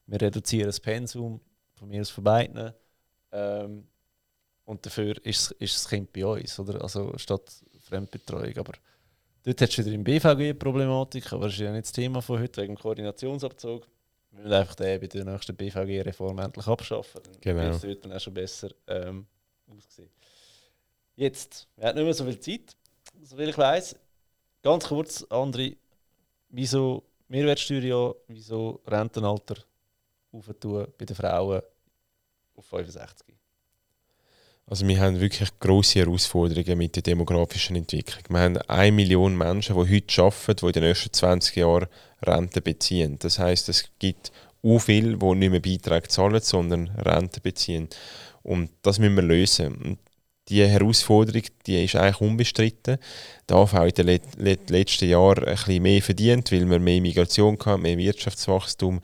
wir 0.07 0.21
reduzieren 0.21 0.67
das 0.67 0.79
Pensum, 0.79 1.39
von 1.75 1.87
mir 1.87 2.01
aus 2.01 2.09
von 2.09 2.23
beiden. 2.23 2.73
Ähm, 3.31 3.87
und 4.65 4.85
dafür 4.85 5.23
ist, 5.23 5.51
ist 5.51 5.75
das 5.75 5.87
Kind 5.87 6.11
bei 6.11 6.25
uns, 6.25 6.59
oder? 6.59 6.81
Also 6.81 7.13
statt 7.17 7.63
Fremdbetreuung. 7.85 8.57
Aber 8.57 8.73
dort 9.43 9.61
hast 9.61 9.77
du 9.77 9.85
wieder 9.85 9.95
im 9.95 10.03
BVG 10.03 10.53
Problematik, 10.57 11.31
aber 11.33 11.45
das 11.45 11.53
ist 11.53 11.59
ja 11.59 11.71
nicht 11.71 11.85
das 11.85 11.91
Thema 11.91 12.21
von 12.21 12.39
heute, 12.39 12.61
wegen 12.61 12.75
Koordinationsabzug. 12.75 13.87
Wir 14.31 14.43
müssen 14.43 14.53
einfach 14.53 14.75
den 14.75 14.99
bei 14.99 15.07
der 15.07 15.25
nächsten 15.25 15.55
BVG-Reform 15.55 16.39
endlich 16.39 16.67
abschaffen. 16.67 17.21
Dann 17.23 17.41
genau. 17.41 17.81
wird 17.81 17.83
es 17.83 18.01
dann 18.01 18.11
auch 18.11 18.19
schon 18.19 18.33
besser 18.33 18.69
ähm, 18.87 19.25
aussehen. 19.67 20.09
Jetzt, 21.15 21.67
wir 21.77 21.87
haben 21.87 21.95
nicht 21.95 22.03
mehr 22.03 22.13
so 22.13 22.25
viel 22.25 22.39
Zeit, 22.39 22.75
soviel 23.23 23.49
ich 23.49 23.57
weiß. 23.57 23.95
Ganz 24.61 24.87
kurz, 24.87 25.23
André, 25.29 25.77
wieso 26.49 27.03
Mehrwertsteuer 27.27 27.81
ja, 27.81 28.13
wieso 28.27 28.81
Rentenalter 28.85 29.55
aufzutun 30.31 30.87
bei 30.97 31.05
den 31.05 31.15
Frauen 31.15 31.61
auf 32.55 32.65
65. 32.65 33.34
Also 34.67 34.87
wir 34.87 34.99
haben 34.99 35.19
wirklich 35.19 35.49
große 35.59 35.99
Herausforderungen 35.99 36.77
mit 36.79 36.95
der 36.95 37.03
demografischen 37.03 37.75
Entwicklung. 37.75 38.23
Wir 38.29 38.39
haben 38.39 38.57
eine 38.57 38.91
Million 38.91 39.37
Menschen, 39.37 39.75
die 39.75 39.95
heute 39.95 40.21
arbeiten, 40.23 40.55
die 40.55 40.65
in 40.65 40.71
den 40.71 40.83
nächsten 40.83 41.13
20 41.13 41.55
Jahren 41.57 41.87
Rente 42.23 42.61
beziehen. 42.61 43.17
Das 43.19 43.37
heißt, 43.37 43.69
es 43.69 43.89
gibt 43.99 44.31
auch 44.63 44.79
viele, 44.79 45.17
die 45.17 45.35
nicht 45.35 45.51
mehr 45.51 45.59
Beiträge 45.59 46.07
zahlen, 46.07 46.41
sondern 46.41 46.87
Rente 46.97 47.41
beziehen. 47.41 47.89
Und 48.41 48.71
das 48.81 48.97
müssen 48.97 49.15
wir 49.15 49.21
lösen. 49.21 49.75
Und 49.75 49.99
die 50.49 50.63
Herausforderung 50.65 51.43
die 51.65 51.83
ist 51.83 51.95
eigentlich 51.95 52.21
unbestritten. 52.21 52.97
Der 53.49 53.57
AV 53.57 53.73
hat 53.73 53.99
in 53.99 54.07
den 54.07 54.19
letzten 54.67 55.09
Jahren 55.09 55.43
ein 55.43 55.55
bisschen 55.55 55.83
mehr 55.83 56.01
verdient, 56.01 56.51
weil 56.51 56.69
wir 56.69 56.79
mehr 56.79 57.01
Migration 57.01 57.57
hatten, 57.63 57.81
mehr 57.83 57.97
Wirtschaftswachstum 57.97 59.01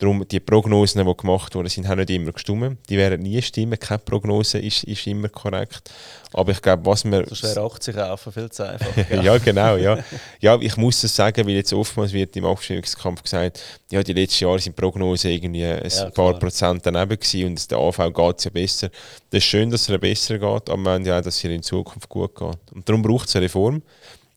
Darum, 0.00 0.24
die 0.28 0.38
Prognosen, 0.38 1.04
die 1.04 1.16
gemacht 1.16 1.56
wurden, 1.56 1.68
sind 1.68 1.88
haben 1.88 1.98
nicht 1.98 2.10
immer 2.10 2.30
gestimmt. 2.30 2.78
Die 2.88 2.96
werden 2.96 3.20
nie 3.20 3.42
stimmen. 3.42 3.76
Keine 3.80 3.98
Prognose 3.98 4.60
ist, 4.60 4.84
ist 4.84 5.04
immer 5.08 5.28
korrekt. 5.28 5.90
Aber 6.32 6.52
ich 6.52 6.62
glaube, 6.62 6.86
was 6.86 7.04
wir... 7.04 7.24
Das 7.24 7.42
wäre 7.42 7.62
80 7.62 7.96
kaufen, 7.96 8.32
viel 8.32 8.48
zu 8.48 8.68
einfach. 8.68 9.10
ja, 9.24 9.36
genau. 9.38 9.74
Ja. 9.74 9.98
ja, 10.38 10.56
ich 10.60 10.76
muss 10.76 11.02
es 11.02 11.16
sagen, 11.16 11.44
weil 11.44 11.54
jetzt 11.54 11.72
oftmals 11.72 12.12
wird 12.12 12.36
im 12.36 12.44
Abstimmungskampf 12.44 13.24
gesagt, 13.24 13.60
ja, 13.90 14.00
die 14.00 14.12
letzten 14.12 14.44
Jahre 14.44 14.60
sind 14.60 14.76
Prognosen 14.76 15.32
irgendwie 15.32 15.64
ein 15.64 15.88
ja, 15.88 16.10
paar 16.10 16.38
Prozent 16.38 16.86
daneben 16.86 17.18
gewesen 17.18 17.46
und 17.46 17.68
der 17.68 17.78
AV 17.78 17.98
geht 18.14 18.38
es 18.38 18.44
ja 18.44 18.50
besser. 18.52 18.90
Das 19.30 19.38
ist 19.38 19.44
schön, 19.44 19.68
dass 19.68 19.88
es 19.88 20.00
besser 20.00 20.38
geht, 20.38 20.70
aber 20.70 20.76
wir 20.76 20.84
wollen 20.84 21.04
ja 21.06 21.18
auch, 21.18 21.22
dass 21.22 21.38
es 21.38 21.44
in 21.44 21.62
Zukunft 21.62 22.08
gut 22.08 22.36
geht. 22.36 22.72
Und 22.72 22.88
darum 22.88 23.02
braucht 23.02 23.28
es 23.28 23.34
eine 23.34 23.46
Reform. 23.46 23.82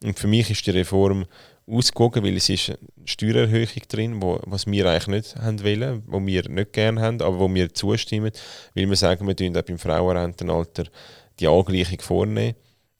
Und 0.03 0.17
für 0.17 0.27
mich 0.27 0.49
ist 0.49 0.65
die 0.65 0.71
Reform 0.71 1.25
ausgewogen, 1.67 2.23
weil 2.23 2.35
es 2.37 2.49
ist 2.49 2.73
Steuererhöhung 3.05 3.81
drin, 3.87 4.21
wo, 4.21 4.39
was 4.45 4.67
wir 4.67 4.85
eigentlich 4.85 5.07
nicht 5.07 5.35
haben 5.35 5.63
wollen, 5.63 6.03
wo 6.07 6.25
wir 6.25 6.49
nicht 6.49 6.73
gerne 6.73 7.01
haben, 7.01 7.21
aber 7.21 7.39
wo 7.39 7.53
wir 7.53 7.73
zustimmen, 7.73 8.31
weil 8.75 8.89
wir 8.89 8.95
sagen, 8.95 9.27
wir 9.27 9.35
tun 9.35 9.55
auch 9.57 9.61
beim 9.61 9.79
Frauenrentenalter 9.79 10.85
die 11.39 11.47
Angleichung 11.47 11.99
vornehmen 12.01 12.55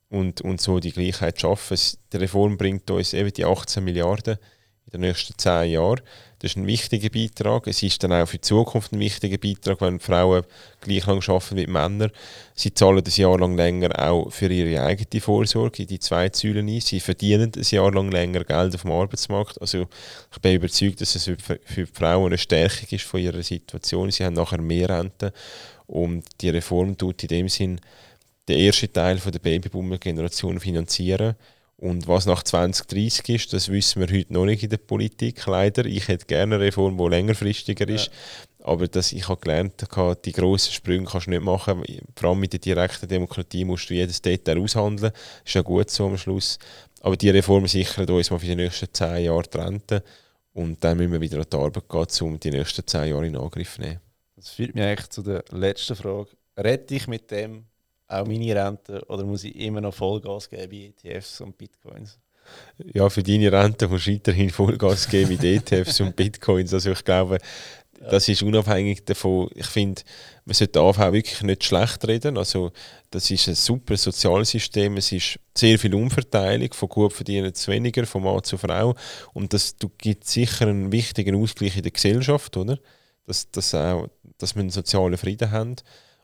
und, 0.10 0.42
und 0.42 0.60
so 0.60 0.80
die 0.80 0.92
Gleichheit 0.92 1.40
schaffen. 1.40 1.78
Die 2.12 2.18
Reform 2.18 2.58
bringt 2.58 2.90
uns 2.92 3.14
eben 3.14 3.32
die 3.32 3.46
18 3.46 3.84
Milliarden 3.84 4.38
in 4.86 4.92
den 4.92 5.02
nächsten 5.02 5.38
10 5.38 5.72
Jahren. 5.72 6.02
Das 6.42 6.54
ist 6.54 6.58
ein 6.58 6.66
wichtiger 6.66 7.10
Beitrag. 7.10 7.68
Es 7.68 7.84
ist 7.84 8.02
dann 8.02 8.14
auch 8.14 8.26
für 8.26 8.38
die 8.38 8.42
Zukunft 8.42 8.92
ein 8.92 9.00
wichtiger 9.00 9.38
Beitrag, 9.38 9.80
wenn 9.82 10.00
Frauen 10.00 10.44
gleich 10.82 11.06
lang 11.06 11.22
arbeiten 11.30 11.56
wie 11.56 11.68
Männer. 11.68 12.10
Sie 12.56 12.74
zahlen 12.74 13.04
ein 13.06 13.12
Jahr 13.14 13.38
lang 13.38 13.56
länger 13.56 13.92
auch 14.00 14.32
für 14.32 14.52
ihre 14.52 14.84
eigene 14.84 15.22
Vorsorge 15.22 15.84
in 15.84 15.88
die 15.88 16.00
zwei 16.00 16.32
Säulen 16.34 16.68
ein. 16.68 16.82
Sie 16.82 17.00
verdienen 17.00 17.52
ein 17.56 17.62
Jahr 17.62 17.92
lang 17.92 18.10
länger 18.10 18.44
Geld 18.44 18.74
auf 18.74 18.82
dem 18.82 18.92
Arbeitsmarkt. 18.92 19.62
Also 19.62 19.88
ich 20.32 20.42
bin 20.42 20.56
überzeugt, 20.56 21.00
dass 21.02 21.16
es 21.16 21.26
für 21.26 21.36
die 21.76 21.86
Frauen 21.86 22.28
eine 22.28 22.40
Stärkung 22.40 22.88
ist 22.90 23.06
von 23.06 23.20
ihrer 23.20 23.44
Situation. 23.44 24.10
Sie 24.10 24.26
haben 24.26 24.34
nachher 24.34 24.62
mehr 24.62 24.90
Rente 24.90 25.34
und 25.86 26.26
die 26.42 26.50
Reform 26.50 26.98
tut 26.98 27.22
in 27.22 27.28
dem 27.28 27.50
Sinn 27.50 27.80
den 28.50 28.58
ersten 28.58 28.92
Teil 28.92 29.20
von 29.20 29.32
der 29.32 29.40
Babyboomer-Generation 29.40 30.60
finanzieren 30.60 31.36
und 31.82 32.08
was 32.08 32.28
nach 32.28 32.44
2030 32.44 33.28
ist, 33.30 33.54
das 33.54 33.70
wissen 33.70 34.02
wir 34.02 34.16
heute 34.16 34.32
noch 34.32 34.46
nicht 34.46 34.62
in 34.62 34.70
der 34.70 34.78
Politik, 34.78 35.44
leider. 35.48 35.84
Ich 35.84 36.10
hätte 36.10 36.28
gerne 36.28 36.54
eine 36.54 36.64
Reform, 36.66 36.96
die 36.96 37.08
längerfristiger 37.08 37.90
ist. 37.90 38.06
Ja. 38.60 38.66
Aber 38.68 38.88
das, 38.88 39.12
ich 39.12 39.28
habe 39.28 39.42
gelernt, 39.42 39.84
die 40.24 40.32
grossen 40.32 40.74
Sprünge 40.74 41.08
kannst 41.08 41.26
du 41.26 41.32
nicht 41.32 41.42
machen. 41.42 41.84
Vor 42.16 42.30
allem 42.30 42.40
mit 42.40 42.54
der 42.54 42.60
direkten 42.60 43.10
Demokratie 43.10 43.66
musst 43.66 43.90
du 43.90 43.96
jedes 43.96 44.22
Detail 44.22 44.60
aushandeln. 44.60 45.12
Ist 45.44 45.56
ja 45.56 45.64
gut 45.64 45.90
so 45.90 46.06
am 46.06 46.20
Schluss. 46.20 46.60
Aber 47.02 47.18
die 47.18 47.32
Reform 47.32 47.68
sichert 47.68 48.12
uns 48.12 48.30
mal 48.30 48.38
für 48.38 48.46
die 48.46 48.56
nächsten 48.56 48.94
zehn 48.94 49.26
Jahre 49.26 49.42
die 49.52 49.58
Rente. 49.58 50.04
Und 50.54 50.84
dann 50.84 50.98
müssen 50.98 51.14
wir 51.14 51.22
wieder 51.22 51.40
an 51.40 51.46
die 51.52 51.58
Arbeit 51.58 51.90
gehen, 51.90 52.28
um 52.28 52.40
die 52.40 52.52
nächsten 52.52 52.86
zehn 52.86 53.10
Jahre 53.10 53.26
in 53.26 53.36
Angriff 53.36 53.74
zu 53.74 53.82
nehmen. 53.82 54.02
Das 54.36 54.50
führt 54.50 54.76
mich 54.76 54.84
eigentlich 54.84 55.10
zu 55.10 55.24
der 55.24 55.44
letzten 55.50 55.96
Frage. 55.96 56.30
Rette 56.56 56.94
ich 56.94 57.08
mit 57.08 57.32
dem 57.32 57.66
auch 58.12 58.28
meine 58.28 58.56
Rente 58.56 59.04
oder 59.08 59.24
muss 59.24 59.44
ich 59.44 59.56
immer 59.56 59.82
noch 59.82 59.94
Vollgas 59.94 60.50
geben 60.50 60.70
bei 60.70 61.10
ETFs 61.10 61.42
und 61.42 61.58
Bitcoins? 61.58 62.20
Ja, 62.94 63.10
für 63.10 63.24
deine 63.24 63.52
Rente 63.52 63.88
musst 63.88 64.08
du 64.08 64.14
weiterhin 64.14 64.50
Vollgas 64.50 65.08
geben 65.08 65.30
mit 65.30 65.44
ETFs 65.44 66.02
und 66.02 66.16
Bitcoins. 66.16 66.74
Also 66.74 66.92
ich 66.92 67.04
glaube, 67.04 67.38
das 68.10 68.28
ist 68.28 68.42
unabhängig 68.42 69.06
davon. 69.06 69.50
Ich 69.54 69.68
finde, 69.68 70.02
man 70.46 70.56
sollte 70.56 70.80
AV 70.80 70.98
wirklich 71.14 71.42
nicht 71.44 71.64
schlecht 71.64 72.08
reden. 72.08 72.38
Also 72.38 72.72
das 73.12 73.30
ist 73.30 73.48
ein 73.48 73.56
super 73.56 73.96
Sozialsystem. 73.96 74.98
Es 74.98 75.12
ist 75.12 75.40
sehr 75.56 75.78
viel 75.78 75.94
Umverteilung, 75.94 76.74
von 76.74 76.90
gut 76.90 77.14
verdienen 77.14 77.54
zu 77.54 77.72
weniger, 77.72 78.06
von 78.06 78.24
Mann 78.24 78.44
zu 78.44 78.58
Frau. 78.58 78.96
Und 79.34 79.54
das 79.54 79.76
gibt 80.00 80.26
sicher 80.26 80.68
einen 80.68 80.92
wichtigen 80.92 81.36
Ausgleich 81.36 81.78
in 81.78 81.84
der 81.84 81.92
Gesellschaft, 81.92 82.58
oder? 82.58 82.80
Dass, 83.28 83.52
dass, 83.52 83.76
auch, 83.76 84.08
dass 84.40 84.56
wir 84.56 84.62
einen 84.62 84.72
sozialen 84.72 85.18
Frieden 85.18 85.52
haben. 85.52 85.76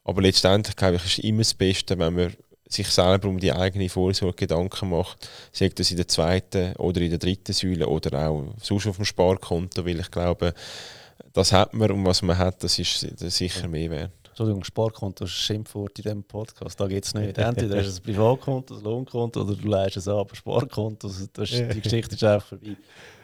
Aber 0.08 0.22
letztendlich 0.22 0.76
glaube 0.78 0.96
ich, 0.96 1.06
ist 1.06 1.20
immer 1.20 1.40
das 1.40 1.54
Beste, 1.54 2.00
wenn 2.00 2.16
man 2.16 2.34
sich 2.66 2.88
selber 2.88 3.28
um 3.28 3.40
die 3.40 3.52
eigene 3.52 3.90
Vorsorge 3.90 4.36
Gedanken 4.38 4.90
macht, 4.90 5.28
sagt 5.52 5.80
das 5.80 5.92
in 5.92 5.98
der 5.98 6.08
zweiten 6.08 6.74
oder 6.78 7.02
in 7.02 7.10
der 7.10 7.20
dritten 7.20 7.52
Säule 7.52 7.88
oder 7.88 8.28
auch 8.28 8.46
sonst 8.62 8.88
auf 8.88 8.96
dem 8.96 9.06
Sparkonto, 9.06 9.86
weil 9.86 10.00
ich 10.00 10.10
glaube, 10.10 10.54
das 11.34 11.52
hat 11.52 11.74
man 11.74 11.92
und 11.92 12.06
was 12.06 12.22
man 12.22 12.38
hat, 12.38 12.64
das 12.64 12.80
ist 12.80 13.06
sicher 13.20 13.68
mehr 13.68 13.92
wert. 13.92 14.12
Entschuldigung, 14.28 14.64
Sparkonto 14.64 15.26
ist 15.26 15.32
ein 15.32 15.34
Schimpfwort 15.34 16.00
in 16.00 16.04
diesem 16.04 16.24
Podcast. 16.24 16.80
Da 16.80 16.88
geht 16.88 17.04
es 17.04 17.14
nicht. 17.14 17.38
Entweder 17.38 17.78
hast 17.78 17.98
du 17.98 18.02
ein 18.02 18.04
Privatkonto, 18.04 18.76
ein 18.76 18.84
Lohnkonto 18.84 19.42
oder 19.42 19.56
du 19.56 19.68
leistest 19.68 20.08
es 20.08 20.08
an, 20.08 20.20
aber 20.20 20.36
Sparkonto, 20.36 21.10
das 21.10 21.20
ist, 21.20 21.76
die 21.76 21.82
Geschichte 21.82 22.16
ist 22.16 22.24
einfach 22.24 22.48
vorbei. 22.48 22.78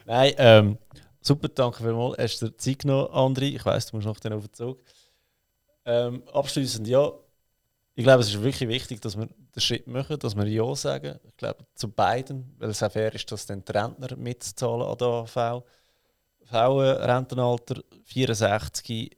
Nein, 0.04 0.32
ähm, 0.36 0.78
super, 1.22 1.48
danke 1.48 1.82
vielmals. 1.82 2.18
Hast 2.18 2.42
du 2.42 2.54
Zeit 2.56 2.80
genommen, 2.80 3.08
André? 3.08 3.54
Ich 3.54 3.64
weiss, 3.64 3.86
du 3.86 3.96
musst 3.96 4.06
noch 4.06 4.20
den 4.20 4.34
auf 4.34 4.46
den 4.48 4.52
Zug. 4.52 4.78
Ähm, 5.84 6.22
abschließend 6.32 6.88
ja, 6.88 7.12
ich 7.96 8.02
glaube, 8.02 8.22
es 8.22 8.28
ist 8.28 8.42
wirklich 8.42 8.68
wichtig, 8.68 9.00
dass 9.00 9.16
wir 9.16 9.26
den 9.26 9.60
Schritt 9.60 9.86
machen, 9.86 10.18
dass 10.18 10.34
wir 10.34 10.46
Ja 10.46 10.74
sagen. 10.74 11.18
Ich 11.28 11.36
glaube, 11.36 11.64
zu 11.74 11.88
beiden, 11.88 12.54
weil 12.58 12.70
es 12.70 12.82
auch 12.82 12.90
fair 12.90 13.14
ist, 13.14 13.30
dass 13.30 13.46
dann 13.46 13.64
die 13.64 13.72
Rentner 13.72 14.16
mitzahlen 14.16 14.82
an 14.82 14.98
der 14.98 15.06
AV. 15.08 15.64
Frauenrentenalter 16.44 17.82
64. 18.04 19.12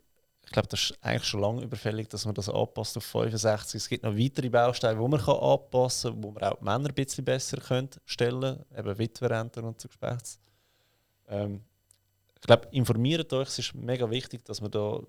Ich 0.44 0.52
glaube, 0.52 0.68
das 0.68 0.80
ist 0.80 0.98
eigentlich 1.00 1.24
schon 1.24 1.40
lange 1.40 1.62
überfällig, 1.62 2.08
dass 2.08 2.24
man 2.24 2.34
das 2.34 2.48
anpasst 2.48 2.96
auf 2.96 3.04
65. 3.04 3.80
Es 3.80 3.88
gibt 3.88 4.04
noch 4.04 4.16
weitere 4.16 4.48
Bausteine, 4.48 5.00
die 5.00 5.08
man 5.08 5.20
kann 5.20 5.36
anpassen 5.36 6.12
kann, 6.12 6.22
wo 6.22 6.30
man 6.30 6.42
auch 6.44 6.58
die 6.58 6.64
Männer 6.64 6.88
ein 6.88 6.94
bisschen 6.94 7.24
besser 7.24 7.56
können 7.56 7.90
stellen 8.04 8.64
eben 8.76 8.98
Witwerrenten 8.98 9.64
und 9.64 9.80
so. 9.80 9.88
Ähm, 11.28 11.64
ich 12.34 12.42
glaube, 12.42 12.68
informiert 12.70 13.32
euch, 13.32 13.48
es 13.48 13.58
ist 13.58 13.74
mega 13.74 14.08
wichtig, 14.08 14.44
dass 14.44 14.60
man 14.60 14.70
da 14.70 15.00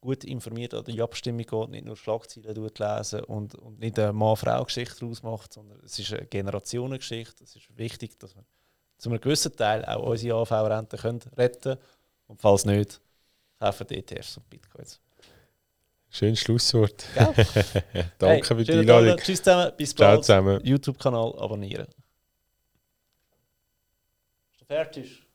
gut 0.00 0.24
informiert 0.24 0.74
an 0.74 0.84
die 0.84 1.00
Abstimmung 1.02 1.44
geht, 1.44 1.68
nicht 1.70 1.84
nur 1.84 1.96
Schlagzeilen 1.96 2.54
lesen 2.54 3.24
und, 3.24 3.54
und 3.54 3.78
nicht 3.80 3.98
eine 3.98 4.12
Mann-Frau-Geschichte 4.12 5.00
daraus 5.00 5.22
macht, 5.22 5.52
sondern 5.52 5.80
es 5.84 5.98
ist 5.98 6.12
eine 6.12 6.26
Generationengeschichte. 6.26 7.44
Es 7.44 7.56
ist 7.56 7.76
wichtig, 7.76 8.18
dass 8.18 8.36
wir 8.36 8.44
zu 8.98 9.10
einem 9.10 9.20
gewissen 9.20 9.54
Teil 9.56 9.84
auch 9.84 10.04
unsere 10.04 10.38
AV-Rente 10.38 11.02
retten 11.36 11.60
können. 11.62 11.78
Und 12.28 12.40
falls 12.40 12.64
nicht, 12.64 13.00
kaufen 13.58 13.88
ETFs 13.90 14.36
und 14.36 14.48
Bitcoins. 14.48 15.00
Schönes 16.10 16.40
Schlusswort. 16.40 17.04
Ja. 17.14 17.26
Danke 18.18 18.48
hey, 18.48 18.56
für 18.56 18.64
die 18.64 18.72
Einladung. 18.72 19.16
Tschüss 19.18 19.42
zusammen, 19.42 19.72
bis 19.76 19.94
Ciao 19.94 20.12
bald. 20.12 20.24
zusammen. 20.24 20.60
YouTube-Kanal 20.64 21.38
abonnieren. 21.38 21.88
Ist 24.58 24.66
fertig? 24.66 25.25